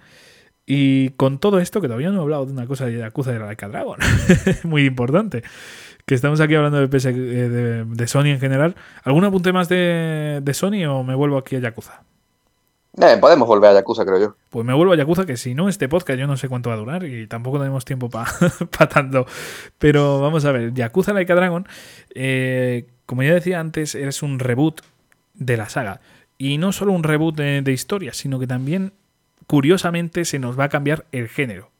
[0.71, 3.39] Y con todo esto, que todavía no he hablado de una cosa de Yakuza de
[3.39, 3.97] la Dragon,
[4.65, 5.41] muy importante,
[6.05, 8.75] que estamos aquí hablando de, PS, eh, de, de, Sony en general.
[9.03, 12.03] ¿Algún apunte más de, de Sony o me vuelvo aquí a Yakuza?
[13.01, 14.35] Eh, podemos volver a Yakuza, creo yo.
[14.51, 16.75] Pues me vuelvo a Yakuza, que si no, este podcast yo no sé cuánto va
[16.75, 18.29] a durar y tampoco tenemos tiempo para
[18.93, 19.25] tanto.
[19.79, 21.67] Pero vamos a ver, Yakuza Laika Dragon,
[22.13, 24.81] eh, como ya decía antes, es un reboot
[25.33, 25.99] de la saga.
[26.37, 28.93] Y no solo un reboot de, de historia, sino que también,
[29.49, 31.71] curiosamente, se nos va a cambiar el género.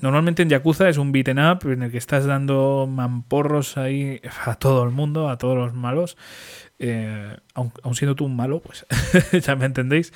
[0.00, 4.56] Normalmente en Yakuza es un beaten up en el que estás dando mamporros ahí a
[4.56, 6.16] todo el mundo, a todos los malos.
[6.80, 8.84] Eh, aun, siendo tú un malo, pues
[9.44, 10.12] ya me entendéis.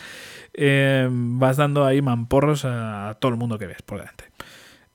[0.54, 4.24] Eh, vas dando ahí mamporros a, todo el mundo que ves por delante.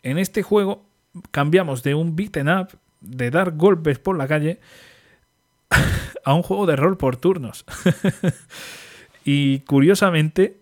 [0.04, 0.86] En este juego
[1.32, 2.68] cambiamos de un beaten up,
[3.00, 4.60] de dar golpes por la calle,
[6.26, 7.64] a un juego de rol por turnos.
[9.24, 10.60] y curiosamente,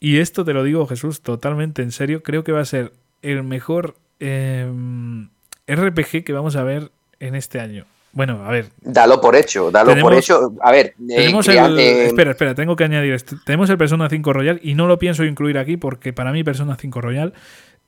[0.00, 2.92] y esto te lo digo Jesús totalmente en serio, creo que va a ser
[3.22, 5.28] el mejor em,
[5.68, 7.84] RPG que vamos a ver en este año.
[8.12, 8.70] Bueno, a ver.
[8.80, 10.52] Dalo por hecho, dalo por hecho.
[10.62, 13.36] A ver, eh, tenemos el, espera, espera, tengo que añadir esto.
[13.44, 16.76] Tenemos el Persona 5 Royal y no lo pienso incluir aquí porque para mí Persona
[16.76, 17.34] 5 Royal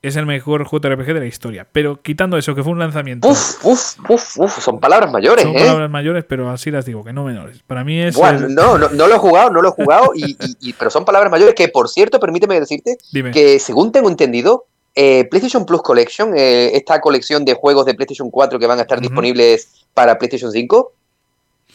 [0.03, 1.65] es el mejor JRPG de la historia.
[1.71, 3.29] Pero quitando eso, que fue un lanzamiento.
[3.29, 5.45] Uf, uf, uf, uf son palabras mayores.
[5.45, 5.59] Son ¿eh?
[5.59, 7.63] palabras mayores, pero así las digo, que no menores.
[7.65, 8.13] Para mí es.
[8.13, 11.31] Bueno, no, no, no, lo he jugado, no lo he jugado, y, pero son palabras
[11.31, 12.97] mayores que, por cierto, permíteme decirte
[13.31, 18.29] que, según tengo entendido, eh, PlayStation Plus Collection, eh, esta colección de juegos de PlayStation
[18.29, 20.91] 4 que van a estar disponibles para PlayStation 5,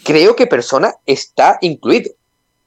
[0.05, 2.13] creo que Persona está incluido.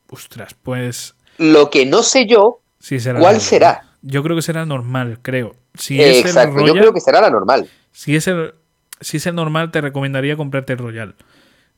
[0.09, 1.13] Ostras, pues.
[1.37, 2.61] Lo que no sé yo,
[3.19, 3.90] ¿cuál será?
[4.01, 5.55] Yo creo que será normal, creo.
[5.73, 7.69] Si Exacto, yo creo que será la normal.
[7.91, 8.53] Si es el,
[8.99, 11.15] si es el normal, te recomendaría comprarte el Royal.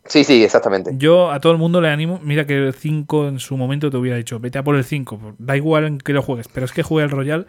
[0.06, 0.92] Sí, sí, exactamente.
[0.98, 2.20] Yo a todo el mundo le animo.
[2.24, 5.36] Mira que el 5 en su momento te hubiera dicho, vete a por el 5.
[5.38, 7.48] Da igual en que lo juegues, pero es que juega el Royal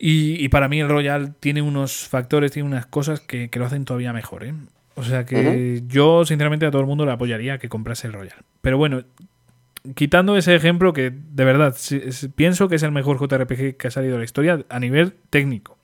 [0.00, 4.12] y, para mí el Royal tiene unos factores, tiene unas cosas que, lo hacen todavía
[4.12, 4.44] mejor.
[4.44, 4.54] ¿eh?
[4.94, 8.44] O sea que yo sinceramente a todo el mundo le apoyaría que comprase el Royal.
[8.60, 9.02] Pero bueno,
[9.94, 11.76] quitando ese ejemplo que de verdad
[12.34, 15.78] pienso que es el mejor JRPG que ha salido de la historia a nivel técnico.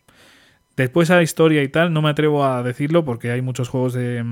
[0.76, 4.24] Después a historia y tal no me atrevo a decirlo porque hay muchos juegos de,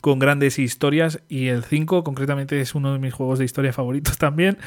[0.00, 4.18] con grandes historias y el 5 concretamente es uno de mis juegos de historia favoritos
[4.18, 4.58] también,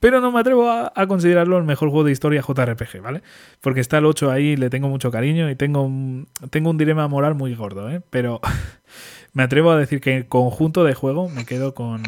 [0.00, 3.22] pero no me atrevo a, considerarlo el mejor juego de historia JRPG, ¿vale?
[3.60, 7.06] Porque está el 8 ahí, le tengo mucho cariño y tengo un, tengo un dilema
[7.08, 8.00] moral muy gordo, ¿eh?
[8.10, 8.40] Pero
[9.32, 12.02] me atrevo a decir que en conjunto de juego me quedo con,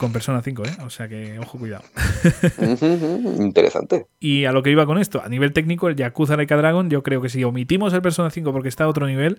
[0.00, 0.76] con Persona 5, ¿eh?
[0.86, 1.84] O sea que, ojo, cuidado.
[3.38, 4.06] Interesante.
[4.18, 7.02] Y a lo que iba con esto, a nivel técnico, el Yakuza Like Dragon, yo
[7.02, 9.38] creo que si omitimos el Persona 5 porque está a otro nivel,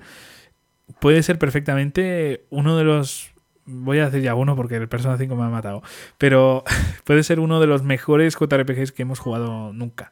[0.99, 3.31] puede ser perfectamente uno de los.
[3.65, 5.81] Voy a decir ya uno porque el Persona 5 me ha matado.
[6.19, 6.63] Pero
[7.05, 10.11] puede ser uno de los mejores JRPGs que hemos jugado nunca.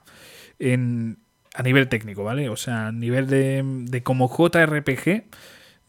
[0.57, 1.19] En,
[1.53, 2.49] a nivel técnico, ¿vale?
[2.49, 5.25] O sea, a nivel de, de como JRPG,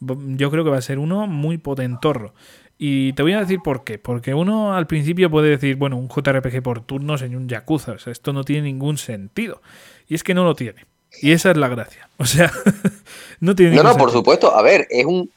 [0.00, 2.34] yo creo que va a ser uno muy potentorro.
[2.82, 3.98] Y te voy a decir por qué.
[3.98, 7.92] Porque uno al principio puede decir, bueno, un JRPG por turnos en un Yakuza.
[7.92, 9.60] O sea, esto no tiene ningún sentido.
[10.08, 10.86] Y es que no lo tiene.
[11.20, 12.08] Y esa es la gracia.
[12.16, 12.50] O sea,
[13.40, 14.56] no tiene No, no, por supuesto.
[14.56, 15.30] A ver, es un.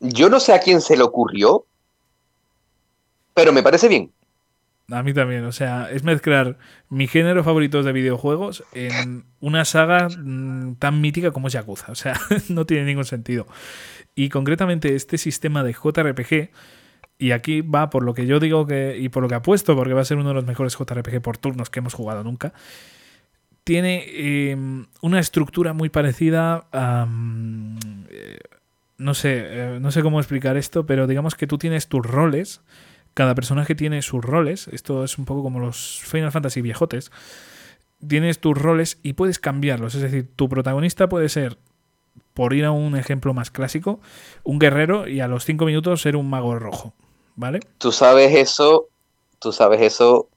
[0.00, 1.64] Yo no sé a quién se le ocurrió,
[3.34, 4.10] pero me parece bien.
[4.90, 6.56] A mí también, o sea, es mezclar
[6.88, 11.92] mi género favorito de videojuegos en una saga mm, tan mítica como es Yakuza.
[11.92, 12.18] O sea,
[12.48, 13.46] no tiene ningún sentido.
[14.18, 16.50] Y concretamente este sistema de JRPG,
[17.18, 19.94] y aquí va por lo que yo digo que, y por lo que apuesto, porque
[19.94, 22.52] va a ser uno de los mejores JRPG por turnos que hemos jugado nunca,
[23.62, 27.06] tiene em, una estructura muy parecida a...
[27.08, 27.78] Mm,
[28.10, 28.38] eh,
[28.96, 32.60] no sé, eh, no sé cómo explicar esto, pero digamos que tú tienes tus roles,
[33.14, 37.12] cada personaje tiene sus roles, esto es un poco como los Final Fantasy viejotes,
[38.04, 41.56] tienes tus roles y puedes cambiarlos, es decir, tu protagonista puede ser,
[42.34, 44.00] por ir a un ejemplo más clásico,
[44.44, 46.92] un guerrero y a los cinco minutos ser un mago rojo,
[47.36, 47.60] ¿vale?
[47.78, 48.88] Tú sabes eso,
[49.38, 50.28] tú sabes eso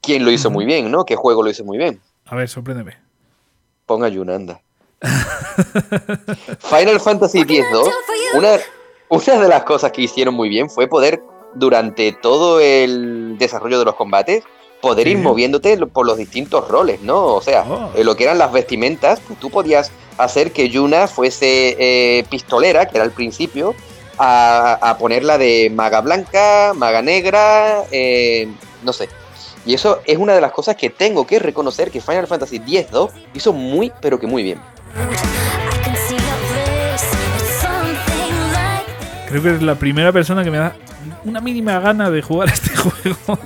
[0.00, 1.04] quién lo hizo muy bien, ¿no?
[1.04, 2.00] ¿Qué juego lo hizo muy bien?
[2.26, 2.96] A ver, sorpréndeme.
[3.86, 4.60] Ponga Yunanda.
[6.60, 7.90] Final Fantasy X-2,
[8.34, 8.56] una,
[9.08, 11.22] una de las cosas que hicieron muy bien fue poder,
[11.54, 14.44] durante todo el desarrollo de los combates,
[14.80, 17.34] poder ir moviéndote por los distintos roles, ¿no?
[17.34, 17.90] O sea, oh.
[18.02, 19.92] lo que eran las vestimentas, pues tú podías
[20.24, 23.74] hacer que Yuna fuese eh, pistolera, que era al principio,
[24.18, 28.48] a, ponerla de maga blanca, maga negra, eh,
[28.82, 29.08] no sé,
[29.66, 33.10] y eso es una de las cosas que tengo que reconocer que Final Fantasy X-2
[33.34, 34.58] hizo muy, pero que muy bien.
[39.28, 40.74] Creo que es la primera persona que me da
[41.24, 43.38] una mínima gana de jugar a este juego.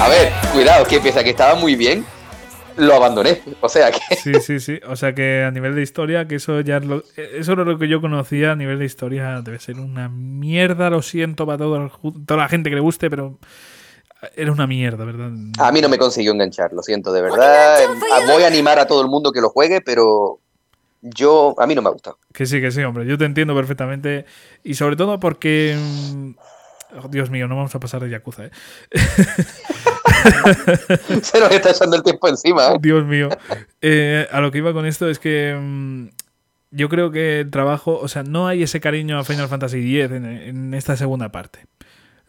[0.00, 2.04] a ver, cuidado, que piensa que estaba muy bien,
[2.76, 3.42] lo abandoné.
[3.60, 4.00] O sea que.
[4.16, 4.80] Sí, sí, sí.
[4.88, 7.78] O sea que a nivel de historia, que eso ya es lo, eso era lo
[7.78, 9.40] que yo conocía a nivel de historia.
[9.42, 11.90] Debe ser una mierda, lo siento para toda
[12.28, 13.38] la gente que le guste, pero
[14.36, 15.30] era una mierda, ¿verdad?
[15.58, 17.78] A mí no me consiguió enganchar, lo siento, de verdad.
[18.26, 20.40] Voy a animar a todo el mundo que lo juegue, pero
[21.00, 22.18] yo a mí no me ha gustado.
[22.32, 23.06] Que sí, que sí, hombre.
[23.06, 24.26] Yo te entiendo perfectamente.
[24.62, 25.76] Y sobre todo porque.
[26.96, 28.50] Oh, Dios mío, no vamos a pasar de Yakuza, ¿eh?
[31.22, 32.78] Se nos está echando el tiempo encima, ¿eh?
[32.80, 33.28] Dios mío.
[33.80, 35.56] Eh, a lo que iba con esto es que.
[35.58, 36.08] Mm,
[36.72, 37.98] yo creo que el trabajo.
[37.98, 41.66] O sea, no hay ese cariño a Final Fantasy X en esta segunda parte.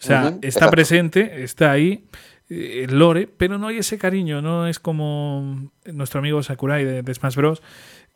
[0.02, 2.06] O sea, está presente, está ahí,
[2.50, 7.14] el eh, lore, pero no hay ese cariño, no es como nuestro amigo Sakurai de,
[7.14, 7.62] Smash Bros.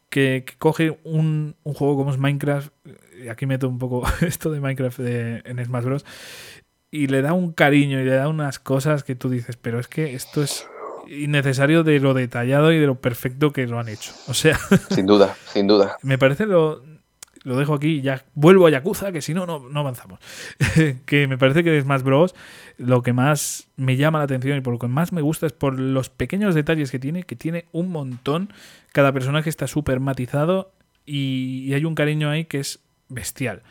[0.09, 2.71] Que, coge un, juego como es Minecraft,
[3.29, 6.05] aquí meto un poco esto de Minecraft en Smash Bros.
[6.91, 9.87] Y le da un cariño y le da unas cosas que tú dices, pero es
[9.87, 10.67] que esto es
[11.07, 14.13] innecesario de lo detallado y de lo perfecto que lo han hecho.
[14.27, 14.57] O sea.
[14.91, 15.97] Sin duda, sin duda.
[16.01, 16.81] Me parece lo
[17.45, 20.19] lo dejo aquí y ya vuelvo a Yakuza, que si no, no, avanzamos.
[21.05, 22.35] que me parece que de Smash Bros.
[22.77, 25.53] lo que más me llama la atención y por lo que más me gusta es
[25.53, 28.51] por los pequeños detalles que tiene, que tiene un montón.
[28.91, 30.71] Cada personaje está súper matizado
[31.05, 32.79] y, hay un cariño ahí que es
[33.09, 33.63] bestial.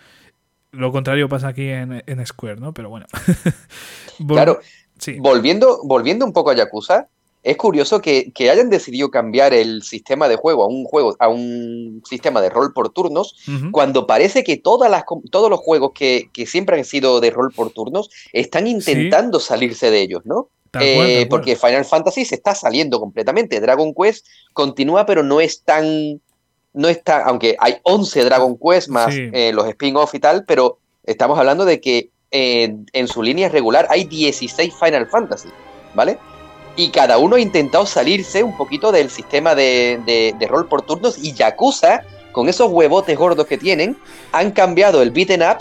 [0.73, 2.74] Lo contrario pasa aquí en, Square, ¿no?
[2.74, 3.06] Pero bueno.
[4.28, 4.61] claro.
[4.98, 5.16] Sí.
[5.19, 7.09] Volviendo, volviendo un poco a Yakuza,
[7.44, 12.02] es curioso que, hayan decidido cambiar el sistema de juego a un juego a un
[12.09, 13.36] sistema de rol por turnos
[13.70, 17.70] cuando parece que todas las, todos los juegos que, siempre han sido de rol por
[17.70, 20.48] turnos están intentando salirse de ellos, ¿no?
[20.81, 23.61] Eh, porque Final Fantasy se está saliendo completamente.
[23.61, 26.20] Dragon Quest continúa, pero no es tan.
[26.74, 31.38] No está, aunque hay 11 Dragon Quest más eh, los spin-off y tal, pero estamos
[31.38, 35.48] hablando de que eh, en su línea regular hay 16 Final Fantasy,
[35.94, 36.18] ¿vale?
[36.76, 41.32] y cada uno ha intentado salirse un poquito del sistema de, rol por turnos y
[41.32, 42.02] Yakuza,
[42.32, 43.96] con esos huevotes gordos que tienen,
[44.32, 45.59] han cambiado el beaten up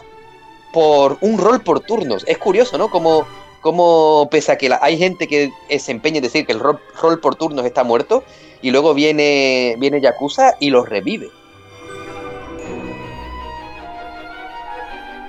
[0.72, 2.24] por un rol por turnos.
[2.28, 2.90] Es curioso, ¿no?
[2.90, 3.28] Como,
[3.62, 6.80] como pese a que hay gente que se empeña en decir que el rol,
[7.22, 8.24] por turnos está muerto,
[8.64, 11.30] y luego viene, viene Yakuza y los revive.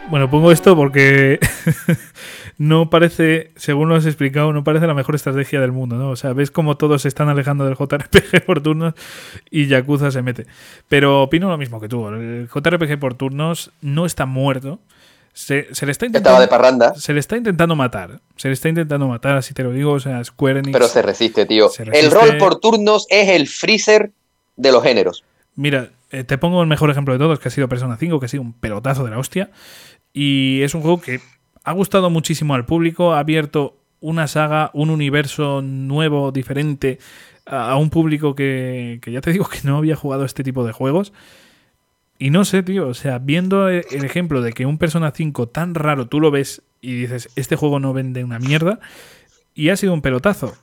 [0.09, 1.41] Bueno, pongo esto porque
[2.59, 6.11] no parece, según lo has explicado, no parece la mejor estrategia del mundo, ¿no?
[6.11, 8.95] O sea, ves como todos se están alejando del JRPG por turnos
[9.51, 10.47] y Yakuza se mete.
[10.89, 12.07] Pero opino lo mismo que tú.
[12.09, 14.79] El JRPG por turnos no está muerto.
[15.35, 16.95] Se, se le está intentando, Estaba de parranda.
[16.95, 18.21] se le está intentando matar.
[18.37, 19.93] Se le está intentando matar, así te lo digo.
[19.93, 20.73] O sea, Square Enix.
[20.73, 21.69] Pero se resiste, tío.
[21.69, 24.13] Se El rol por turnos es el freezer
[24.57, 25.25] de los géneros.
[25.57, 28.27] Mira, eh, te pongo el mejor ejemplo de todos, que ha sido Persona 5, que
[28.27, 29.51] ha sido un pelotazo de la hostia.
[30.13, 31.21] Y es un juego que
[31.65, 37.01] ha gustado muchísimo al público, ha abierto una saga, un universo nuevo, diferente,
[37.45, 40.65] a, un público que, que ya te digo que no había jugado a este tipo
[40.65, 41.13] de juegos.
[42.25, 45.49] Y no sé, tío, o sea, viendo el el ejemplo de que un Persona 5
[45.49, 48.81] tan raro tú lo ves y dices, este juego no vende una mierda,
[49.55, 50.57] y ha sido un pelotazo.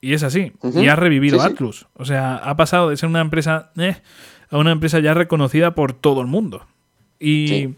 [0.00, 0.52] Y es así.
[0.74, 1.52] Y ha revivido Sí, sí.
[1.52, 1.86] Atlus.
[1.94, 3.96] O sea, ha pasado de ser una empresa eh,
[4.50, 6.66] a una empresa ya reconocida por todo el mundo.
[7.18, 7.74] Y, Sí.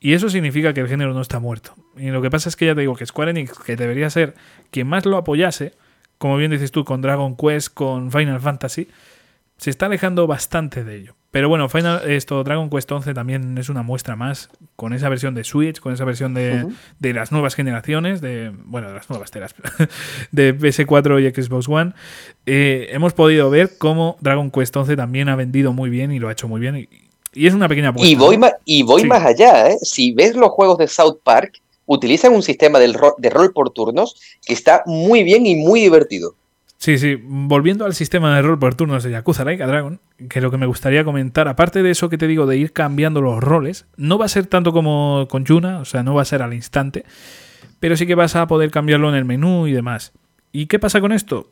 [0.00, 1.74] y eso significa que el género no está muerto.
[1.96, 4.34] Y lo que pasa es que ya te digo que Square Enix, que debería ser
[4.70, 5.72] quien más lo apoyase,
[6.18, 8.88] como bien dices tú, con Dragon Quest, con Final Fantasy,
[9.56, 11.14] se está alejando bastante de ello.
[11.30, 15.34] Pero bueno, Final, esto, Dragon Quest 11 también es una muestra más con esa versión
[15.34, 16.66] de Switch, con esa versión de,
[16.98, 19.54] de las nuevas generaciones, de bueno, de las nuevas telas,
[20.32, 21.92] de PS4 y Xbox One.
[22.46, 26.28] Eh, hemos podido ver cómo Dragon Quest 11 también ha vendido muy bien y lo
[26.28, 26.76] ha hecho muy bien.
[26.76, 26.88] Y,
[27.34, 28.10] y es una pequeña apuesta.
[28.10, 29.06] Y voy, ma- y voy Sí.
[29.08, 29.76] más allá, ¿eh?
[29.82, 33.70] Si ves los juegos de South Park, utilizan un sistema del ro- de rol por
[33.70, 34.16] turnos
[34.46, 36.34] que está muy bien y muy divertido.
[36.78, 37.18] Sí, sí.
[37.22, 41.04] Volviendo al sistema de rol por turnos de Yakuza Dragon, que lo que me gustaría
[41.04, 44.28] comentar, aparte de eso que te digo de ir cambiando los roles, no va a
[44.28, 47.04] ser tanto como con Yuna, o sea, no va a ser al instante,
[47.80, 50.12] pero sí que vas a poder cambiarlo en el menú y demás.
[50.52, 51.50] ¿Y qué pasa con esto?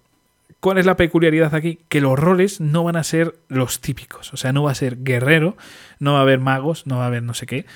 [0.60, 1.78] ¿Cuál es la peculiaridad aquí?
[1.88, 5.02] Que los roles no van a ser los típicos, o sea, no va a ser
[5.02, 5.56] guerrero,
[5.98, 7.66] no va a haber magos, no va a haber no sé qué.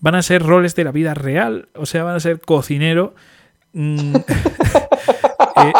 [0.00, 3.14] Van a ser roles de la vida real, o sea, van a ser cocinero,
[3.72, 4.14] mm,
[5.66, 5.72] eh,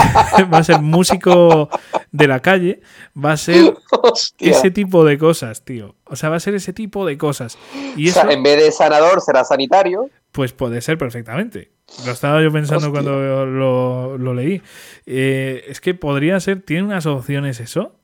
[0.52, 1.68] va a ser músico
[2.10, 2.80] de la calle,
[3.16, 4.50] va a ser Hostia.
[4.50, 5.94] ese tipo de cosas, tío.
[6.04, 7.58] O sea, va a ser ese tipo de cosas.
[7.96, 10.10] Y O sea, eso, en vez de sanador será sanitario.
[10.32, 11.72] pues puede ser perfectamente.
[12.04, 13.02] Lo estaba yo pensando Hostia.
[13.02, 14.60] cuando lo, lo leí.
[15.06, 17.96] Eh, es que podría ser, tiene unas opciones eso,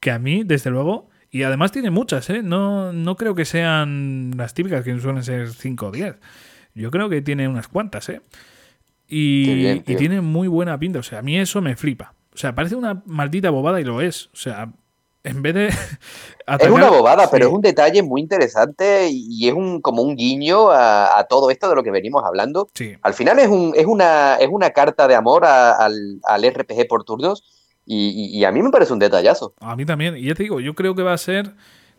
[0.00, 2.42] que a mí, desde luego, y además tiene muchas, ¿eh?
[2.42, 6.16] No, no creo que sean las típicas, que suelen ser 5 o 10.
[6.74, 8.20] Yo creo que tiene unas cuantas, ¿eh?
[9.08, 10.98] Y, bien, tiene muy buena pinta.
[10.98, 12.14] O sea, a mí eso me flipa.
[12.34, 14.26] O sea, parece una maldita bobada y lo es.
[14.32, 14.70] O sea,
[15.22, 15.68] en vez de.
[16.60, 20.14] Es una bobada, pero es un detalle muy interesante y y es un, como un
[20.14, 22.68] guiño a, a todo esto de lo que venimos hablando.
[22.74, 22.92] Sí.
[23.00, 26.86] Al final es, un, es, una, es una carta de amor a- al, al RPG
[26.86, 27.42] por turnos
[27.86, 29.54] y, y- y a mí me parece un detallazo.
[29.60, 30.18] A mí también.
[30.18, 31.54] Y ya te digo, yo creo que va a ser.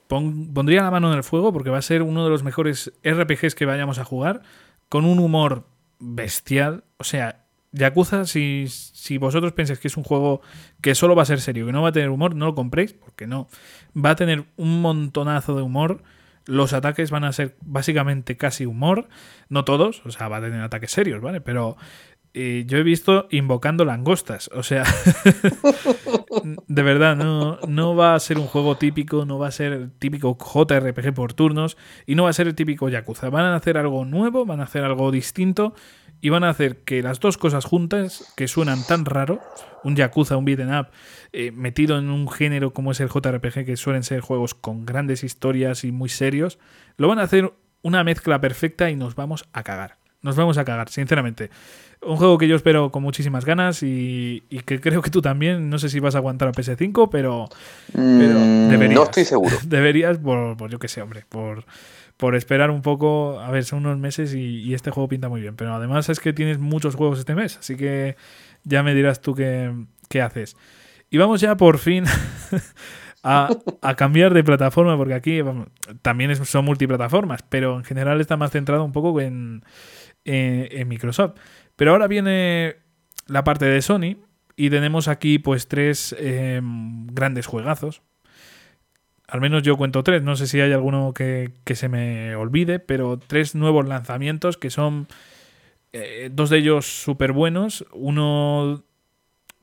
[0.08, 2.94] pon- pondría la mano en el fuego porque va a ser uno de los mejores
[3.04, 4.44] RPGs que vayamos a jugar.
[4.90, 5.64] Con un humor
[6.00, 6.84] bestial.
[6.98, 10.42] O sea, Yakuza, si, si vosotros pensáis que es un juego
[10.82, 12.94] que solo va a ser serio, que no va a tener humor, no lo compréis,
[12.94, 13.48] porque no.
[13.96, 16.04] Va a tener un montonazo de humor.
[16.46, 19.10] Los ataques van a ser básicamente casi humor.
[19.50, 21.42] No todos, o sea, va a tener ataques serios, ¿vale?
[21.42, 21.76] Pero
[22.38, 24.50] eh, yo he visto invocando langostas.
[24.54, 24.84] O sea,
[26.68, 29.92] de verdad, no, no va a ser un juego típico, no va a ser el
[29.92, 33.30] típico JRPG por turnos y no va a ser el típico Yakuza.
[33.30, 35.76] Van a hacer algo nuevo, van a hacer algo distinto
[36.20, 39.40] y van a hacer que las dos cosas juntas, que suenan tan raro,
[39.86, 40.88] un Yakuza, un beat'em up,
[41.32, 45.24] eh, metido en un género como es el JRPG, que suelen ser juegos con grandes
[45.24, 46.60] historias y muy serios,
[46.98, 50.05] lo van a hacer una mezcla perfecta y nos vamos a cagar.
[50.26, 51.52] Nos vamos a cagar, sinceramente.
[52.02, 55.70] Un juego que yo espero con muchísimas ganas y, y que creo que tú también,
[55.70, 57.48] no sé si vas a aguantar a PS5, pero,
[58.16, 58.96] pero Mm, deberías.
[58.96, 59.58] no estoy seguro.
[59.66, 61.66] Deberías, por, por yo que sé, hombre, por,
[62.18, 65.42] por esperar un poco, a ver, son unos meses y, y este juego pinta muy
[65.42, 65.56] bien.
[65.56, 68.16] Pero además es que tienes muchos juegos este mes, así que
[68.64, 69.72] ya me dirás tú qué,
[70.10, 70.58] qué haces.
[71.10, 72.06] Y vamos ya por fin
[73.24, 73.50] a,
[73.82, 75.68] a cambiar de plataforma, porque aquí vamos,
[76.02, 79.64] también son multiplataformas, pero en general está más centrado un poco en,
[80.26, 81.36] en, Microsoft.
[81.76, 82.78] Pero ahora viene
[83.28, 84.18] la parte de Sony
[84.56, 88.02] y tenemos aquí pues tres eh, grandes juegazos.
[89.28, 92.80] Al menos yo cuento tres, no sé si hay alguno que, que se me olvide,
[92.80, 95.08] pero tres nuevos lanzamientos que son
[95.98, 98.84] eh, dos de ellos súper buenos, uno...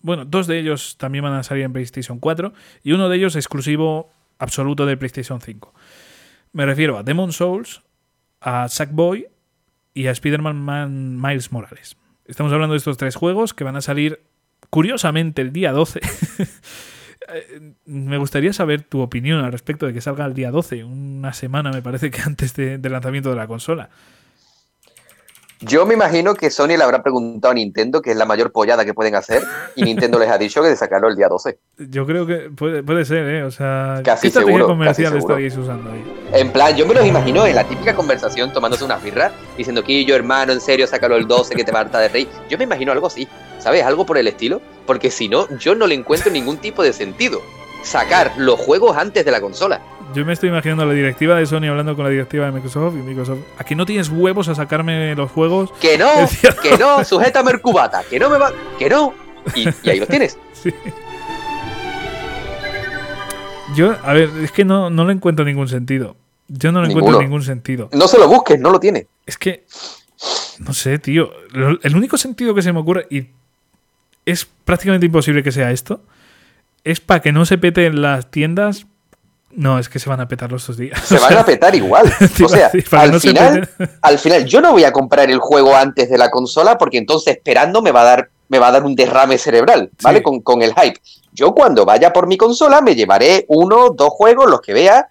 [0.00, 3.36] Bueno, dos de ellos también van a salir en PlayStation 4 y uno de ellos
[3.36, 5.74] exclusivo absoluto de PlayStation 5.
[6.52, 7.82] Me refiero a Demon Souls,
[8.40, 9.28] a Sackboy
[9.94, 11.96] y a Spider-Man Man- Miles Morales.
[12.26, 14.22] Estamos hablando de estos tres juegos que van a salir
[14.70, 16.00] curiosamente el día 12.
[17.34, 21.32] Eh, me gustaría saber tu opinión al respecto de que salga el día 12, una
[21.32, 23.90] semana me parece que antes de- del lanzamiento de la consola.
[25.64, 28.84] Yo me imagino que Sony le habrá preguntado a Nintendo, que es la mayor pollada
[28.84, 29.42] que pueden hacer,
[29.76, 31.56] y Nintendo les ha dicho que de sacarlo el día 12.
[31.88, 33.44] Yo creo que puede, puede ser, ¿eh?
[33.44, 35.34] O sea, Casi ¿qué estrategia seguro, comercial casi seguro.
[35.34, 36.04] estaríais usando ahí?
[36.32, 40.04] En plan, yo me los imagino en la típica conversación tomándose unas birras, diciendo que
[40.04, 42.28] yo, hermano, en serio, sácalo el 12, que te va a hartar de rey.
[42.50, 43.28] Yo me imagino algo así,
[43.58, 43.84] ¿sabes?
[43.84, 47.40] Algo por el estilo, porque si no, yo no le encuentro ningún tipo de sentido.
[47.82, 49.80] Sacar los juegos antes de la consola.
[50.14, 53.02] Yo me estoy imaginando la directiva de Sony hablando con la directiva de Microsoft y
[53.02, 53.40] Microsoft.
[53.58, 55.72] Aquí no tienes huevos a sacarme los juegos.
[55.80, 56.10] Que no,
[56.62, 59.14] que no, sujétame el cubata, que no me va, que no.
[59.54, 60.38] Y, y ahí los tienes.
[60.52, 60.72] Sí.
[63.74, 66.16] Yo, a ver, es que no, no le encuentro ningún sentido.
[66.48, 67.88] Yo no le encuentro ningún sentido.
[67.92, 69.06] No se lo busques, no lo tiene.
[69.26, 69.64] Es que.
[70.58, 71.30] No sé, tío.
[71.82, 73.28] El único sentido que se me ocurre, y
[74.26, 76.02] es prácticamente imposible que sea esto,
[76.84, 78.86] es para que no se pete en las tiendas.
[79.54, 80.98] No, es que se van a petar los dos días.
[81.04, 82.10] Se van a petar igual.
[82.44, 83.68] O sea, decir, al no final,
[84.00, 87.36] al final, yo no voy a comprar el juego antes de la consola porque entonces
[87.36, 90.18] esperando me va a dar, me va a dar un derrame cerebral, ¿vale?
[90.18, 90.22] Sí.
[90.22, 90.98] Con, con el hype.
[91.32, 95.08] Yo cuando vaya por mi consola me llevaré uno, dos juegos, los que vea,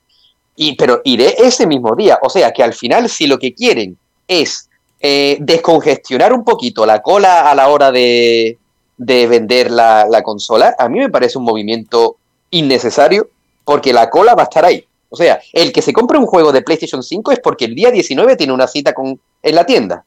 [0.56, 2.18] y, pero iré ese mismo día.
[2.22, 4.70] O sea que al final, si lo que quieren es
[5.00, 8.58] eh, descongestionar un poquito la cola a la hora de,
[9.04, 12.18] de vender la, la consola, a mí me parece un movimiento
[12.52, 13.30] innecesario
[13.66, 14.86] porque la cola va a estar ahí.
[15.10, 17.90] O sea, el que se compre un juego de PlayStation 5 es porque el día
[17.90, 20.06] 19 tiene una cita con, en la tienda.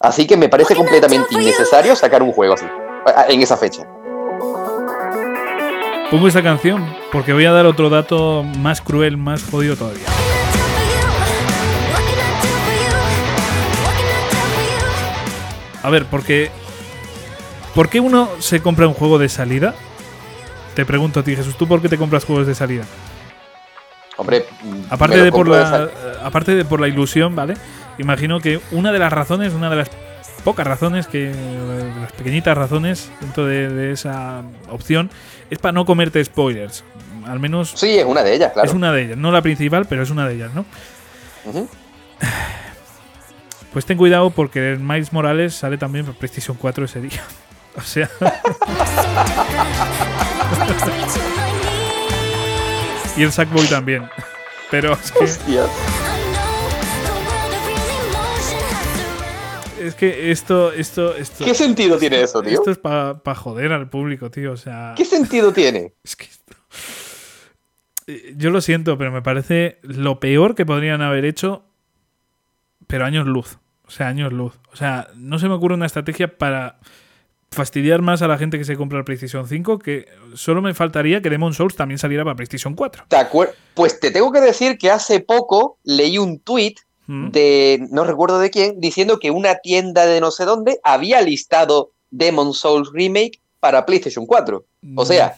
[0.00, 2.64] Así que me parece completamente innecesario sacar un juego así,
[3.28, 3.86] en esa fecha.
[6.10, 10.06] Pongo esta canción porque voy a dar otro dato más cruel, más jodido todavía.
[15.82, 16.63] A ver, porque.
[17.74, 19.74] ¿Por qué uno se compra un juego de salida?
[20.74, 22.84] Te pregunto a ti, Jesús, ¿tú por qué te compras juegos de salida?
[24.16, 24.44] Hombre,
[24.90, 25.88] Aparte de, por la, eh,
[26.22, 27.54] aparte de por la ilusión, ¿vale?
[27.98, 29.90] Imagino que una de las razones, una de las
[30.44, 31.32] pocas razones, que
[32.00, 35.10] las pequeñitas razones dentro de, de esa opción,
[35.50, 36.84] es para no comerte spoilers.
[37.26, 38.68] Al menos Sí, es una de ellas, claro.
[38.68, 39.16] es una de ellas.
[39.16, 40.64] No la principal, pero es una de ellas, ¿no?
[43.72, 47.22] Pues ten cuidado porque Miles Morales sale también para PlayStation 4 ese día.
[47.76, 48.08] O sea,
[53.16, 54.08] y el Sackboy también.
[54.70, 55.70] Pero es que, Hostias.
[59.80, 61.44] es que esto, esto, esto.
[61.44, 62.52] ¿Qué sentido tiene eso, tío?
[62.54, 64.52] Esto es para joder al público, tío.
[64.52, 65.92] O sea, ¿Qué sentido tiene?
[66.04, 66.54] es que esto-
[68.06, 71.64] Eh, Yo lo siento, pero me parece lo peor que podrían haber hecho,
[72.86, 73.58] pero años luz.
[73.86, 74.54] O sea, años luz.
[74.72, 76.80] O sea, no se me ocurre una estrategia para
[77.54, 81.22] fastidiar más a la gente que se compra el PlayStation 5 que solo me faltaría
[81.22, 83.04] que Demon Souls también saliera para PlayStation 4.
[83.08, 83.16] ¿Te
[83.74, 86.74] Pues te tengo que decir que hace poco leí un tweet
[87.06, 87.30] ¿Mm?
[87.30, 91.92] de, no recuerdo de quién, diciendo que una tienda de no sé dónde había listado
[92.10, 94.64] Demon Souls Remake para PlayStation 4.
[94.96, 95.36] O sea,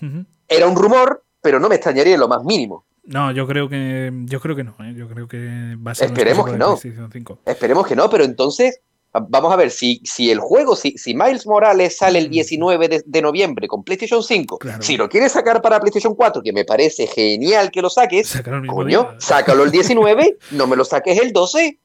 [0.49, 2.85] era un rumor, pero no me extrañaría en lo más mínimo.
[3.05, 4.93] No, yo creo que yo creo que no, ¿eh?
[4.97, 6.77] yo creo que va a ser un Esperemos que no.
[6.77, 7.39] PlayStation 5.
[7.47, 8.81] Esperemos que no, pero entonces
[9.21, 13.03] vamos a ver si, si el juego, si, si Miles Morales sale el 19 de,
[13.05, 14.59] de noviembre con PlayStation 5, Mm.
[14.59, 14.83] Claro.
[14.83, 19.15] si lo quieres sacar para PlayStation 4, que me parece genial que lo saques, coño,
[19.19, 21.79] sácalo el 19, no me lo saques el 12.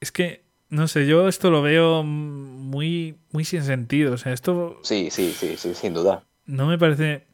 [0.00, 4.78] Es que no sé, yo esto lo veo muy muy sin sentido, o sea, esto
[4.82, 6.24] Sí, sí, sí, sí, sin duda.
[6.46, 7.25] no me parece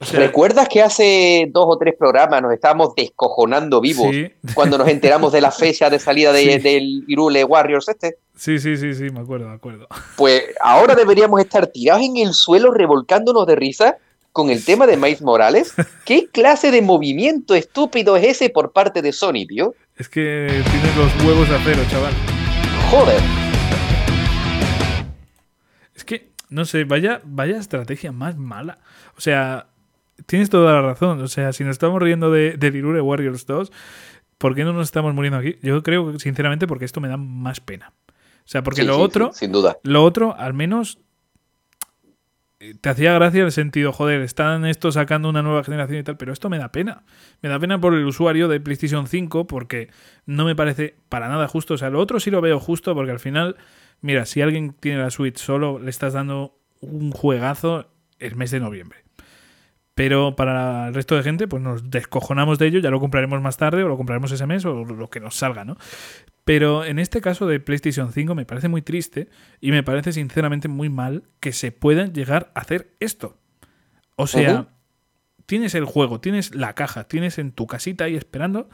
[0.00, 4.78] o sea, ¿Recuerdas que hace dos o tres programas nos estábamos descojonando vivos Sí, cuando
[4.78, 6.58] nos enteramos de la fecha de salida de- Sí.
[6.60, 8.16] del Irule Warriors este?
[8.36, 9.88] sí, sí, sí, sí, me acuerdo, me acuerdo.
[10.16, 13.96] Pues ahora deberíamos estar tirados en el suelo revolcándonos de risa
[14.32, 15.74] con el tema de Miles Morales.
[16.04, 19.74] ¿Qué clase de movimiento estúpido es ese por parte de Sony, tío?
[19.96, 22.12] Es que tienes los huevos de acero, chaval.
[22.92, 23.20] Joder.
[25.94, 28.78] Es que, no sé, vaya, vaya estrategia más mala.
[29.16, 29.66] O sea,
[30.28, 31.20] tienes toda la razón.
[31.22, 33.72] O sea, si nos estamos riendo de, de Lirure Warriors 2,
[34.36, 35.56] ¿por qué no nos estamos muriendo aquí?
[35.62, 37.92] Yo creo, sinceramente, porque esto me da más pena.
[38.08, 38.12] O
[38.50, 39.78] sea, porque Sí, lo sí, otro, sí, sin duda.
[39.82, 40.98] lo otro, al menos,
[42.60, 46.16] eh, te hacía gracia el sentido, joder, están estos sacando una nueva generación y tal,
[46.16, 47.04] pero esto me da pena.
[47.40, 49.90] Me da pena por el usuario de PlayStation 5 porque
[50.26, 51.74] no me parece para nada justo.
[51.74, 53.56] O sea, lo otro sí lo veo justo porque al final,
[54.00, 58.60] mira, si alguien tiene la Switch solo, le estás dando un juegazo el mes de
[58.60, 58.98] noviembre.
[59.98, 63.56] Pero para el resto de gente, pues nos descojonamos de ello, ya lo compraremos más
[63.56, 65.76] tarde, o lo compraremos ese mes, o lo que nos salga, ¿no?
[66.44, 69.28] Pero en este caso de PlayStation 5 me parece muy triste
[69.60, 73.38] y me parece sinceramente muy mal que se puedan llegar a hacer esto.
[74.14, 74.68] O sea,
[75.46, 78.68] tienes el juego, tienes la caja, tienes en tu casita ahí esperando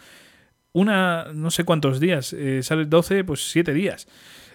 [0.73, 4.09] una, no sé cuántos días, eh, sale el 12, pues 7 días.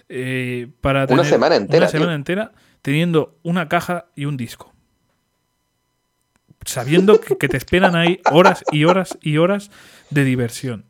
[0.08, 1.98] eh, para Una tener semana entera, una tío.
[1.98, 4.72] semana entera teniendo una caja y un disco.
[6.64, 9.70] Sabiendo que, que te esperan ahí horas y horas y horas
[10.10, 10.84] de diversión.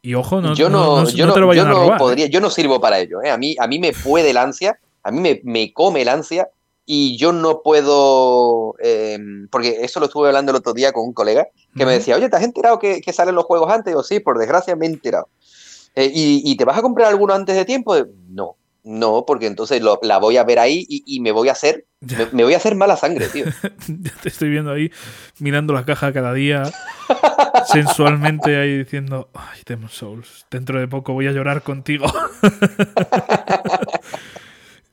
[0.00, 1.96] Y ojo, no, yo no, no- no- yo no te lo vayan yo a robar.
[1.96, 1.98] ¿eh?
[1.98, 3.22] podría, yo no sirvo para ello.
[3.22, 3.30] ¿eh?
[3.30, 6.48] A, mí, a mí me puede el ansia, a mí me, me come el ansia
[6.84, 9.18] y yo no puedo, eh,
[9.50, 12.28] porque eso lo estuve hablando el otro día con un colega que me decía, oye,
[12.28, 13.92] ¿te has enterado que, que salen los juegos antes?
[13.92, 15.28] Digo, sí, por desgracia me he enterado.
[15.94, 17.94] Eh, ¿y, y te vas a comprar alguno antes de tiempo?
[18.28, 21.52] No, no, porque entonces lo- la voy a ver ahí y, y me voy a
[21.52, 23.44] hacer, me, me voy a hacer mala sangre, tío.
[23.88, 24.90] Ya te estoy viendo ahí
[25.38, 26.62] mirando la caja cada día,
[27.72, 32.06] sensualmente ahí diciendo, ay, Demon's Souls, dentro de poco voy a llorar contigo.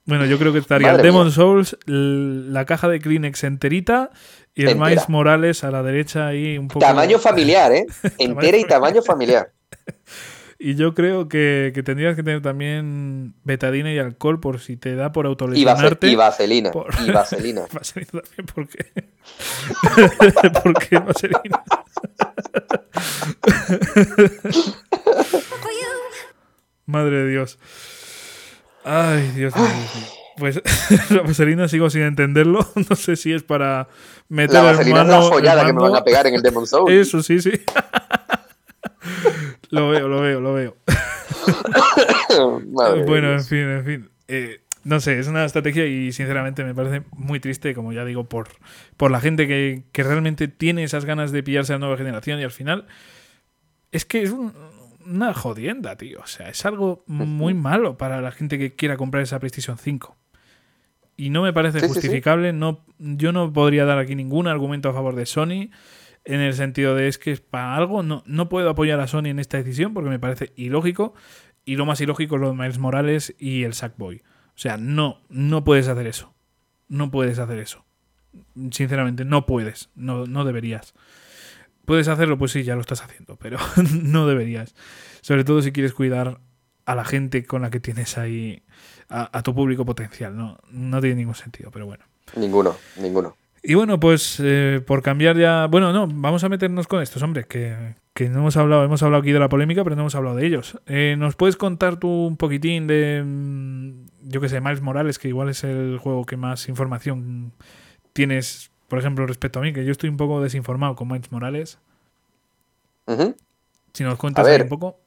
[0.05, 4.11] bueno, yo creo que estaría Madre Demon's Souls, la caja de Kleenex enterita
[4.55, 4.89] y el Entera.
[4.89, 6.79] Miles Morales a la derecha ahí un poco...
[6.79, 7.85] Tamaño familiar, ¿eh?
[8.17, 9.51] Entera y tamaño familiar.
[10.61, 14.93] Y yo creo que, que tendrías que tener también betadina y alcohol por si te
[14.93, 16.07] da por autolesionarte.
[16.07, 16.71] y vaselina.
[16.71, 17.61] Por- Y vaselina.
[17.73, 18.91] Vaselina también, ¿por qué?
[20.61, 21.63] ¿Por qué vaselina?
[26.85, 27.59] Madre de Dios.
[28.83, 29.65] Ay, Dios mío.
[30.37, 30.61] Pues
[31.09, 32.65] la vaselina sigo sin entenderlo.
[32.89, 33.87] No sé si es para
[34.29, 36.41] meter La el vaselina es mano- la follada que me van a pegar en el
[36.41, 36.91] Demon Soul.
[36.91, 37.51] Eso sí, sí.
[39.69, 40.75] Lo veo, lo veo, lo veo.
[42.71, 44.09] Madre bueno, en fin, en fin.
[44.27, 48.25] Eh, no sé, es una estrategia y sinceramente me parece muy triste, como ya digo,
[48.25, 48.47] por,
[48.97, 52.39] por la gente que, que realmente tiene esas ganas de pillarse a la nueva generación
[52.39, 52.85] y al final
[53.91, 54.53] es que es un-
[55.05, 56.19] una jodienda, tío.
[56.21, 60.15] O sea, es algo muy malo para la gente que quiera comprar esa PlayStation 5.
[61.17, 61.99] Y no me parece Sí, sí, sí.
[61.99, 62.53] justificable.
[62.53, 65.69] No, yo no podría dar aquí ningún argumento a favor de Sony.
[66.29, 68.03] En el sentido de es que es para algo.
[68.03, 71.15] No, no puedo apoyar a Sony en esta decisión porque me parece ilógico.
[71.65, 74.21] Y lo más ilógico es lo de Miles Morales y el Sackboy.
[74.49, 76.35] O sea, no, no puedes hacer eso.
[76.87, 77.83] No puedes hacer eso.
[78.69, 79.89] Sinceramente, no puedes.
[79.95, 80.93] No, no deberías.
[81.85, 82.37] ¿Puedes hacerlo?
[82.37, 83.57] Pues sí, ya lo estás haciendo, pero
[84.03, 84.75] no deberías.
[85.21, 86.41] Sobre todo si quieres cuidar
[86.85, 88.61] a la gente con la que tienes ahí,
[89.09, 90.37] a, a tu público potencial.
[90.37, 92.05] No, no tiene ningún sentido, pero bueno.
[92.35, 93.35] Ninguno, ninguno.
[93.61, 95.67] Y bueno, pues eh, por cambiar ya.
[95.67, 99.21] Bueno, no, vamos a meternos con estos, hombre, que, que no hemos hablado, hemos hablado
[99.21, 100.77] aquí de la polémica, pero no hemos hablado de ellos.
[100.87, 103.21] Eh, ¿Nos puedes contar tú un poquitín de.
[103.25, 107.51] mm, Yo que sé, Miles Morales, que igual es el juego que más información
[108.13, 111.79] tienes, por ejemplo, respecto a mí, que yo estoy un poco desinformado con Miles Morales.
[113.93, 114.97] Si nos cuentas ahí un poco.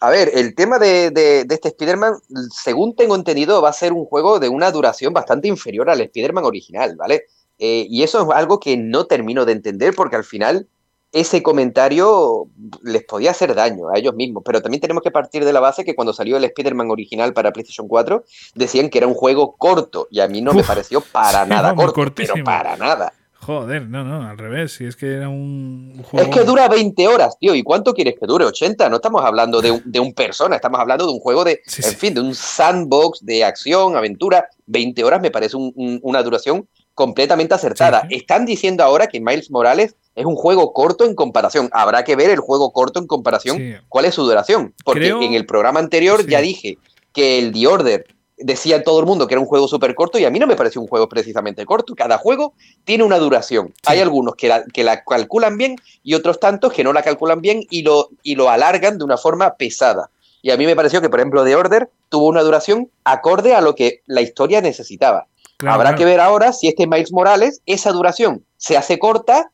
[0.00, 2.14] A ver, el tema de, de- de este Spider-Man,
[2.50, 6.44] según tengo entendido, va a ser un juego de una duración bastante inferior al Spider-Man
[6.44, 7.24] original, ¿vale?
[7.58, 10.66] Eh, y eso es algo que no termino de entender porque al final
[11.12, 12.48] ese comentario
[12.82, 14.42] les podía hacer daño a ellos mismos.
[14.44, 17.52] Pero también tenemos que partir de la base que cuando salió el Spider-Man original para
[17.52, 18.24] PlayStation 4
[18.56, 21.92] decían que era un juego corto y a mí no me pareció para nada corto,
[21.94, 22.34] cortísimo.
[22.34, 23.12] pero para nada.
[23.38, 24.72] Joder, no, no, al revés.
[24.72, 26.26] Si es que era un juego.
[26.30, 27.54] Es que dura 20 horas, tío.
[27.54, 28.46] ¿Y cuánto quieres que dure?
[28.46, 28.88] 80.
[28.88, 31.82] No estamos hablando de un, de un persona, estamos hablando de un juego de, Sí,
[31.84, 31.96] en sí.
[31.96, 34.48] fin, de un sandbox de acción, aventura.
[34.66, 38.06] 20 horas me parece un- un- una duración completamente acertada.
[38.08, 38.16] Sí.
[38.16, 41.68] Están diciendo ahora que Miles Morales es un juego corto en comparación.
[41.72, 43.74] Habrá que ver el juego corto en comparación, Sí.
[43.88, 44.72] cuál es su duración.
[44.84, 46.30] Porque Creo- en el programa anterior Sí.
[46.30, 46.78] ya dije
[47.12, 48.06] que el The Order
[48.36, 50.56] decía todo el mundo que era un juego súper corto y a mí no me
[50.56, 51.94] pareció un juego precisamente corto.
[51.94, 52.52] Cada juego
[52.84, 53.72] tiene una duración.
[53.86, 57.40] Hay algunos que la, que la calculan bien y otros tantos que no la calculan
[57.40, 60.10] bien y lo, y lo alargan de una forma pesada.
[60.42, 63.60] Y a mí me pareció que, por ejemplo, The Order tuvo una duración acorde a
[63.60, 65.26] lo que la historia necesitaba.
[65.64, 65.98] Claro, Habrá claro.
[65.98, 69.50] que ver ahora si este Miles Morales, esa duración se hace corta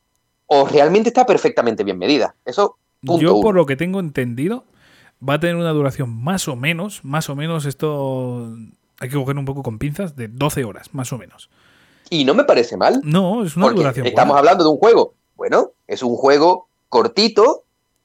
[0.47, 2.35] o realmente está perfectamente bien medida.
[2.45, 3.41] Eso, punto Yo, uno.
[3.41, 4.65] por lo que tengo entendido,
[5.27, 8.53] va a tener una duración más o menos, más o menos, esto
[8.99, 11.49] hay que coger un poco con pinzas, de 12 horas, más o menos.
[12.09, 12.99] Y no me parece mal.
[13.03, 14.05] No, es una Porque duración.
[14.05, 14.39] estamos buena.
[14.39, 15.13] hablando de un juego.
[15.35, 17.63] Bueno, es un juego cortito,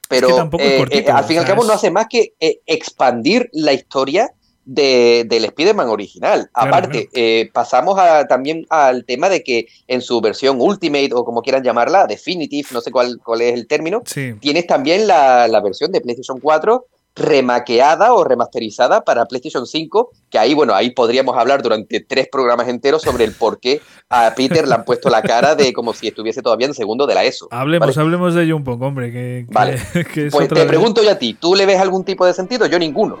[0.09, 3.49] pero eh, cortito, eh, al fin y al cabo no hace más que eh, expandir
[3.51, 4.31] la historia
[4.67, 6.49] de, del Spider-Man original.
[6.53, 11.23] Claro, Aparte, eh, pasamos a- también al tema de que en su versión Ultimate o
[11.25, 15.47] como quieran llamarla, Definitive, no sé cuál, cuál es el término, Sí, tienes también la,
[15.47, 16.85] la versión de PlayStation 4
[17.15, 22.67] remaqueada o remasterizada para PlayStation 5, que ahí, bueno, ahí podríamos hablar durante tres programas
[22.67, 26.07] enteros sobre el por qué a Peter le han puesto la cara de como si
[26.09, 27.47] estuviese todavía en segundo de la ESO.
[27.51, 28.01] hablemos, ¿vale?
[28.01, 29.11] hablemos de ello un poco, hombre.
[29.11, 29.77] Que, que- Vale.
[30.13, 32.33] que es Pues otra te pregunto yo a ti, ¿tú le ves algún tipo de
[32.33, 32.65] sentido?
[32.67, 33.17] Yo ninguno.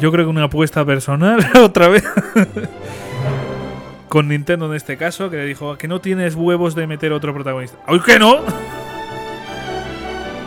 [0.00, 2.04] Yo creo que una apuesta personal, otra vez.
[4.08, 7.32] Con Nintendo en este caso, que le dijo que no tienes huevos de meter otro
[7.32, 7.78] protagonista.
[7.86, 8.40] ¡Ay, que no!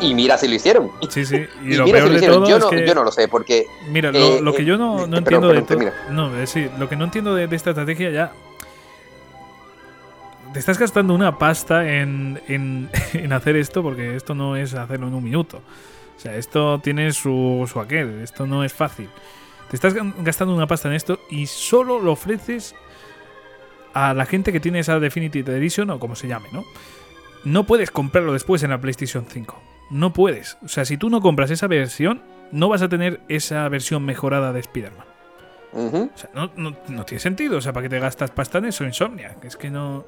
[0.02, 0.92] Y mira si lo hicieron.
[1.10, 1.46] Sí, sí.
[1.64, 2.86] Y, lo peor de todo yo, es no, que...
[2.86, 3.66] yo no lo sé, porque.
[3.90, 5.80] Mira, lo, que yo no, no entiendo de todo.
[6.12, 8.32] No, decir, lo que no entiendo de, esta estrategia ya.
[10.54, 15.08] Te estás gastando una pasta en, en, en, hacer esto porque esto no es hacerlo
[15.08, 15.62] en un minuto.
[16.16, 18.22] O sea, esto tiene su, su aquel.
[18.22, 19.10] Esto no es fácil.
[19.70, 22.76] Te estás gastando una pasta en esto y solo lo ofreces
[23.94, 26.66] a la gente que tiene esa Definitive Edition o como se llame, ¿no?
[27.44, 29.62] No puedes comprarlo después en la PlayStation 5.
[29.92, 30.58] No puedes.
[30.64, 32.22] O sea, si tú no compras esa versión,
[32.52, 35.06] no vas a tener esa versión mejorada de Spider-Man.
[35.74, 37.58] O sea, no, no, tiene sentido.
[37.58, 39.36] O sea, ¿para qué te gastas pasta en eso, Insomnia?
[39.44, 40.06] Es que no.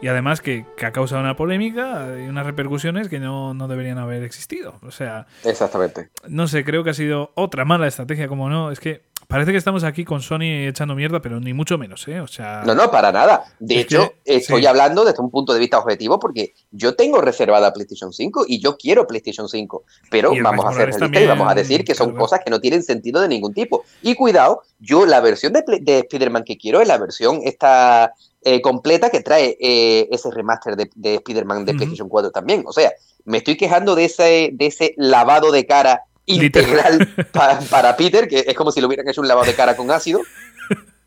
[0.00, 4.22] Y además que, ha causado una polémica y unas repercusiones que no, no, deberían haber
[4.22, 4.74] existido.
[4.82, 5.26] O sea.
[5.44, 6.10] Exactamente.
[6.28, 8.70] No sé, creo que ha sido otra mala estrategia, como no.
[8.70, 12.18] Es que Parece que estamos aquí con Sony echando mierda, pero ni mucho menos, ¿eh?
[12.22, 12.62] O sea.
[12.64, 13.44] No, no, para nada.
[13.58, 18.10] De hecho, estoy hablando desde un punto de vista objetivo porque yo tengo reservada PlayStation
[18.10, 19.84] 5 y yo quiero PlayStation 5.
[20.10, 22.82] Pero vamos a hacer realistas y vamos a decir que son cosas que no tienen
[22.82, 23.84] sentido de ningún tipo.
[24.00, 28.60] Y cuidado, yo la versión de, de Spider-Man que quiero es la versión esta eh,
[28.60, 32.62] completa que trae eh, ese remaster de, de Spider-Man de PlayStation 4 también.
[32.66, 32.92] O sea,
[33.24, 38.54] me estoy quejando de ese, de ese lavado de cara integral para, Peter, que es
[38.54, 40.20] como si le hubieran hecho un lavado de cara con ácido.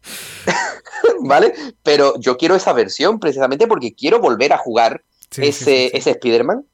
[1.22, 1.54] ¿Vale?
[1.84, 5.04] Pero yo quiero esa versión precisamente porque quiero volver a jugar
[5.38, 6.66] ese, ese Spider-Man,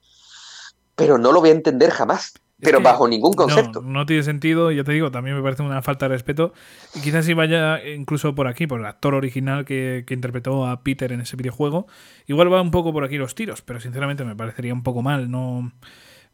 [0.95, 2.33] pero no lo voy a entender jamás.
[2.59, 3.81] Pero bajo ningún concepto.
[3.81, 6.53] No, tiene sentido, ya te digo, también me parece una falta de respeto.
[6.95, 10.81] Y quizás si vaya incluso por aquí, por el actor original que, que, interpretó a
[10.81, 11.87] Peter en ese videojuego.
[12.25, 15.29] Igual va un poco por aquí los tiros, pero sinceramente me parecería un poco mal.
[15.29, 15.71] No,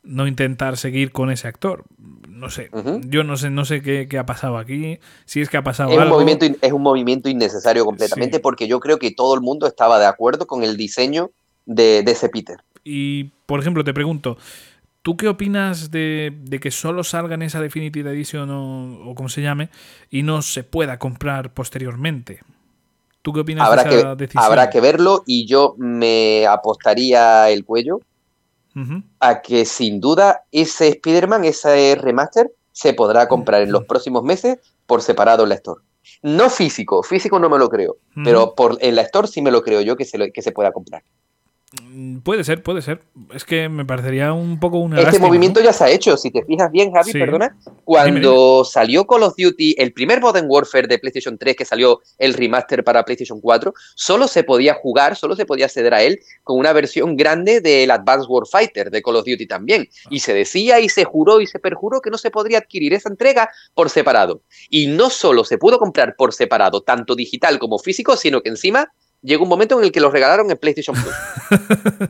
[0.03, 1.85] no intentar seguir con ese actor.
[2.29, 2.69] No sé,
[3.07, 5.97] yo no sé, no sé qué, ha pasado aquí, si es que ha pasado es
[5.97, 6.17] algo.
[6.17, 9.99] Un movimiento, es un movimiento innecesario completamente porque yo creo que todo el mundo estaba
[9.99, 11.31] de acuerdo con el diseño
[11.65, 12.57] de, ese Peter.
[12.83, 14.37] Y, por ejemplo, te pregunto,
[15.03, 19.43] ¿tú qué opinas de, que solo salga en esa Definitive Edition o, o como se
[19.43, 19.69] llame
[20.09, 22.39] y no se pueda comprar posteriormente?
[23.21, 24.43] ¿Tú qué opinas habrá de esa que, decisión?
[24.43, 28.01] Habrá que verlo y yo me apostaría el cuello
[29.19, 34.57] a que sin duda ese Spider-Man, ese remaster, se podrá comprar en los próximos meses
[34.87, 35.81] por separado en la Store.
[36.23, 39.61] No físico, físico no me lo creo, pero por, en la Store sí me lo
[39.61, 41.03] creo yo que se, que se pueda comprar.
[41.81, 43.01] Mm, puede ser, puede ser.
[43.33, 45.01] Es que me parecería un poco una.
[45.01, 46.17] Este movimiento ya se ha hecho.
[46.17, 47.57] Si te fijas bien, Javi, perdona.
[47.83, 52.35] Cuando salió Call of Duty, el primer Modern Warfare de PlayStation 3, que salió el
[52.35, 56.59] remaster para PlayStation 4, solo se podía jugar, solo se podía acceder a él con
[56.59, 59.89] una versión grande del Advanced Warfighter de Call of Duty también.
[60.11, 63.09] Y se decía y se juró y se perjuró que no se podría adquirir esa
[63.09, 64.43] entrega por separado.
[64.69, 68.91] Y no solo se pudo comprar por separado, tanto digital como físico, sino que encima
[69.23, 72.09] llegó un momento en el que los regalaron en PlayStation Plus.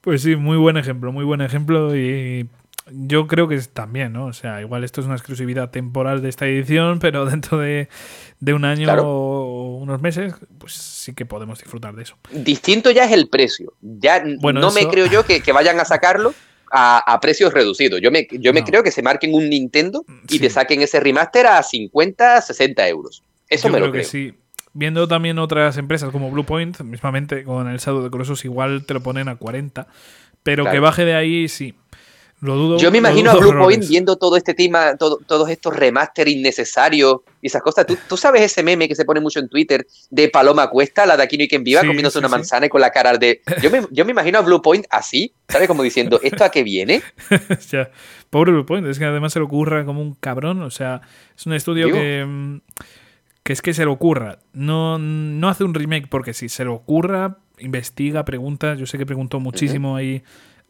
[0.00, 2.48] pues sí, muy buen ejemplo, muy buen ejemplo y
[2.90, 4.26] yo creo que también, ¿no?
[4.26, 7.88] O sea, igual esto es una exclusividad temporal de esta edición, pero dentro de,
[8.40, 12.16] un año o unos meses, pues sí que podemos disfrutar de eso.
[12.30, 13.74] Distinto ya es el precio.
[13.80, 16.34] Ya no me creo yo que, vayan a sacarlo
[16.70, 18.00] a, precios reducidos.
[18.00, 21.46] Yo me, yo me creo que se marquen un Nintendo y te saquen ese remaster
[21.46, 23.22] a 50, 60 euros.
[23.48, 24.02] Eso me lo creo.
[24.02, 24.34] Que sí
[24.74, 29.02] viendo también otras empresas como Bluepoint, mismamente con el Shadow de Colossus igual te lo
[29.02, 29.86] ponen a 40,
[30.42, 31.74] pero que baje de ahí sí.
[32.42, 32.76] Lo dudo.
[32.78, 37.62] Yo me imagino a Bluepoint viendo todo este tema, todos estos remaster innecesarios y esas
[37.62, 37.86] cosas.
[37.86, 41.22] ¿Tú, sabes ese meme que se pone mucho en Twitter de Paloma Cuesta, la de
[41.22, 43.42] Aquino y quien viva, comiéndose una manzana y con la cara de.
[43.62, 45.68] Yo me, yo me imagino a Bluepoint así, ¿sabes?
[45.68, 47.00] Como diciendo, ¿esto a qué viene?
[48.30, 50.62] pobre Bluepoint, es que además se le ocurra como un cabrón.
[50.62, 51.00] O sea,
[51.36, 52.60] es un estudio que.
[53.42, 54.38] Que es que se le ocurra.
[54.52, 58.74] No, no hace un remake porque si se le ocurra, investiga, pregunta.
[58.74, 60.22] Yo sé que preguntó muchísimo ahí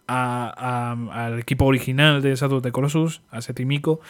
[0.06, 4.00] al equipo original de Shadow de Colossus, a Setimico.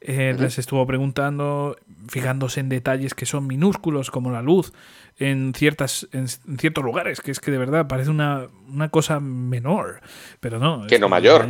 [0.00, 1.76] Eh, les estuvo preguntando,
[2.08, 4.72] fijándose en detalles que son minúsculos, como la luz,
[5.18, 10.00] en, ciertas, en, ciertos lugares, que es que de verdad parece una, una cosa menor.
[10.40, 10.86] Pero no.
[10.88, 11.42] Que no mayor.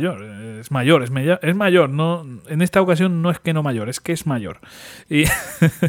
[0.59, 1.89] Es mayor, es mayor, es mayor.
[1.89, 4.59] No, en esta ocasión no es que no mayor, es que es mayor.
[5.09, 5.23] Y.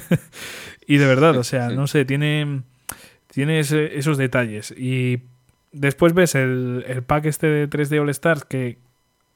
[0.87, 2.63] Y de verdad, o sea, no sé, tiene,
[3.29, 4.73] tiene esos detalles.
[4.77, 5.23] Y
[5.73, 8.79] después ves el, el pack este de 3D All Stars que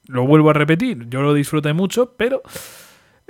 [0.07, 2.41] lo vuelvo a repetir, yo lo disfruté mucho, pero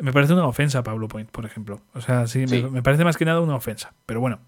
[0.01, 1.81] me parece una ofensa Pablo Point, por ejemplo.
[1.93, 3.93] O sea, sí, Me, parece más que nada una ofensa.
[4.05, 4.39] Pero bueno,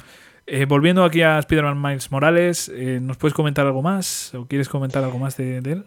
[0.48, 4.34] eh, volviendo aquí a Spider-Man Miles Morales, eh, ¿nos puedes comentar algo más?
[4.34, 5.86] ¿O quieres comentar algo más de, de él?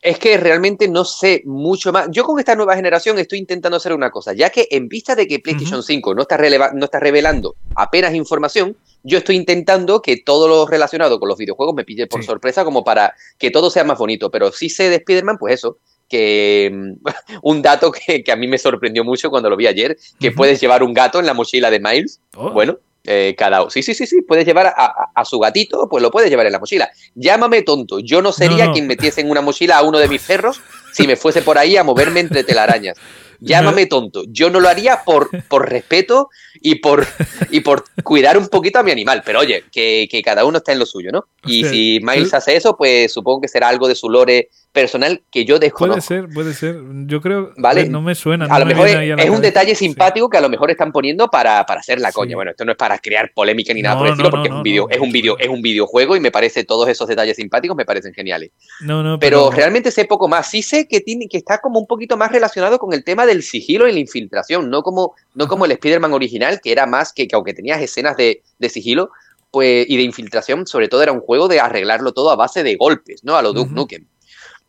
[0.00, 2.08] Es que realmente no sé mucho más.
[2.10, 5.26] Yo con esta nueva generación estoy intentando hacer una cosa, ya que en vista de
[5.26, 6.38] que PlayStation 5 no está,
[6.74, 11.74] no está revelando apenas información, yo estoy intentando que todo lo relacionado con los videojuegos
[11.74, 14.30] me pille por sorpresa como para que todo sea más bonito.
[14.30, 16.92] Pero si sé de Spider-Man, pues eso, que mm,
[17.42, 20.82] un dato que, a mí me sorprendió mucho cuando lo vi ayer, que puedes llevar
[20.82, 22.20] un gato en la mochila de Miles.
[22.36, 22.50] Oh.
[22.50, 22.78] Bueno,
[23.10, 26.44] eh, cada sí, sí, sí, sí, puedes llevar a, su gatito, pues lo puedes llevar
[26.44, 26.90] en la mochila.
[27.14, 30.60] Llámame tonto, yo no sería quien metiese en una mochila a uno de mis perros
[30.92, 32.98] si me fuese por ahí a moverme entre telarañas.
[33.40, 34.24] Llámame tonto.
[34.28, 36.28] Yo no lo haría por, por respeto
[36.60, 37.06] y por,
[37.50, 39.22] y por cuidar un poquito a mi animal.
[39.24, 41.28] Pero oye, que, cada uno está en lo suyo, ¿no?
[41.46, 45.44] Y si Miles hace eso, pues supongo que será algo de su lore personal que
[45.44, 46.06] yo desconozco.
[46.06, 46.76] Puede ser, puede ser.
[47.06, 47.88] Yo creo ¿Vale?
[47.88, 48.46] no me suena.
[48.46, 52.00] a lo mejor es, un detalle simpático que a lo mejor están poniendo para, hacer
[52.00, 52.36] la coña.
[52.36, 54.62] Bueno, esto no es para crear polémica ni nada por el estilo, porque es un
[54.62, 57.84] video, es un video, es un videojuego y me parece todos esos detalles simpáticos me
[57.84, 58.50] parecen geniales.
[58.80, 60.48] No, no, pero, realmente sé poco más.
[60.48, 63.42] Sí sé que tiene, que está como un poquito más relacionado con el tema del
[63.42, 67.26] sigilo y la infiltración, no como, no como el Spider-Man original, que era más que,
[67.26, 69.10] que aunque tenías escenas de, de sigilo,
[69.50, 72.76] pues, y de infiltración, sobre todo era un juego de arreglarlo todo a base de
[72.76, 73.36] golpes, ¿no?
[73.36, 74.06] A lo Duke Nukem.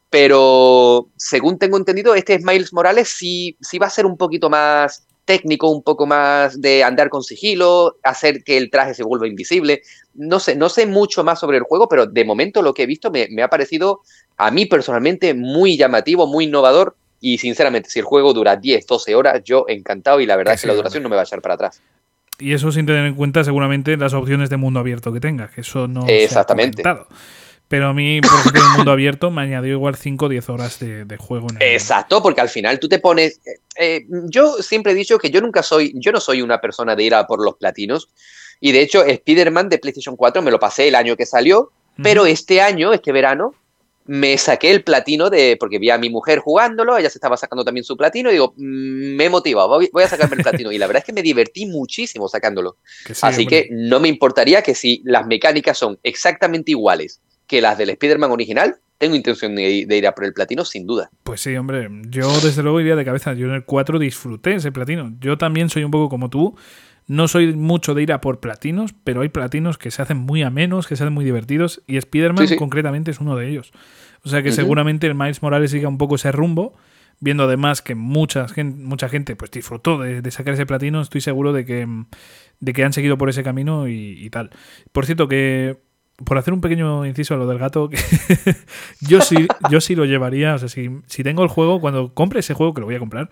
[0.09, 5.05] Pero según tengo entendido, este Miles Morales sí, sí va a ser un poquito más
[5.29, 9.83] técnico, un poco más de andar con sigilo, hacer que el traje se vuelva invisible.
[10.15, 12.87] No sé, no sé mucho más sobre el juego, pero de momento lo que he
[12.87, 14.01] visto me, me ha parecido
[14.37, 16.95] a mí personalmente muy llamativo, muy innovador.
[17.21, 20.61] Y sinceramente, si el juego dura 10, 12 horas, yo encantado y la verdad es
[20.61, 21.79] que la duración no me va a echar para atrás.
[22.39, 25.61] Y eso sin tener en cuenta seguramente las opciones de mundo abierto que tenga, que
[25.61, 26.81] eso no Exactamente.
[26.81, 27.05] Se ha
[27.69, 30.79] pero a mí, por ejemplo, el mundo abierto me añadió igual 5 o 10 horas
[30.79, 31.47] de, juego.
[31.59, 33.39] Exacto, porque al final tú te pones...
[33.45, 35.93] Eh, eh, yo siempre he dicho que yo nunca soy...
[35.93, 38.09] Yo no soy una persona de ir a por los platinos.
[38.59, 41.71] Y de hecho, Spider-Man de PlayStation 4 me lo pasé el año que salió.
[42.01, 43.53] Pero este año, este verano,
[44.05, 45.55] me saqué el platino de...
[45.59, 48.31] Porque vi a mi mujer jugándolo, ella se estaba sacando también su platino.
[48.31, 50.71] Y digo, mm, me he motivado, voy, a sacarme el platino.
[50.71, 52.77] y la verdad es que me divertí muchísimo sacándolo.
[53.21, 57.89] Así que no me importaría que si las mecánicas son exactamente iguales que las del
[57.89, 61.09] Spider-Man original, tengo intención de, ir a por el platino sin duda.
[61.23, 63.33] Pues sí, hombre, yo desde luego iría de cabeza.
[63.33, 65.13] Yo en el 4 disfruté ese platino.
[65.19, 66.55] Yo también soy un poco como tú.
[67.07, 70.43] No soy mucho de ir a por platinos, pero hay platinos que se hacen muy
[70.43, 73.71] amenos, que se hacen muy divertidos, y Spider-Man concretamente es uno de ellos.
[74.23, 76.75] O sea que seguramente el Miles Morales siga un poco ese rumbo,
[77.19, 81.51] viendo además que mucha gente, mucha gente pues disfrutó de, sacar ese platino, estoy seguro
[81.51, 81.87] de que,
[82.59, 84.51] de que han seguido por ese camino y tal.
[84.91, 85.88] Por cierto, que
[86.23, 87.89] por hacer un pequeño inciso a lo del gato,
[89.01, 90.55] yo sí, yo sí lo llevaría.
[90.55, 92.99] O sea, si, si tengo el juego, cuando compre ese juego, que lo voy a
[92.99, 93.29] comprar,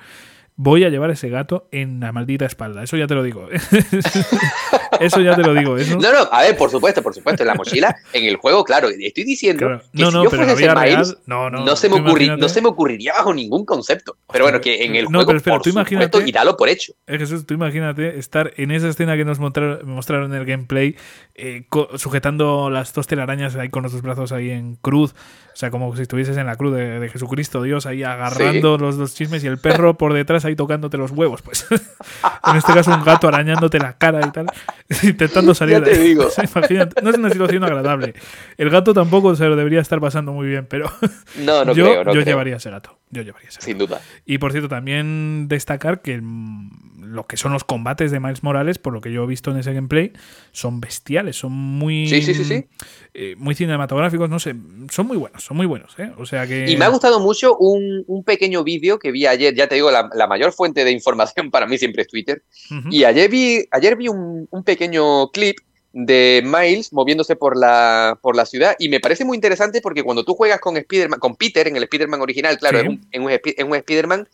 [0.57, 2.83] voy a llevar ese gato en la maldita espalda.
[2.83, 3.47] Eso ya te lo digo.
[4.99, 5.77] eso ya te lo digo.
[5.77, 8.89] No, no, a ver, por supuesto, por supuesto, en la mochila, en el juego, claro,
[8.89, 11.99] estoy diciendo que no, si yo fuese Miles, no, no, no, se me
[12.37, 14.17] no se me ocurriría bajo ningún concepto.
[14.31, 16.93] Pero bueno, que en el juego, pero por tú supuesto, y dalo por hecho.
[17.07, 20.95] Jesús, tú imagínate estar en esa escena que nos mostraron, en el gameplay,
[21.35, 25.13] eh, sujetando las dos telarañas ahí con los dos brazos ahí en cruz.
[25.57, 29.15] O sea, como si estuvieses en la cruz de, Jesucristo, Dios, ahí agarrando los dos
[29.15, 31.41] chismes y el perro por detrás ahí tocándote los huevos.
[31.41, 34.45] Pues en este caso un gato arañándote la cara y tal,
[35.01, 35.81] intentando salir.
[35.81, 36.13] de ahí.
[37.01, 38.13] no es una situación agradable.
[38.55, 40.91] El gato tampoco se lo debería estar pasando muy bien, pero
[41.37, 42.99] no, no yo, creo, no yo llevaría ese gato.
[43.09, 43.65] Yo llevaría ese gato.
[43.65, 43.99] Sin duda.
[44.27, 46.21] Y por cierto, también destacar que
[47.11, 49.57] lo que son los combates de Miles Morales, por lo que yo he visto en
[49.57, 50.13] ese gameplay,
[50.51, 52.65] son bestiales, son muy, sí, sí, sí,
[53.13, 54.55] eh, muy cinematográficos, no sé,
[54.91, 55.97] son muy buenos, son muy buenos.
[55.97, 56.11] ¿eh?
[56.17, 56.69] O sea que...
[56.69, 60.27] Y me ha gustado mucho un, pequeño vídeo que vi ayer, ya te digo, la,
[60.27, 62.43] mayor fuente de información para mí siempre es Twitter,
[62.91, 65.57] y ayer vi, ayer vi un, pequeño clip
[65.93, 70.25] de Miles moviéndose por la, por la ciudad y me parece muy interesante porque cuando
[70.25, 73.75] tú juegas con Spider-Man, con Peter en el Spider-Man original, claro, en, un, en un
[73.75, 74.27] Spider-Man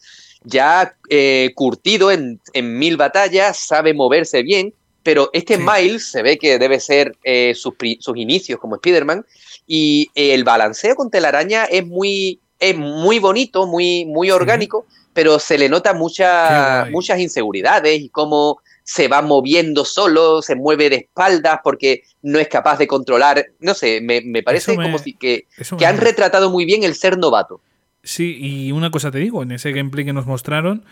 [0.44, 6.58] ya eh, curtido en, mil batallas, sabe moverse bien, pero este Miles se ve que
[6.60, 7.76] debe ser eh, sus,
[8.16, 9.26] inicios como Spider-Man
[9.68, 15.58] y el balanceo con telaraña es muy, es muy bonito, muy, muy orgánico, pero se
[15.58, 21.60] le nota mucha, muchas inseguridades y cómo se va moviendo solo, se mueve de espaldas
[21.64, 25.48] porque no es capaz de controlar, no sé, me, parece como si que,
[25.78, 27.62] que han retratado muy bien el ser novato.
[28.04, 30.86] Sí, y una cosa te digo, en ese gameplay que nos mostraron,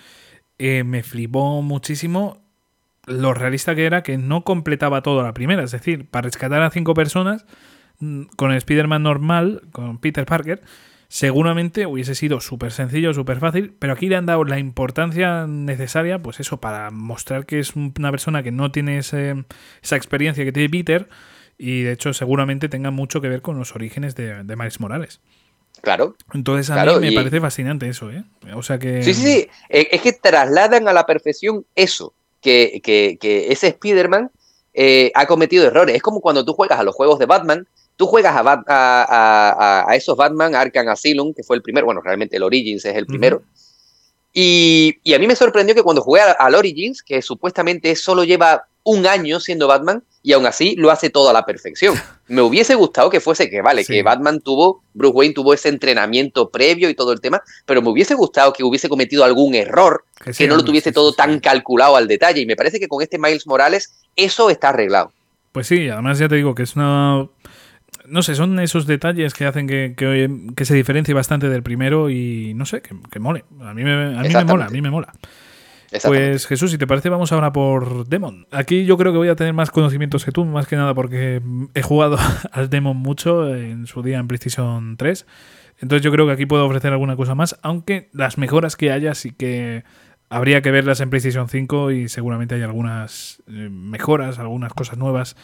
[0.58, 2.42] eh, me flipó muchísimo
[3.06, 5.64] lo realista que era que no completaba todo la primera.
[5.64, 7.46] Es decir, para rescatar a cinco personas
[8.00, 10.62] mm, con el Spider-Man normal, con Peter Parker,
[11.10, 16.22] seguramente hubiese sido súper sencillo, súper fácil, pero aquí le han dado la importancia necesaria,
[16.22, 19.36] pues eso, para mostrar que es una persona que no tiene esa
[19.82, 21.10] experiencia que tiene Peter
[21.58, 25.22] y de hecho seguramente tenga mucho que ver con los orígenes de, de Miles Morales.
[25.82, 26.16] Claro.
[26.34, 28.24] Entonces a mí me parece fascinante eso, ¿eh?
[28.54, 29.04] O sea que...
[29.04, 29.50] Sí, sí, sí.
[29.70, 34.30] Eh, es que trasladan a la perfección eso, que, que, que ese Spider-Man
[34.74, 35.96] eh, ha cometido errores.
[35.96, 40.16] Es como cuando tú juegas a los juegos de Batman, tú juegas a, a, esos
[40.16, 43.44] Batman, Arkham Asylum, que fue el primero, bueno, realmente el Origins es el primero.
[44.34, 49.06] y, a mí me sorprendió que cuando jugué al Origins, que supuestamente solo lleva un
[49.06, 51.96] año siendo Batman, y aún así lo hace todo a la perfección.
[52.28, 56.50] Me hubiese gustado que fuese que, vale, que Batman tuvo, Bruce Wayne tuvo ese entrenamiento
[56.50, 60.06] previo y todo el tema, pero me hubiese gustado que hubiese cometido algún error,
[60.38, 62.40] que, no lo tuviese todo tan calculado al detalle.
[62.40, 65.12] Y me parece que con este Miles Morales eso está arreglado.
[65.52, 67.28] Pues sí, además ya te digo que es una...
[68.06, 72.54] No sé, son esos detalles que hacen que, que, se diferencie bastante del primero y
[72.56, 73.44] no sé, que, mole.
[73.60, 75.14] A mí me, a mí me mola, a mí me mola.
[76.04, 78.48] Pues Jesús, si te parece, vamos ahora por Demon.
[78.52, 81.42] Aquí yo creo que voy a tener más conocimientos que tú, más que nada porque
[81.74, 82.18] he jugado
[82.52, 85.26] al Demon mucho en su día en PlayStation 3.
[85.82, 89.16] Entonces yo creo que aquí puedo ofrecer alguna cosa más, aunque las mejoras que haya
[89.16, 89.84] sí que
[90.30, 95.36] habría que verlas en PlayStation 5 y seguramente hay algunas eh, mejoras, algunas cosas nuevas.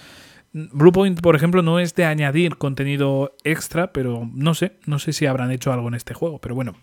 [0.53, 5.25] Bluepoint, por ejemplo, no es de añadir contenido extra, pero no sé, no sé si
[5.25, 6.75] habrán hecho algo en este juego, pero bueno,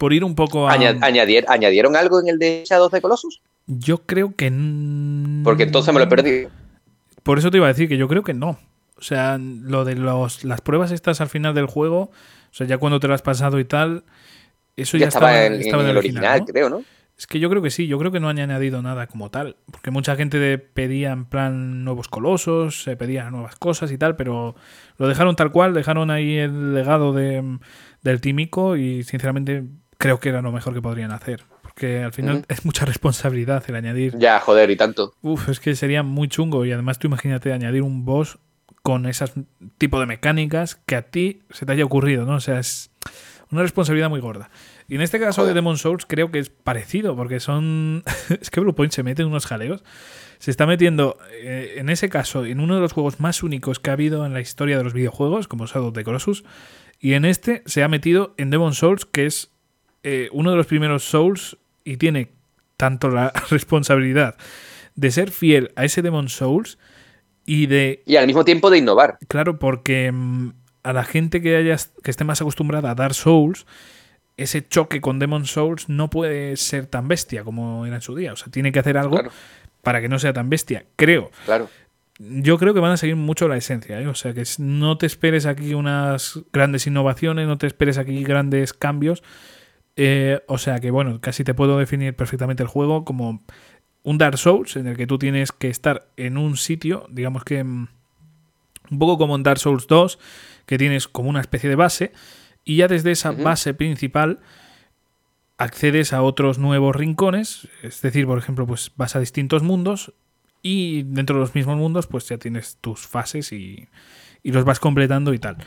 [0.00, 0.72] por ir un poco a...
[0.72, 3.42] ¿Añadieron algo en el de Shadow de Colossus?
[3.66, 4.50] Yo creo que...
[5.44, 6.48] Porque entonces me lo he perdido.
[7.22, 8.58] Por eso te iba a decir que yo creo que no.
[8.96, 12.78] O sea, lo de los, las pruebas estas al final del juego, o sea, ya
[12.78, 14.04] cuando te lo has pasado y tal,
[14.74, 16.82] eso ya, estaba, en, el original, creo, ¿no?
[17.18, 19.56] Es que yo creo que sí, yo creo que no han añadido nada como tal,
[19.70, 24.54] porque mucha gente pedía en plan nuevos colosos, se pedía nuevas cosas y tal, pero
[24.96, 27.58] lo dejaron tal cual, dejaron ahí el legado de,
[28.00, 29.64] del Tímico y sinceramente
[30.00, 31.44] creo que era lo mejor que podrían hacer.
[31.62, 34.18] Porque al final es mucha responsabilidad el añadir.
[34.18, 35.14] Ya, joder, y tanto.
[35.20, 36.64] Uf, es que sería muy chungo.
[36.64, 38.38] Y además tú imagínate añadir un boss
[38.82, 39.34] con esas
[39.76, 42.36] tipo de mecánicas que a ti se te haya ocurrido, ¿no?
[42.36, 42.90] O sea, es
[43.50, 44.50] una responsabilidad muy gorda.
[44.88, 48.02] Y en este caso de Demon Souls creo que es parecido, porque son.
[48.40, 49.84] es que Bluepoint se mete en unos jaleos.
[50.38, 53.90] Se está metiendo, eh, en ese caso, en uno de los juegos más únicos que
[53.90, 56.42] ha habido en la historia de los videojuegos, como Shadow of the Colossus.
[56.98, 59.50] Y en este se ha metido en Demon Souls, que es
[60.02, 62.30] eh, uno de los primeros Souls y tiene
[62.76, 64.36] tanto la responsabilidad
[64.94, 66.78] de ser fiel a ese Demon Souls
[67.46, 68.02] y de...
[68.06, 69.18] Y al mismo tiempo de innovar.
[69.28, 70.50] Claro, porque mm,
[70.82, 73.66] a la gente que, haya, que esté más acostumbrada a dar Souls,
[74.36, 78.32] ese choque con Demon Souls no puede ser tan bestia como era en su día.
[78.32, 79.20] O sea, tiene que hacer algo
[79.82, 81.30] para que no sea tan bestia, creo.
[81.44, 81.68] Claro.
[82.18, 84.06] Yo creo que van a seguir mucho la esencia, ¿eh?
[84.06, 88.74] o sea que no te esperes aquí unas grandes innovaciones, no te esperes aquí grandes
[88.74, 89.22] cambios,
[89.96, 93.42] eh, o sea que, bueno, casi te puedo definir perfectamente el juego como
[94.02, 97.62] un Dark Souls en el que tú tienes que estar en un sitio, digamos que
[97.62, 97.88] mm,
[98.90, 100.18] un poco como en Dark Souls 2,
[100.66, 102.12] que tienes como una especie de base,
[102.64, 104.40] y ya desde esa base principal
[105.58, 110.14] accedes a otros nuevos rincones, es decir, por ejemplo, pues vas a distintos mundos
[110.62, 113.88] y dentro de los mismos mundos pues ya tienes tus fases y,
[114.42, 115.58] y los vas completando y tal.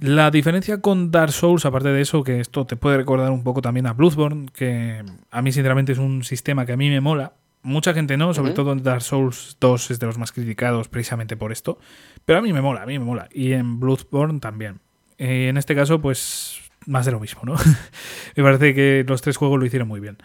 [0.00, 3.62] La diferencia con Dark Souls, aparte de eso, que esto te puede recordar un poco
[3.62, 7.34] también a Bloodborne, que a mí sinceramente es un sistema que a mí me mola.
[7.62, 11.36] Mucha gente no, sobre todo en Dark Souls 2 es de los más criticados precisamente
[11.36, 11.78] por esto.
[12.24, 13.28] Pero a mí me mola, a mí me mola.
[13.32, 14.80] Y en Bloodborne también.
[15.16, 17.54] Eh, en este caso, pues más de lo mismo, ¿no?
[18.36, 20.18] me parece que los tres juegos lo hicieron muy bien.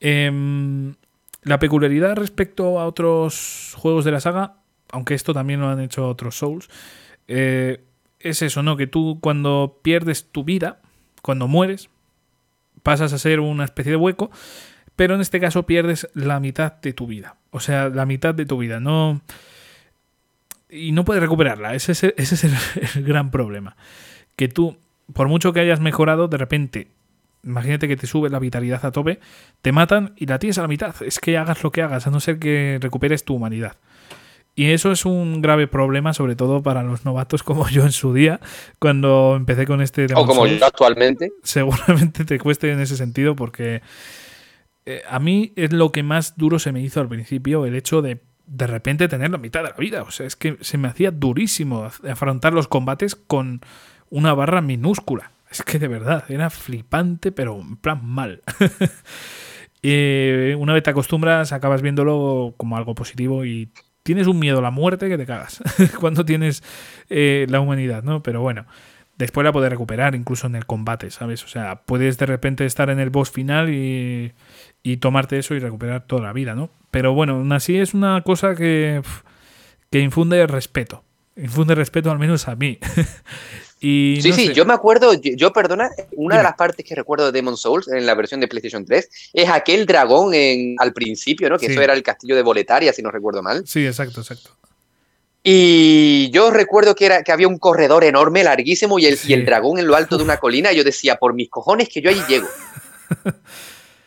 [0.00, 0.94] Em,
[1.42, 4.56] la peculiaridad respecto a otros juegos de la saga,
[4.90, 6.68] aunque esto también lo han hecho otros Souls,
[7.28, 7.84] eh,
[8.20, 8.76] es eso, ¿no?
[8.76, 10.80] Que tú cuando pierdes tu vida,
[11.22, 11.90] cuando mueres,
[12.82, 14.30] pasas a ser una especie de hueco,
[14.96, 17.36] pero en este caso pierdes la mitad de tu vida.
[17.50, 19.20] O sea, la mitad de tu vida, no...
[20.68, 23.76] Y no puedes recuperarla, ese es, el, ese es gran problema.
[24.36, 24.76] Que tú,
[25.12, 26.88] por mucho que hayas mejorado, de repente
[27.42, 29.20] imagínate que te sube la vitalidad a tope,
[29.62, 30.94] te matan y la tienes a la mitad.
[31.02, 33.76] Es que hagas lo que hagas, a no ser que recuperes tu humanidad.
[34.60, 38.12] Y eso es un grave problema, sobre todo para los novatos como yo en su
[38.12, 38.40] día,
[38.78, 41.32] cuando empecé con este O como yo actualmente.
[41.42, 43.80] Seguramente te cueste en ese sentido, porque
[44.84, 48.02] eh, a mí es lo que más duro se me hizo al principio, el hecho
[48.02, 50.02] de de repente tener la mitad de la vida.
[50.02, 53.62] O sea, es que se me hacía durísimo afrontar los combates con
[54.10, 55.32] una barra minúscula.
[55.50, 58.42] Es que de verdad, era flipante, pero en plan mal.
[59.80, 63.70] y una vez te acostumbras, acabas viéndolo como algo positivo y
[64.02, 65.62] tienes un miedo a la muerte que te cagas
[66.00, 66.62] cuando tienes
[67.08, 68.22] eh, la humanidad, ¿no?
[68.22, 68.66] Pero bueno,
[69.18, 71.44] después la puedes recuperar incluso en el combate, ¿sabes?
[71.44, 74.32] O sea, puedes de repente estar en el boss final y,
[74.82, 76.70] y tomarte eso y recuperar toda la vida, ¿no?
[76.90, 79.02] Pero bueno, aún así es una cosa que,
[79.90, 81.04] que infunde respeto.
[81.36, 82.78] Infunde respeto al menos a mí.
[83.80, 87.56] sí, sí, yo me acuerdo, yo, perdona, una de las partes que recuerdo de Demon
[87.56, 91.58] Souls en la versión de PlayStation 3 es aquel dragón en, al principio, ¿no?
[91.58, 93.64] Que eso era el castillo de Boletaria, si no recuerdo mal.
[93.66, 94.50] Sí, exacto, exacto.
[95.42, 99.46] Y yo recuerdo que, era, que había un corredor enorme, larguísimo, y el, y el
[99.46, 100.70] dragón en lo alto de una colina.
[100.72, 102.46] Y yo decía, por mis cojones, que yo ahí llego.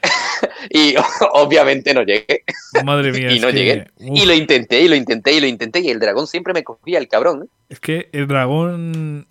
[0.69, 0.95] y
[1.33, 2.43] obviamente no llegué.
[2.83, 3.31] Madre mía.
[3.31, 3.87] y no llegué.
[3.99, 5.79] Y lo intenté, y lo intenté, y lo intenté.
[5.79, 7.43] Y el dragón siempre me cogía el cabrón.
[7.43, 7.47] ¿eh?
[7.69, 9.27] Es que el dragón.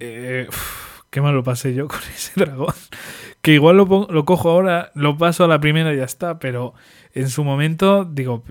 [0.00, 0.48] Eh,
[1.10, 2.74] qué mal lo pasé yo con ese dragón.
[3.42, 6.38] Que igual lo, lo cojo ahora, lo paso a la primera y ya está.
[6.38, 6.74] Pero
[7.14, 8.44] en su momento, digo,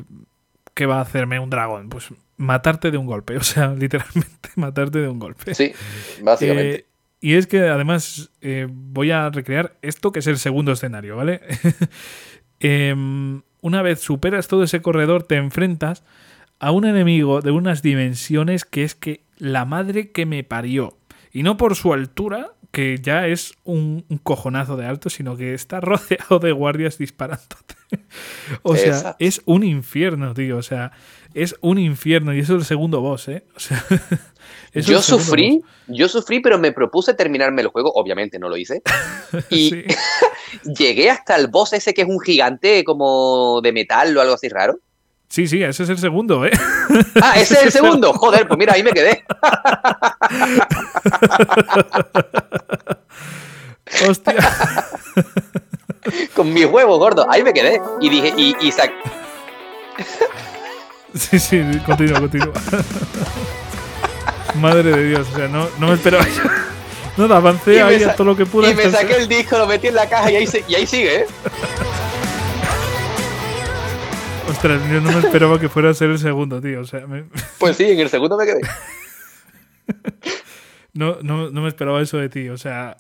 [0.73, 1.89] ¿qué va a hacerme un dragón?
[1.89, 3.38] Pues matarte de un golpe.
[3.38, 5.53] O sea, literalmente matarte de un golpe.
[5.53, 5.73] Sí,
[6.22, 6.76] básicamente.
[6.76, 6.85] Eh,
[7.19, 11.41] y es que además eh, voy a recrear esto que es el segundo escenario, ¿vale?
[12.59, 16.03] Em, una vez superas todo ese corredor, te enfrentas
[16.59, 20.97] a un enemigo de unas dimensiones que es que la madre que me parió.
[21.31, 25.79] Y no por su altura, que ya es un, cojonazo de alto, sino que está
[25.81, 27.75] rodeado de guardias disparándote.
[28.63, 30.57] o sea, es un infierno, tío.
[30.57, 30.91] O sea,
[31.33, 32.33] es un infierno.
[32.33, 33.45] Y eso es el segundo boss, ¿eh?
[33.55, 33.83] O sea,
[34.73, 37.91] yo sufrí, yo sufrí, pero me propuse terminarme el juego.
[37.93, 38.81] Obviamente no lo hice.
[39.49, 39.83] Y
[40.63, 44.49] llegué hasta el boss ese que es un gigante como de metal o algo así
[44.49, 44.79] raro.
[45.29, 46.51] Sí, sí, ese es el segundo, ¿eh?
[47.21, 48.13] Ah, ese es el segundo.
[48.17, 49.25] Joder, pues mira, ahí me quedé.
[54.07, 54.35] Hostia.
[56.35, 57.81] Con mis huevos gordos, ahí me quedé.
[57.99, 58.71] Y dije, y, y
[61.13, 62.53] Sí, sí, continúa, continúa.
[64.55, 66.43] Madre de Dios, o sea, no, no me esperaba yo.
[67.17, 68.69] No, avancé ahí a todo lo que pude.
[68.69, 71.21] Y me saqué el disco, lo metí en la caja y ahí, y ahí sigue,
[71.21, 71.27] ¿eh?
[74.48, 76.82] Ostras, yo no me esperaba que fuera a ser el segundo, tío.
[76.82, 77.06] O sea,
[77.60, 78.61] Pues sí, en el segundo me quedé.
[80.94, 82.98] no, no, no me esperaba eso de ti, o sea.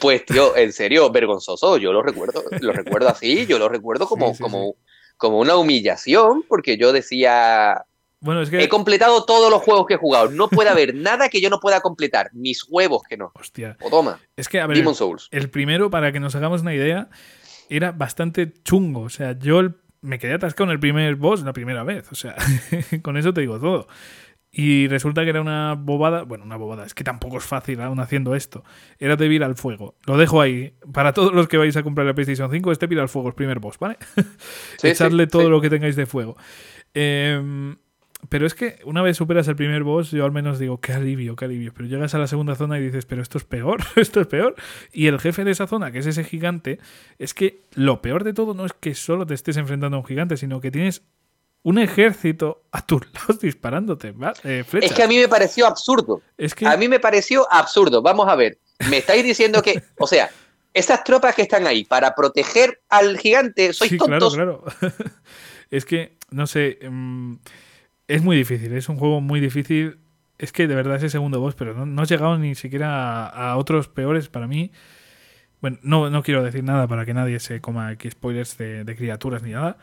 [0.00, 1.76] Pues, tío, en serio, vergonzoso.
[1.76, 4.76] Yo lo recuerdo, lo recuerdo así, yo lo recuerdo como, como,
[5.16, 7.84] como una humillación, porque yo decía.
[8.20, 8.60] Bueno, es que...
[8.60, 10.28] He completado todos los juegos que he jugado.
[10.30, 12.30] No puede haber nada que yo no pueda completar.
[12.32, 13.30] Mis huevos que no.
[13.34, 13.76] Hostia.
[13.80, 14.18] O toma.
[14.36, 15.28] Es que, a ver, Souls.
[15.30, 17.10] El primero, para que nos hagamos una idea,
[17.70, 19.02] era bastante chungo.
[19.02, 22.10] O sea, yo el me quedé atascado en el primer boss la primera vez.
[22.12, 22.36] O sea,
[23.02, 23.88] con eso te digo todo.
[24.50, 26.22] Y resulta que era una bobada.
[26.22, 26.86] Bueno, una bobada.
[26.86, 28.64] Es que tampoco es fácil aún haciendo esto.
[28.98, 29.96] Era de vir al fuego.
[30.06, 30.74] Lo dejo ahí.
[30.92, 33.34] Para todos los que vais a comprar la PlayStation 5, este vir al fuego, el
[33.34, 33.98] primer boss, ¿vale?
[34.82, 36.36] Echarle todo lo que tengáis de fuego.
[36.94, 37.76] Eh,
[38.28, 41.36] pero es que una vez superas el primer boss, yo al menos digo, qué alivio,
[41.36, 41.72] qué alivio.
[41.74, 44.56] Pero llegas a la segunda zona y dices, pero esto es peor, esto es peor.
[44.92, 46.78] Y el jefe de esa zona, que es ese gigante,
[47.18, 50.06] es que lo peor de todo no es que solo te estés enfrentando a un
[50.06, 51.02] gigante, sino que tienes
[51.62, 54.14] un ejército a tus lados disparándote.
[54.44, 56.20] Eh, es que a mí me pareció absurdo.
[56.36, 56.66] Es que...
[56.66, 58.02] A mí me pareció absurdo.
[58.02, 58.58] Vamos a ver.
[58.90, 60.28] Me estáis diciendo que, o sea,
[60.74, 64.34] esas tropas que están ahí para proteger al gigante, sois sí, tontos.
[64.34, 64.94] Claro, claro.
[65.70, 66.80] es que, no sé.
[66.82, 67.36] Mmm
[68.08, 69.98] es muy difícil, es un juego muy difícil.
[70.38, 73.56] Es que de verdad ese segundo boss, pero no, no has llegado ni siquiera a,
[73.56, 74.72] otros peores para mí.
[75.60, 79.42] Bueno, no, no quiero decir nada para que nadie se coma aquí spoilers de, criaturas
[79.42, 79.76] ni nada.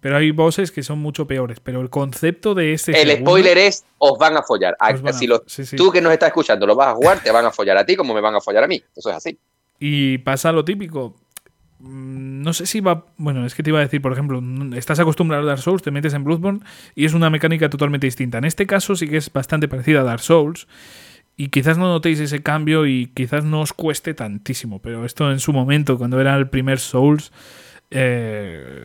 [0.00, 1.60] Pero hay bosses que son mucho peores.
[1.60, 3.00] Pero el concepto de este.
[3.00, 4.76] El spoiler es: os van a follar.
[5.06, 7.84] si Tú que nos estás escuchando lo vas a jugar, te van a follar a
[7.84, 8.82] ti como me van a follar a mí.
[8.96, 9.38] Eso es así.
[9.78, 11.14] Y pasa lo típico.
[11.80, 13.06] Mm, no sé si va.
[13.16, 14.42] Bueno, es que te iba a decir, por ejemplo,
[14.76, 16.60] estás acostumbrado a Dark Souls, te metes en Bloodborne
[16.94, 18.38] y es una mecánica totalmente distinta.
[18.38, 20.66] En este caso sí que es bastante parecida a Dark Souls
[21.36, 25.38] y quizás no notéis ese cambio y quizás no os cueste tantísimo, pero esto en
[25.38, 27.30] su momento, cuando era el primer Souls,
[27.90, 28.84] eh,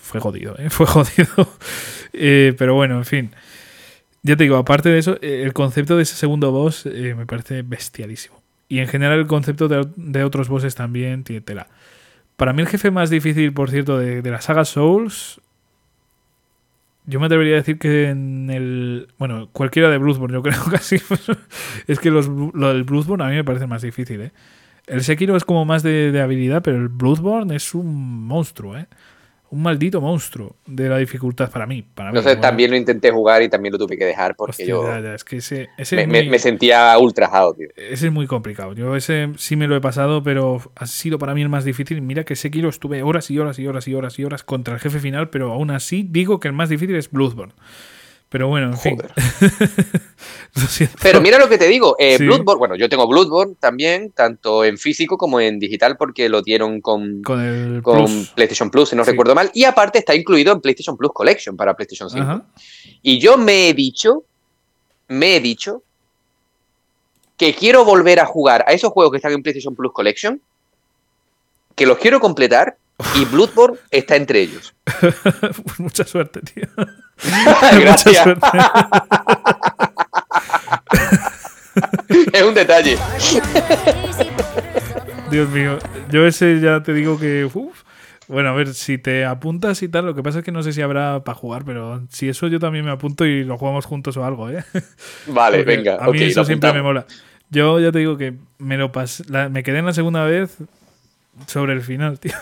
[0.00, 0.70] fue jodido, ¿eh?
[0.70, 1.48] fue jodido.
[2.12, 3.30] Eh, pero bueno, en fin.
[4.24, 8.40] Ya te digo, aparte de eso, el concepto de ese segundo boss me parece bestialísimo.
[8.68, 11.68] Y en general el concepto de, de otros bosses también tiene tela.
[12.42, 15.40] Para mí el jefe más difícil, por cierto, de, la saga Souls,
[17.06, 19.06] yo me atrevería a decir que en el...
[19.16, 20.96] Bueno, cualquiera de Bloodborne, yo creo casi.
[21.86, 24.32] es que lo del Bloodborne a mí me parece más difícil, ¿eh?
[24.88, 28.88] El Sekiro es como más de, de habilidad, pero el Bloodborne es un monstruo, ¿eh?
[29.52, 31.82] Un maldito monstruo de la dificultad para mí.
[31.82, 35.24] Para sé, también lo intenté jugar y también lo tuve que dejar porque yo es
[35.24, 35.68] que ese,
[36.06, 37.68] me, sentía ultrajado, tío.
[37.76, 38.72] Ese es muy complicado.
[38.72, 42.00] Yo ese sí me lo he pasado, pero ha sido para mí el más difícil.
[42.00, 44.80] Mira que Sekiro estuve horas y horas y horas y horas y horas contra el
[44.80, 47.52] jefe final, pero aún así digo que el más difícil es Bloodborne.
[48.32, 48.96] Pero bueno, en fin.
[51.02, 54.78] Pero mira lo que te digo, eh, Bloodborne, bueno, yo tengo Bloodborne también, tanto en
[54.78, 59.50] físico como en digital, porque lo dieron con, con, PlayStation Plus, si no recuerdo mal,
[59.52, 62.42] y aparte está incluido en PlayStation Plus Collection para PlayStation 5.
[63.02, 64.24] Y yo me he dicho,
[65.08, 65.82] me he dicho,
[67.36, 70.40] que quiero volver a jugar a esos juegos que están en PlayStation Plus Collection,
[71.74, 72.78] que los quiero completar
[73.14, 74.74] y Bloodborne está entre ellos.
[75.64, 76.66] Pues mucha suerte, tío.
[77.80, 78.26] Gracias.
[82.32, 82.96] es un detalle.
[85.30, 85.78] Dios mío,
[86.10, 87.48] yo ese ya te digo que...
[87.52, 87.82] uf.
[88.28, 90.72] Bueno, a ver, si te apuntas y tal, lo que pasa es que no sé
[90.72, 94.16] si habrá para jugar, pero si eso yo también me apunto y lo jugamos juntos
[94.16, 94.64] o algo, ¿eh?
[95.26, 95.96] Vale, Porque venga.
[95.96, 97.04] A mí eso siempre me mola.
[97.50, 100.56] Yo ya te digo que me lo pasé, la- me quedé en la segunda vez
[101.46, 102.32] sobre el final, tío.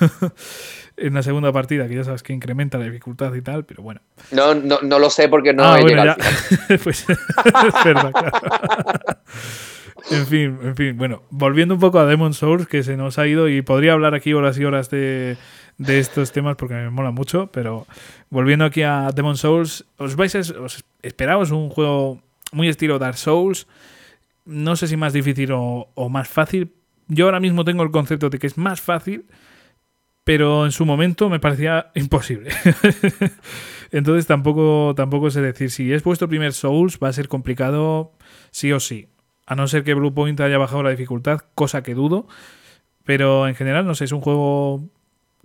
[1.00, 4.00] En la segunda partida, que ya sabes que incrementa la dificultad y tal, pero bueno.
[4.30, 6.78] No, no, no lo sé porque no ah, he bueno, llegado ya.
[6.84, 8.30] pues es verdad, claro.
[10.10, 10.96] En fin, en fin.
[10.96, 14.14] Bueno, volviendo un poco a Demon Souls, que se nos ha ido y podría hablar
[14.14, 15.36] aquí horas y horas de,
[15.78, 17.86] de estos temas porque me mola mucho, pero
[18.28, 22.20] volviendo aquí a Demon Souls, os vais a, os esperaos un juego
[22.50, 23.66] muy estilo Dark Souls,
[24.46, 26.72] no sé si más difícil o, o más fácil.
[27.08, 29.26] Yo ahora mismo tengo el concepto de que es más fácil,
[30.24, 32.50] pero en su momento me parecía imposible.
[33.90, 38.12] Entonces tampoco, tampoco sé decir si es vuestro primer Souls, va a ser complicado
[38.50, 39.08] sí o sí.
[39.46, 42.28] A no ser que Bluepoint haya bajado la dificultad, cosa que dudo.
[43.04, 44.88] Pero en general, no sé, es un juego,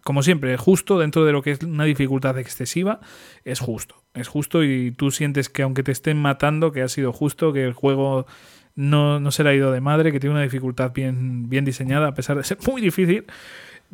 [0.04, 3.00] como siempre, justo dentro de lo que es una dificultad excesiva,
[3.44, 3.96] es justo.
[4.14, 7.64] Es justo y tú sientes que aunque te estén matando, que ha sido justo, que
[7.64, 8.28] el juego
[8.76, 12.10] no, no se le ha ido de madre, que tiene una dificultad bien, bien diseñada,
[12.10, 13.26] a pesar de ser muy difícil.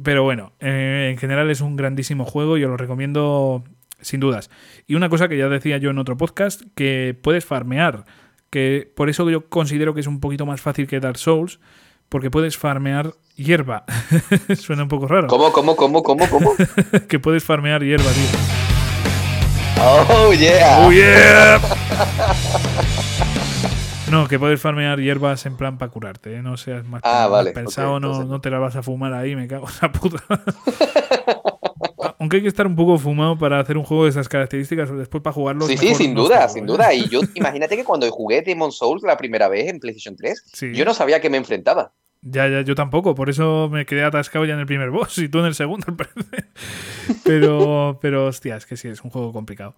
[0.02, 3.64] Pero bueno, eh, en general es un grandísimo juego y os lo recomiendo
[4.02, 4.50] sin dudas.
[4.88, 8.06] Y una cosa que ya decía yo en otro podcast, que puedes farmear,
[8.50, 11.60] que por eso yo considero que es un poquito más fácil que Dark Souls,
[12.10, 13.86] porque puedes farmear hierba.
[14.56, 15.28] Suena un poco raro.
[15.28, 16.54] ¿Cómo, cómo, cómo, cómo, cómo?
[17.08, 18.62] que puedes farmear hierba, tío.
[19.84, 20.86] Oh, yeah.
[20.86, 21.60] ¡Oh, yeah!
[24.12, 26.42] No, que puedes farmear hierbas en plan para curarte, ¿eh?
[26.42, 29.14] no seas más, Ah, más vale, pensado, no, entonces- no te la vas a fumar
[29.14, 30.24] ahí, me cago en la puta.
[32.20, 35.24] Aunque hay que estar un poco fumado para hacer un juego de esas características, después
[35.24, 35.66] para jugarlo.
[35.66, 36.94] Sí, sí, sin no duda, sin duda.
[36.94, 40.72] Y yo, imagínate que cuando jugué Demon Souls la primera vez en PlayStation 3, Sí.
[40.74, 41.94] yo no sabía que me enfrentaba.
[42.24, 45.30] Ya, ya, yo tampoco, por eso me quedé atascado ya en el primer boss y
[45.30, 46.50] tú en el segundo, al parecer.
[47.26, 49.76] Pero, pero, hostia, es que sí, es un juego complicado.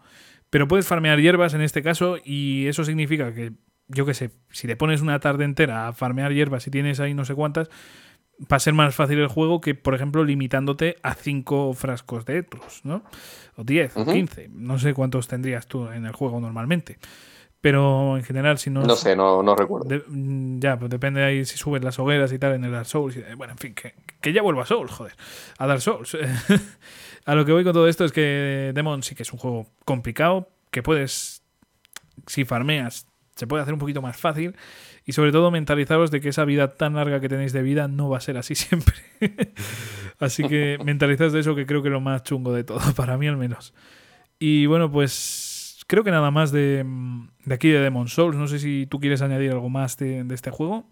[0.50, 3.54] Pero puedes farmear hierbas en este caso y eso significa que,
[3.94, 7.14] yo qué sé, si te pones una tarde entera a farmear hierbas y tienes ahí
[7.14, 7.70] no sé cuántas,
[8.52, 12.40] va a ser más fácil el juego que, por ejemplo, limitándote a 5 frascos de
[12.40, 13.04] Etrus, ¿no?
[13.56, 14.12] O 10, o Ujú.
[14.12, 14.50] 15.
[14.52, 16.98] No sé cuántos tendrías tú en el juego normalmente.
[17.62, 18.82] Pero en general, si no.
[18.82, 19.88] No sé, no, no recuerdo.
[19.88, 22.88] de- mm, ya, pues depende ahí si subes las hogueras y tal en el Dark
[22.88, 23.16] Souls.
[23.16, 25.14] y- Bueno, en fin, que, que ya vuelvo a Souls, joder.
[25.60, 26.18] A Dark Souls.
[27.26, 29.68] a lo que voy con todo esto es que Demon sí que es un juego
[29.86, 31.42] complicado, que puedes,
[32.28, 34.56] si farmeas, se puede hacer un poquito más fácil.
[35.06, 38.10] Y sobre todo mentalizaros de que esa vida tan larga que tenéis de vida no
[38.10, 38.96] va a ser así siempre.
[40.20, 43.18] así que mentalizaos de eso que creo que es lo más chungo de todo, para
[43.18, 43.74] mí al menos.
[44.40, 46.86] Y bueno, pues creo que nada más de,
[47.46, 48.36] de aquí de Demon Souls.
[48.38, 50.86] No sé si tú quieres añadir algo más de, de este juego.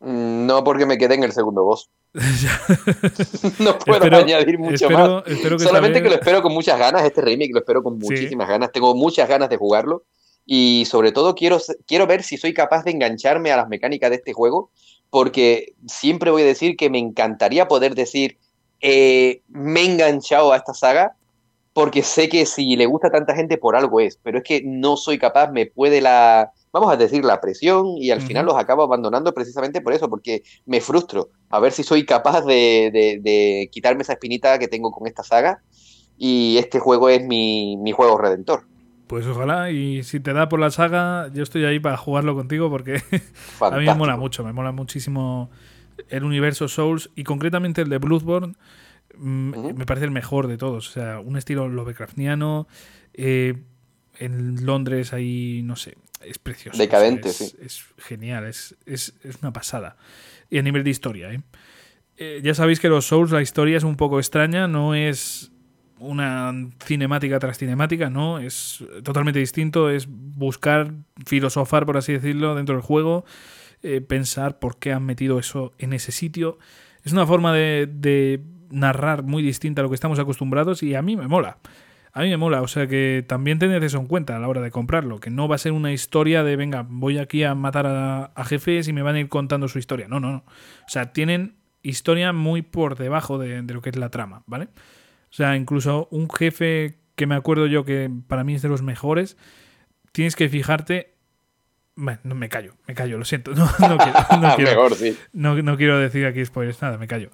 [0.00, 1.88] Mm, No, porque me quedé en el segundo boss.
[3.58, 5.24] no puedo Espero- añadir mucho espero, más.
[5.26, 7.04] espero que Solamente que lo espero con muchas ganas.
[7.04, 8.06] Este remake lo espero con Sí.
[8.08, 8.72] muchísimas ganas.
[8.72, 10.04] Tengo muchas ganas de jugarlo.
[10.46, 14.16] Y sobre todo quiero, quiero ver si soy capaz de engancharme a las mecánicas de
[14.16, 14.70] este juego.
[15.10, 18.38] Porque siempre voy a decir que me encantaría poder decir,
[18.80, 21.16] eh, me he enganchado a esta saga.
[21.72, 24.18] Porque sé que si le gusta a tanta gente por algo es.
[24.22, 27.98] Pero es que no soy capaz, me puede la, vamos a decir, la presión.
[27.98, 30.08] Y al final los acabo abandonando precisamente por eso.
[30.08, 31.30] Porque me frustro.
[31.50, 35.22] A ver si soy capaz de, de- de quitarme esa espinita que tengo con esta
[35.22, 35.62] saga.
[36.16, 38.66] Y este juego es mi, mi juego redentor.
[39.06, 42.68] Pues ojalá, y si te da por la saga, yo estoy ahí para jugarlo contigo
[42.70, 43.02] porque
[43.60, 45.50] a mí me mola mucho, me mola muchísimo
[46.08, 48.54] el universo Souls y concretamente el de Bloodborne.
[49.16, 49.74] mm.
[49.76, 50.88] Me parece el mejor de todos.
[50.88, 52.66] O sea, un estilo Lovecraftiano.
[53.14, 53.54] eh,
[54.18, 56.78] en Londres ahí, no sé, es precioso.
[56.78, 57.56] Decadente, es, sí.
[57.60, 59.96] es genial, es, es, es una pasada.
[60.50, 61.42] Y a nivel de historia, ¿eh?
[62.18, 65.52] Eh, ya sabéis que los Souls, la historia es un poco extraña, no es
[65.98, 66.52] una
[66.84, 70.92] cinemática tras cinemática, no, es totalmente distinto, es buscar,
[71.24, 73.24] filosofar, por así decirlo, dentro del juego,
[73.82, 76.58] eh, pensar por qué han metido eso en ese sitio.
[77.04, 81.16] Es una forma de, narrar muy distinta a lo que estamos acostumbrados y a mí
[81.16, 81.58] me mola.
[82.12, 84.60] A mí me mola, o sea que también tened eso en cuenta a la hora
[84.60, 87.86] de comprarlo, que no va a ser una historia de, venga, voy aquí a matar
[87.86, 90.08] a, jefes y me van a ir contando su historia.
[90.08, 90.38] No, no, no.
[90.38, 94.68] O sea, tienen historia muy por debajo de, de lo que es la trama, ¿vale?
[95.36, 98.80] O sea, incluso un jefe que me acuerdo yo que para mí es de los
[98.80, 99.36] mejores,
[100.12, 101.14] tienes que fijarte...
[101.94, 103.50] Bueno, no me callo, me callo, lo siento.
[103.54, 105.14] No, no quiero, no quiero, Mejor, sí.
[105.34, 107.28] no, no quiero decir aquí spoilers, nada, me callo.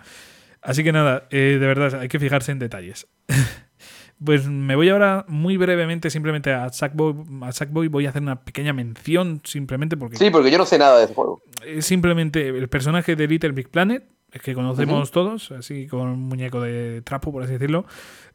[0.62, 3.06] Así que nada, eh, de verdad, hay que fijarse en detalles.
[4.24, 8.44] pues me voy ahora muy brevemente simplemente a Sackboy, a Sackboy voy a hacer una
[8.44, 10.16] pequeña mención simplemente porque...
[10.16, 11.40] Sí, porque yo no sé nada de ese juego.
[11.64, 14.04] Es simplemente el personaje de Little Big Planet,
[14.40, 17.84] que conocemos todos, así con un muñeco de trapo, por así decirlo,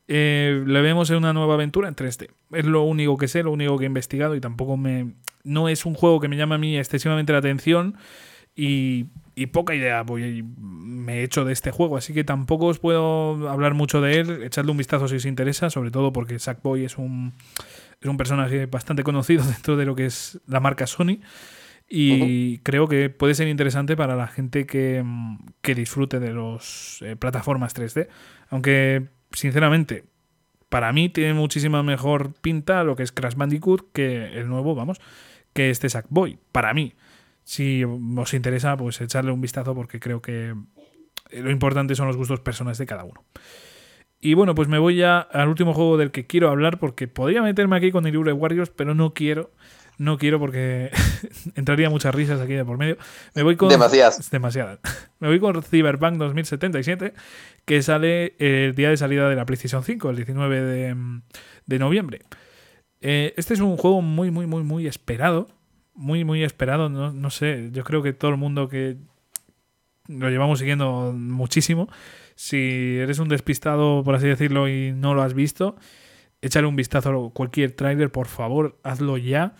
[0.08, 2.30] eh, le vemos en una nueva aventura en 3D.
[2.52, 5.14] Es lo único que sé, lo único que he investigado y tampoco me...
[5.44, 7.98] No es un juego que me llama a mí excesivamente la atención
[8.56, 9.06] y,
[9.52, 13.76] poca idea voy, me he hecho de este juego, así que tampoco os puedo hablar
[13.76, 14.44] mucho de él.
[14.44, 17.34] Echadle un vistazo si os interesa, sobre todo porque Sackboy es un,
[18.02, 21.20] es un personaje bastante conocido dentro de lo que es la marca Sony.
[21.90, 25.04] Y creo que puede ser interesante para la gente que,
[25.64, 28.08] disfrute de las eh, plataformas 3D.
[28.50, 30.04] Aunque, sinceramente,
[30.70, 35.00] para mí tiene muchísima mejor pinta lo que es Crash Bandicoot que el nuevo, vamos,
[35.54, 36.38] que este Sackboy.
[36.52, 36.94] Para mí
[37.48, 40.54] si os interesa, pues echarle un vistazo porque creo que
[41.32, 43.24] lo importante son los gustos personales de cada uno.
[44.20, 47.42] Y bueno, pues me voy ya al último juego del que quiero hablar porque podría
[47.42, 49.52] meterme aquí con Irule Warriors, pero no quiero.
[49.98, 50.92] No quiero porque
[51.56, 52.98] entraría muchas risas aquí de por medio.
[53.34, 53.70] Me voy con.
[53.70, 54.30] Demasiadas.
[54.30, 54.80] Demasiadas.
[55.20, 57.14] Me voy con Cyberpunk 2077,
[57.66, 60.96] que sale el día de salida de la PlayStation 5, el 19
[61.66, 62.22] de, noviembre.
[63.02, 65.48] Eh, este es un juego muy, muy, muy, muy esperado
[65.98, 66.90] muy, muy esperado.
[66.90, 68.98] No, no sé, yo creo que todo el mundo que
[70.08, 71.90] lo llevamos siguiendo muchísimo,
[72.36, 75.76] si eres un despistado, por así decirlo, y no lo has visto,
[76.42, 79.56] échale un vistazo a cualquier trailer, por favor, hazlo ya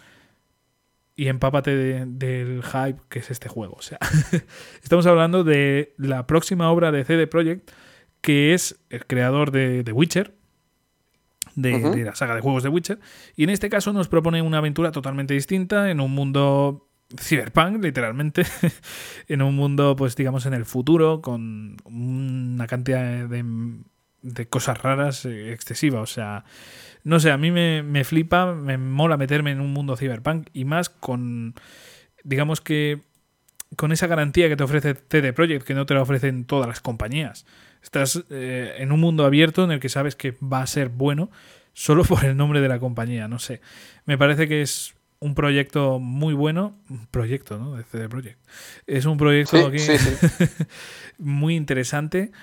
[1.18, 1.76] y empápate
[2.06, 3.74] del hype que es este juego.
[3.74, 3.98] O sea,
[4.84, 7.72] estamos hablando de la próxima obra de CD Projekt,
[8.22, 10.36] que es el creador de The Witcher,
[11.56, 13.00] de, la saga de juegos de Witcher.
[13.36, 16.88] Y en este caso nos propone una aventura totalmente distinta en un mundo
[17.20, 18.46] cyberpunk, literalmente,
[19.28, 25.52] en un mundo, pues digamos, en el futuro, con una cantidad de, cosas raras eh,
[25.52, 26.00] excesiva.
[26.02, 26.46] O sea,
[27.08, 30.66] no sé, a mí me, me, flipa, me mola meterme en un mundo cyberpunk y
[30.66, 31.56] más con,
[32.26, 33.00] digamos que,
[33.78, 36.82] con esa garantía que te ofrece CD Projekt, que no te la ofrecen todas las
[36.82, 37.46] compañías.
[37.82, 41.32] Estás eh, en un mundo abierto en el que sabes que va a ser bueno
[41.72, 43.62] solo por el nombre de la compañía, no sé.
[44.06, 47.78] Me parece que es un proyecto muy bueno, un proyecto, ¿no?
[47.78, 48.40] De CD Projekt.
[48.86, 49.72] Es un proyecto
[51.20, 52.34] muy interesante.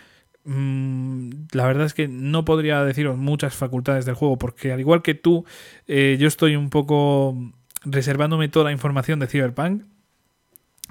[0.45, 5.03] Mm, la verdad es que no podría deciros muchas facultades del juego, porque al igual
[5.03, 5.45] que tú,
[5.87, 7.37] eh, yo estoy un poco
[7.85, 9.85] reservándome toda la información de Cyberpunk.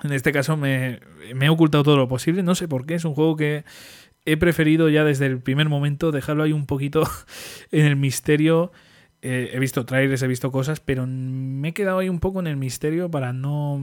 [0.04, 1.00] En este caso me,
[1.40, 2.44] he ocultado todo lo posible.
[2.44, 2.96] No sé por qué.
[2.96, 3.64] Es un juego que
[4.26, 7.04] he preferido ya desde el primer momento dejarlo ahí un poquito
[7.72, 8.72] en el misterio.
[9.22, 12.48] Eh, he visto trailers, he visto cosas, pero me he quedado ahí un poco en
[12.48, 13.82] el misterio para no.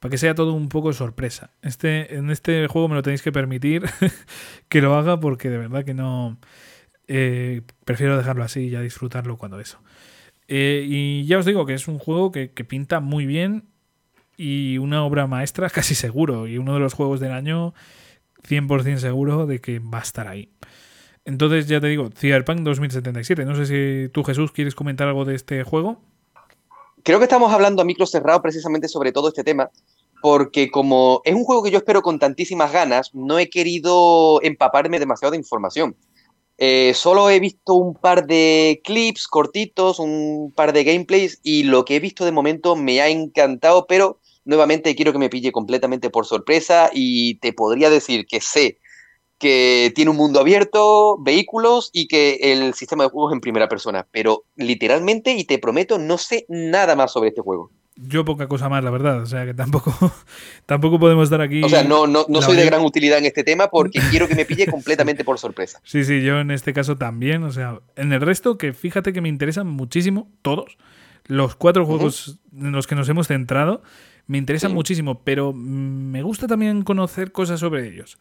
[0.00, 1.50] Para que sea todo un poco sorpresa.
[1.62, 3.84] Este, en este juego me lo tenéis que permitir
[4.68, 6.38] que lo haga porque de verdad que no.
[7.06, 9.80] Eh, prefiero dejarlo así y ya disfrutarlo cuando eso.
[10.46, 13.64] Eh, y ya os digo que es un juego que, que pinta muy bien
[14.36, 16.46] y una obra maestra casi seguro.
[16.46, 17.74] Y uno de los juegos del año
[18.48, 20.52] 100% seguro de que va a estar ahí.
[21.24, 23.44] Entonces, ya te digo, Cyberpunk 2077.
[23.44, 26.02] No sé si tú, Jesús, quieres comentar algo de este juego.
[27.02, 29.70] Creo que estamos hablando a micro cerrado precisamente sobre todo este tema,
[30.20, 34.98] porque como es un juego que yo espero con tantísimas ganas, no he querido empaparme
[34.98, 35.96] demasiado de información.
[36.60, 41.84] Eh, solo he visto un par de clips cortitos, un par de gameplays y lo
[41.84, 46.10] que he visto de momento me ha encantado, pero nuevamente quiero que me pille completamente
[46.10, 48.78] por sorpresa y te podría decir que sé
[49.38, 54.06] que tiene un mundo abierto, vehículos y que el sistema de juegos en primera persona,
[54.10, 57.70] pero literalmente y te prometo no sé nada más sobre este juego.
[58.00, 59.92] Yo poca cosa más, la verdad, o sea que tampoco
[60.66, 61.62] tampoco podemos dar aquí.
[61.62, 64.34] O sea, no no, no soy de gran utilidad en este tema porque quiero que
[64.34, 65.80] me pille completamente por sorpresa.
[65.84, 69.20] Sí, sí, yo en este caso también, o sea, en el resto que fíjate que
[69.20, 70.78] me interesan muchísimo todos
[71.26, 73.82] los cuatro juegos en los que nos hemos centrado
[74.28, 78.18] me interesan muchísimo, pero me gusta también conocer cosas sobre ellos.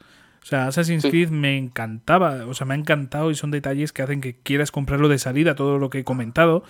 [0.48, 4.02] O sea, Assassin's Creed me encantaba, o sea, me ha encantado y son detalles que
[4.02, 6.64] hacen que quieras comprarlo de salida, todo lo que he comentado.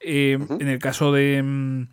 [0.00, 1.86] Eh, en el caso de, mm,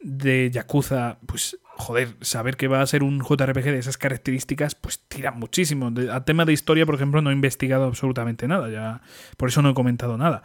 [0.00, 5.00] de Yakuza, pues joder, saber que va a ser un JRPG de esas características, pues
[5.08, 5.92] tira muchísimo.
[6.10, 9.02] a tema de historia, por ejemplo, no he investigado absolutamente nada, ya
[9.36, 10.42] por eso no he comentado nada.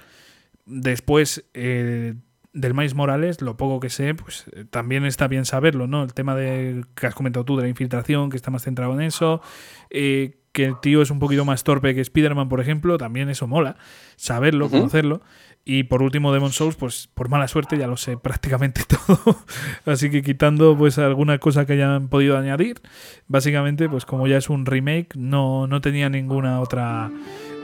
[0.66, 2.16] Después, eh,
[2.54, 6.04] del Miles Morales, lo poco que sé, pues eh, también está bien saberlo, ¿no?
[6.04, 9.02] El tema de que has comentado tú de la infiltración, que está más centrado en
[9.02, 9.42] eso,
[9.90, 13.48] eh, que el tío es un poquito más torpe que Spider-Man, por ejemplo, también eso
[13.48, 13.76] mola,
[14.16, 15.22] saberlo, conocerlo.
[15.66, 19.38] Y por último, Demon Souls, pues por mala suerte ya lo sé prácticamente todo.
[19.86, 22.82] Así que quitando pues alguna cosa que hayan podido añadir,
[23.28, 27.10] básicamente, pues como ya es un remake, no, no tenía ninguna otra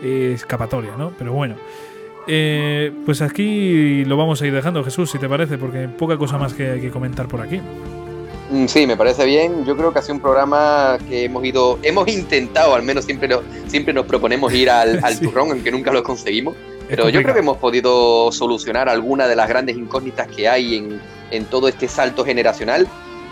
[0.02, 1.12] eh, escapatoria, ¿no?
[1.18, 1.56] Pero bueno.
[2.32, 6.38] Eh, pues aquí lo vamos a ir dejando, Jesús, si te parece, porque poca cosa
[6.38, 7.60] más que hay que comentar por aquí.
[8.52, 9.66] Mm, sí, me parece bien.
[9.66, 13.28] Yo creo que ha sido un programa que hemos ido, hemos intentado, al menos siempre
[13.28, 16.56] nos, siempre nos proponemos ir al, al turrón, aunque nunca lo conseguimos.
[16.88, 21.00] Pero yo creo que hemos podido solucionar alguna de las grandes incógnitas que hay en,
[21.32, 22.88] en todo este salto generacional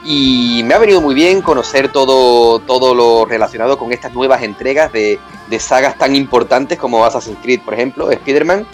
[0.09, 4.93] y me ha venido muy bien conocer todo, todo lo relacionado con estas nuevas entregas
[4.93, 5.19] de,
[5.49, 8.65] de sagas tan importantes como Assassin's Creed, por ejemplo, Spider-Man,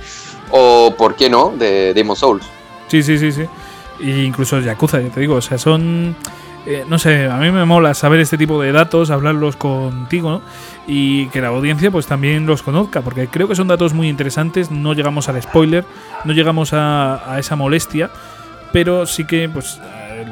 [0.52, 2.46] o, ¿por qué no?, de Demon Souls.
[2.88, 3.48] Sí, sí, sí, sí.
[4.00, 6.16] E incluso Yakuza, ya te digo, o sea, son...
[6.68, 10.42] Eh, no sé, a mí me mola saber este tipo de datos, hablarlos contigo, ¿no?
[10.86, 14.70] Y que la audiencia pues también los conozca, porque creo que son datos muy interesantes,
[14.70, 15.84] no llegamos al spoiler,
[16.26, 18.12] no llegamos a, a esa molestia,
[18.72, 19.82] pero sí que pues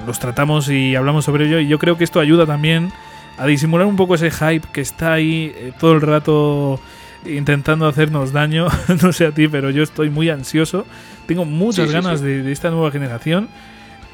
[0.05, 2.91] los tratamos y hablamos sobre ello y yo creo que esto ayuda también
[3.37, 6.79] a disimular un poco ese hype que está ahí eh, todo el rato
[7.25, 8.67] intentando hacernos daño,
[9.01, 10.85] no sé a ti, pero yo estoy muy ansioso,
[11.27, 13.47] tengo muchas ganas De, esta nueva generación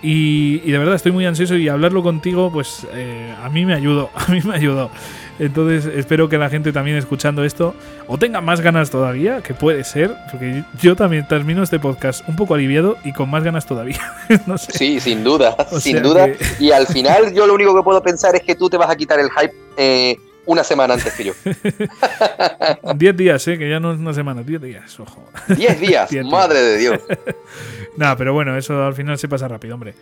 [0.02, 4.10] y, de verdad estoy muy ansioso y hablarlo contigo pues eh, a mí me ayudó,
[4.16, 4.92] a mí me ayudó.
[5.40, 7.76] Entonces espero que la gente también escuchando esto
[8.08, 12.36] o tenga más ganas todavía, que puede ser, porque yo también termino este podcast un
[12.36, 14.00] poco aliviado y con más ganas todavía.
[14.48, 14.72] no sé.
[14.72, 16.28] Sí, sin duda, sin duda.
[16.60, 18.96] Y al final yo lo único que puedo pensar es que tú te vas a
[18.96, 20.18] quitar el hype eh,
[20.48, 21.34] una semana antes que yo.
[22.96, 23.58] Diez días, ¿eh?
[23.58, 25.30] que ya no es una semana, diez días, ojo.
[25.50, 27.02] Diez días, madre de Dios.
[27.98, 29.94] Nada, pero bueno, eso al final se pasa rápido, hombre.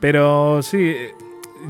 [0.00, 0.94] Pero sí,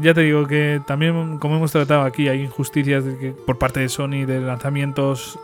[0.00, 3.04] ya te digo que también, como hemos tratado aquí, hay injusticias
[3.44, 5.38] por parte de Sony de lanzamientos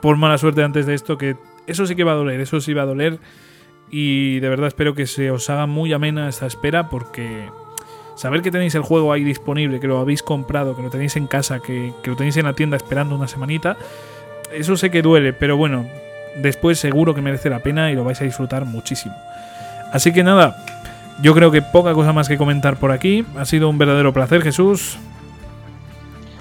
[0.00, 1.36] por mala suerte antes de esto, que
[1.66, 3.18] eso sí que va a doler, eso sí va a doler.
[3.90, 7.48] Y de verdad espero que se os haga muy amena esta espera porque
[8.14, 11.26] saber que tenéis el juego ahí disponible, que lo habéis comprado, que lo tenéis en
[11.26, 13.76] casa, que, que lo tenéis en la tienda esperando una semanita,
[14.52, 15.86] eso sé que duele, pero bueno,
[16.36, 19.14] después seguro que merece la pena y lo vais a disfrutar muchísimo.
[19.92, 20.56] Así que nada,
[21.22, 23.24] yo creo que poca cosa más que comentar por aquí.
[23.36, 24.96] Ha sido un verdadero placer, Jesús.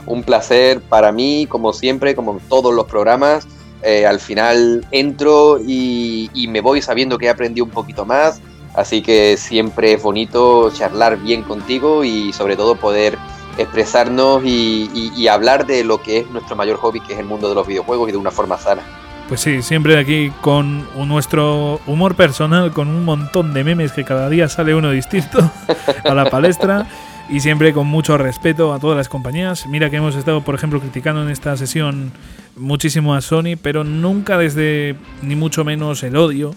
[0.06, 3.48] Un placer para mí, como siempre, como todos los programas.
[3.84, 8.42] Eh, al final entro y, me voy sabiendo que he aprendido un poquito más.
[8.74, 13.18] Así que siempre es bonito charlar bien contigo y sobre todo poder
[13.58, 17.56] expresarnos y hablar de lo que es nuestro mayor hobby, que es el mundo de
[17.56, 18.82] los videojuegos y de una forma sana.
[19.28, 24.30] Pues sí, siempre aquí con nuestro humor personal, con un montón de memes que cada
[24.30, 25.40] día sale uno distinto
[26.04, 26.88] a la palestra
[27.30, 29.66] y siempre con mucho respeto a todas las compañías.
[29.66, 32.12] Mira que hemos estado, por ejemplo, criticando en esta sesión
[32.58, 36.54] muchísimo a Sony, pero nunca desde ni mucho menos el odio,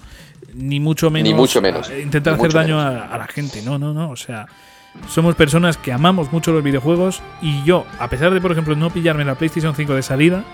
[0.54, 3.62] ni mucho menos, mucho menos intentar hacer daño a, la gente.
[3.62, 4.10] No, no, no.
[4.10, 4.46] O sea,
[5.08, 8.90] somos personas que amamos mucho los videojuegos y yo, a pesar de, por ejemplo, no
[8.90, 10.44] pillarme la PlayStation 5 de salida,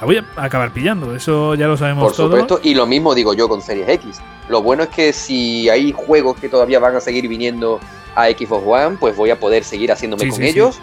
[0.00, 3.32] la voy a acabar pillando, eso ya lo sabemos Por supuesto, y lo mismo digo
[3.32, 4.20] yo con Series X.
[4.48, 7.80] Lo bueno es que si hay juegos que todavía van a seguir viniendo
[8.14, 10.80] a Xbox One, pues voy a poder seguir haciéndome con ellos.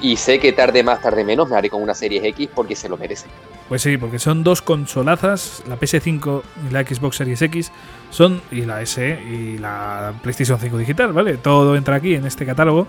[0.00, 2.88] Y sé que tarde más, tarde menos me haré con una Series X porque se
[2.88, 3.26] lo merece.
[3.68, 7.72] Pues sí, porque son dos consolazas, la PS5 y la Xbox Series X,
[8.10, 11.36] son y la S y la PlayStation 5 digital, ¿vale?
[11.38, 12.86] Todo entra aquí en este catálogo.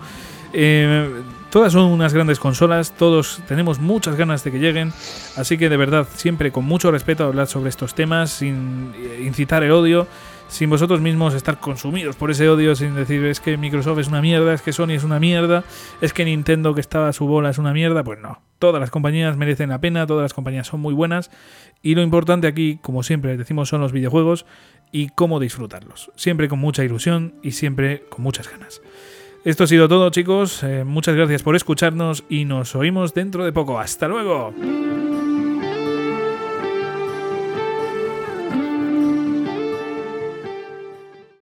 [0.52, 1.10] Eh,
[1.50, 4.92] todas son unas grandes consolas, todos tenemos muchas ganas de que lleguen,
[5.36, 9.72] así que de verdad, siempre con mucho respeto hablar sobre estos temas, sin incitar el
[9.72, 10.06] odio,
[10.48, 14.20] sin vosotros mismos estar consumidos por ese odio, sin decir es que Microsoft es una
[14.20, 15.64] mierda, es que Sony es una mierda,
[16.00, 18.40] es que Nintendo que estaba a su bola es una mierda, pues no.
[18.58, 21.30] Todas las compañías merecen la pena, todas las compañías son muy buenas
[21.82, 24.46] y lo importante aquí, como siempre decimos, son los videojuegos
[24.90, 26.10] y cómo disfrutarlos.
[26.16, 28.80] Siempre con mucha ilusión y siempre con muchas ganas.
[29.44, 33.52] Esto ha sido todo chicos, eh, muchas gracias por escucharnos y nos oímos dentro de
[33.52, 33.78] poco.
[33.78, 34.52] Hasta luego.